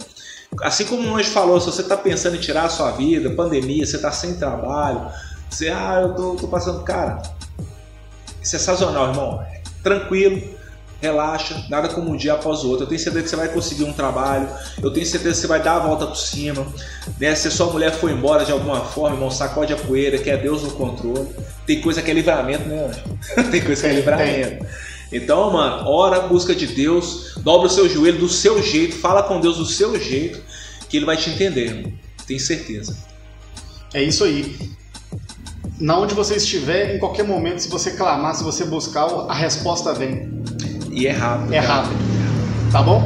[0.64, 3.85] Assim como o anjo falou, se você está pensando em tirar a sua vida, pandemia,
[3.85, 5.10] você está sem trabalho,
[5.52, 6.82] você, ah, eu tô, tô passando.
[6.84, 7.22] Cara,
[8.41, 9.45] isso é sazonal, irmão.
[9.84, 10.41] Tranquilo,
[11.02, 12.86] relaxa, nada como um dia após o outro.
[12.86, 14.48] Eu tenho certeza que você vai conseguir um trabalho,
[14.82, 16.65] eu tenho certeza que você vai dar a volta por cima.
[17.19, 17.36] Né?
[17.36, 20.38] Se a sua mulher foi embora de alguma forma, irmão, sacode a poeira, que é
[20.38, 21.28] Deus no controle.
[21.65, 22.90] Tem coisa que é livramento, né?
[23.52, 24.65] Tem coisa que é livramento.
[25.11, 29.41] Então, mano, ora, busca de Deus, dobra o seu joelho do seu jeito, fala com
[29.41, 30.41] Deus do seu jeito,
[30.88, 31.91] que Ele vai te entender, irmão.
[32.26, 32.98] Tenho certeza.
[33.94, 34.72] É isso aí
[35.81, 39.93] na onde você estiver, em qualquer momento, se você clamar, se você buscar, a resposta
[39.93, 40.41] vem.
[40.91, 41.53] E é rápido.
[41.53, 41.95] É rápido.
[42.71, 43.01] Tá bom?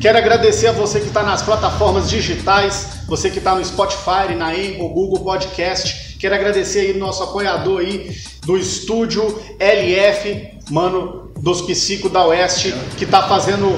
[0.00, 4.50] Quero agradecer a você que está nas plataformas digitais, você que está no Spotify, na
[4.50, 6.16] Apple, Google Podcast.
[6.18, 8.16] Quero agradecer aí nosso apoiador aí
[8.46, 13.76] do estúdio LF, mano, dos Psico da Oeste, que está fazendo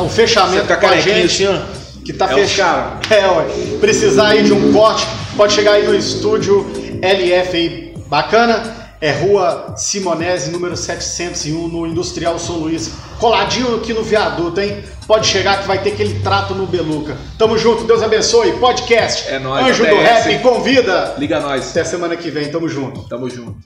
[0.00, 1.46] o fechamento tá com a gente.
[1.46, 2.98] Assim, que tá é fechado.
[3.12, 3.46] É, ué.
[3.80, 5.06] Precisar aí de um corte,
[5.36, 6.66] pode chegar aí no estúdio
[7.02, 8.88] LF aí, bacana?
[9.00, 12.90] É Rua Simonese, número 701, no Industrial São Luís.
[13.20, 14.82] Coladinho aqui no viaduto, hein?
[15.06, 17.16] Pode chegar que vai ter aquele trato no Beluca.
[17.38, 18.52] Tamo junto, Deus abençoe.
[18.54, 21.14] Podcast é nóis, Anjo do Rap, convida.
[21.16, 21.70] Liga nós.
[21.70, 23.08] Até semana que vem, tamo junto.
[23.08, 23.56] Tamo junto.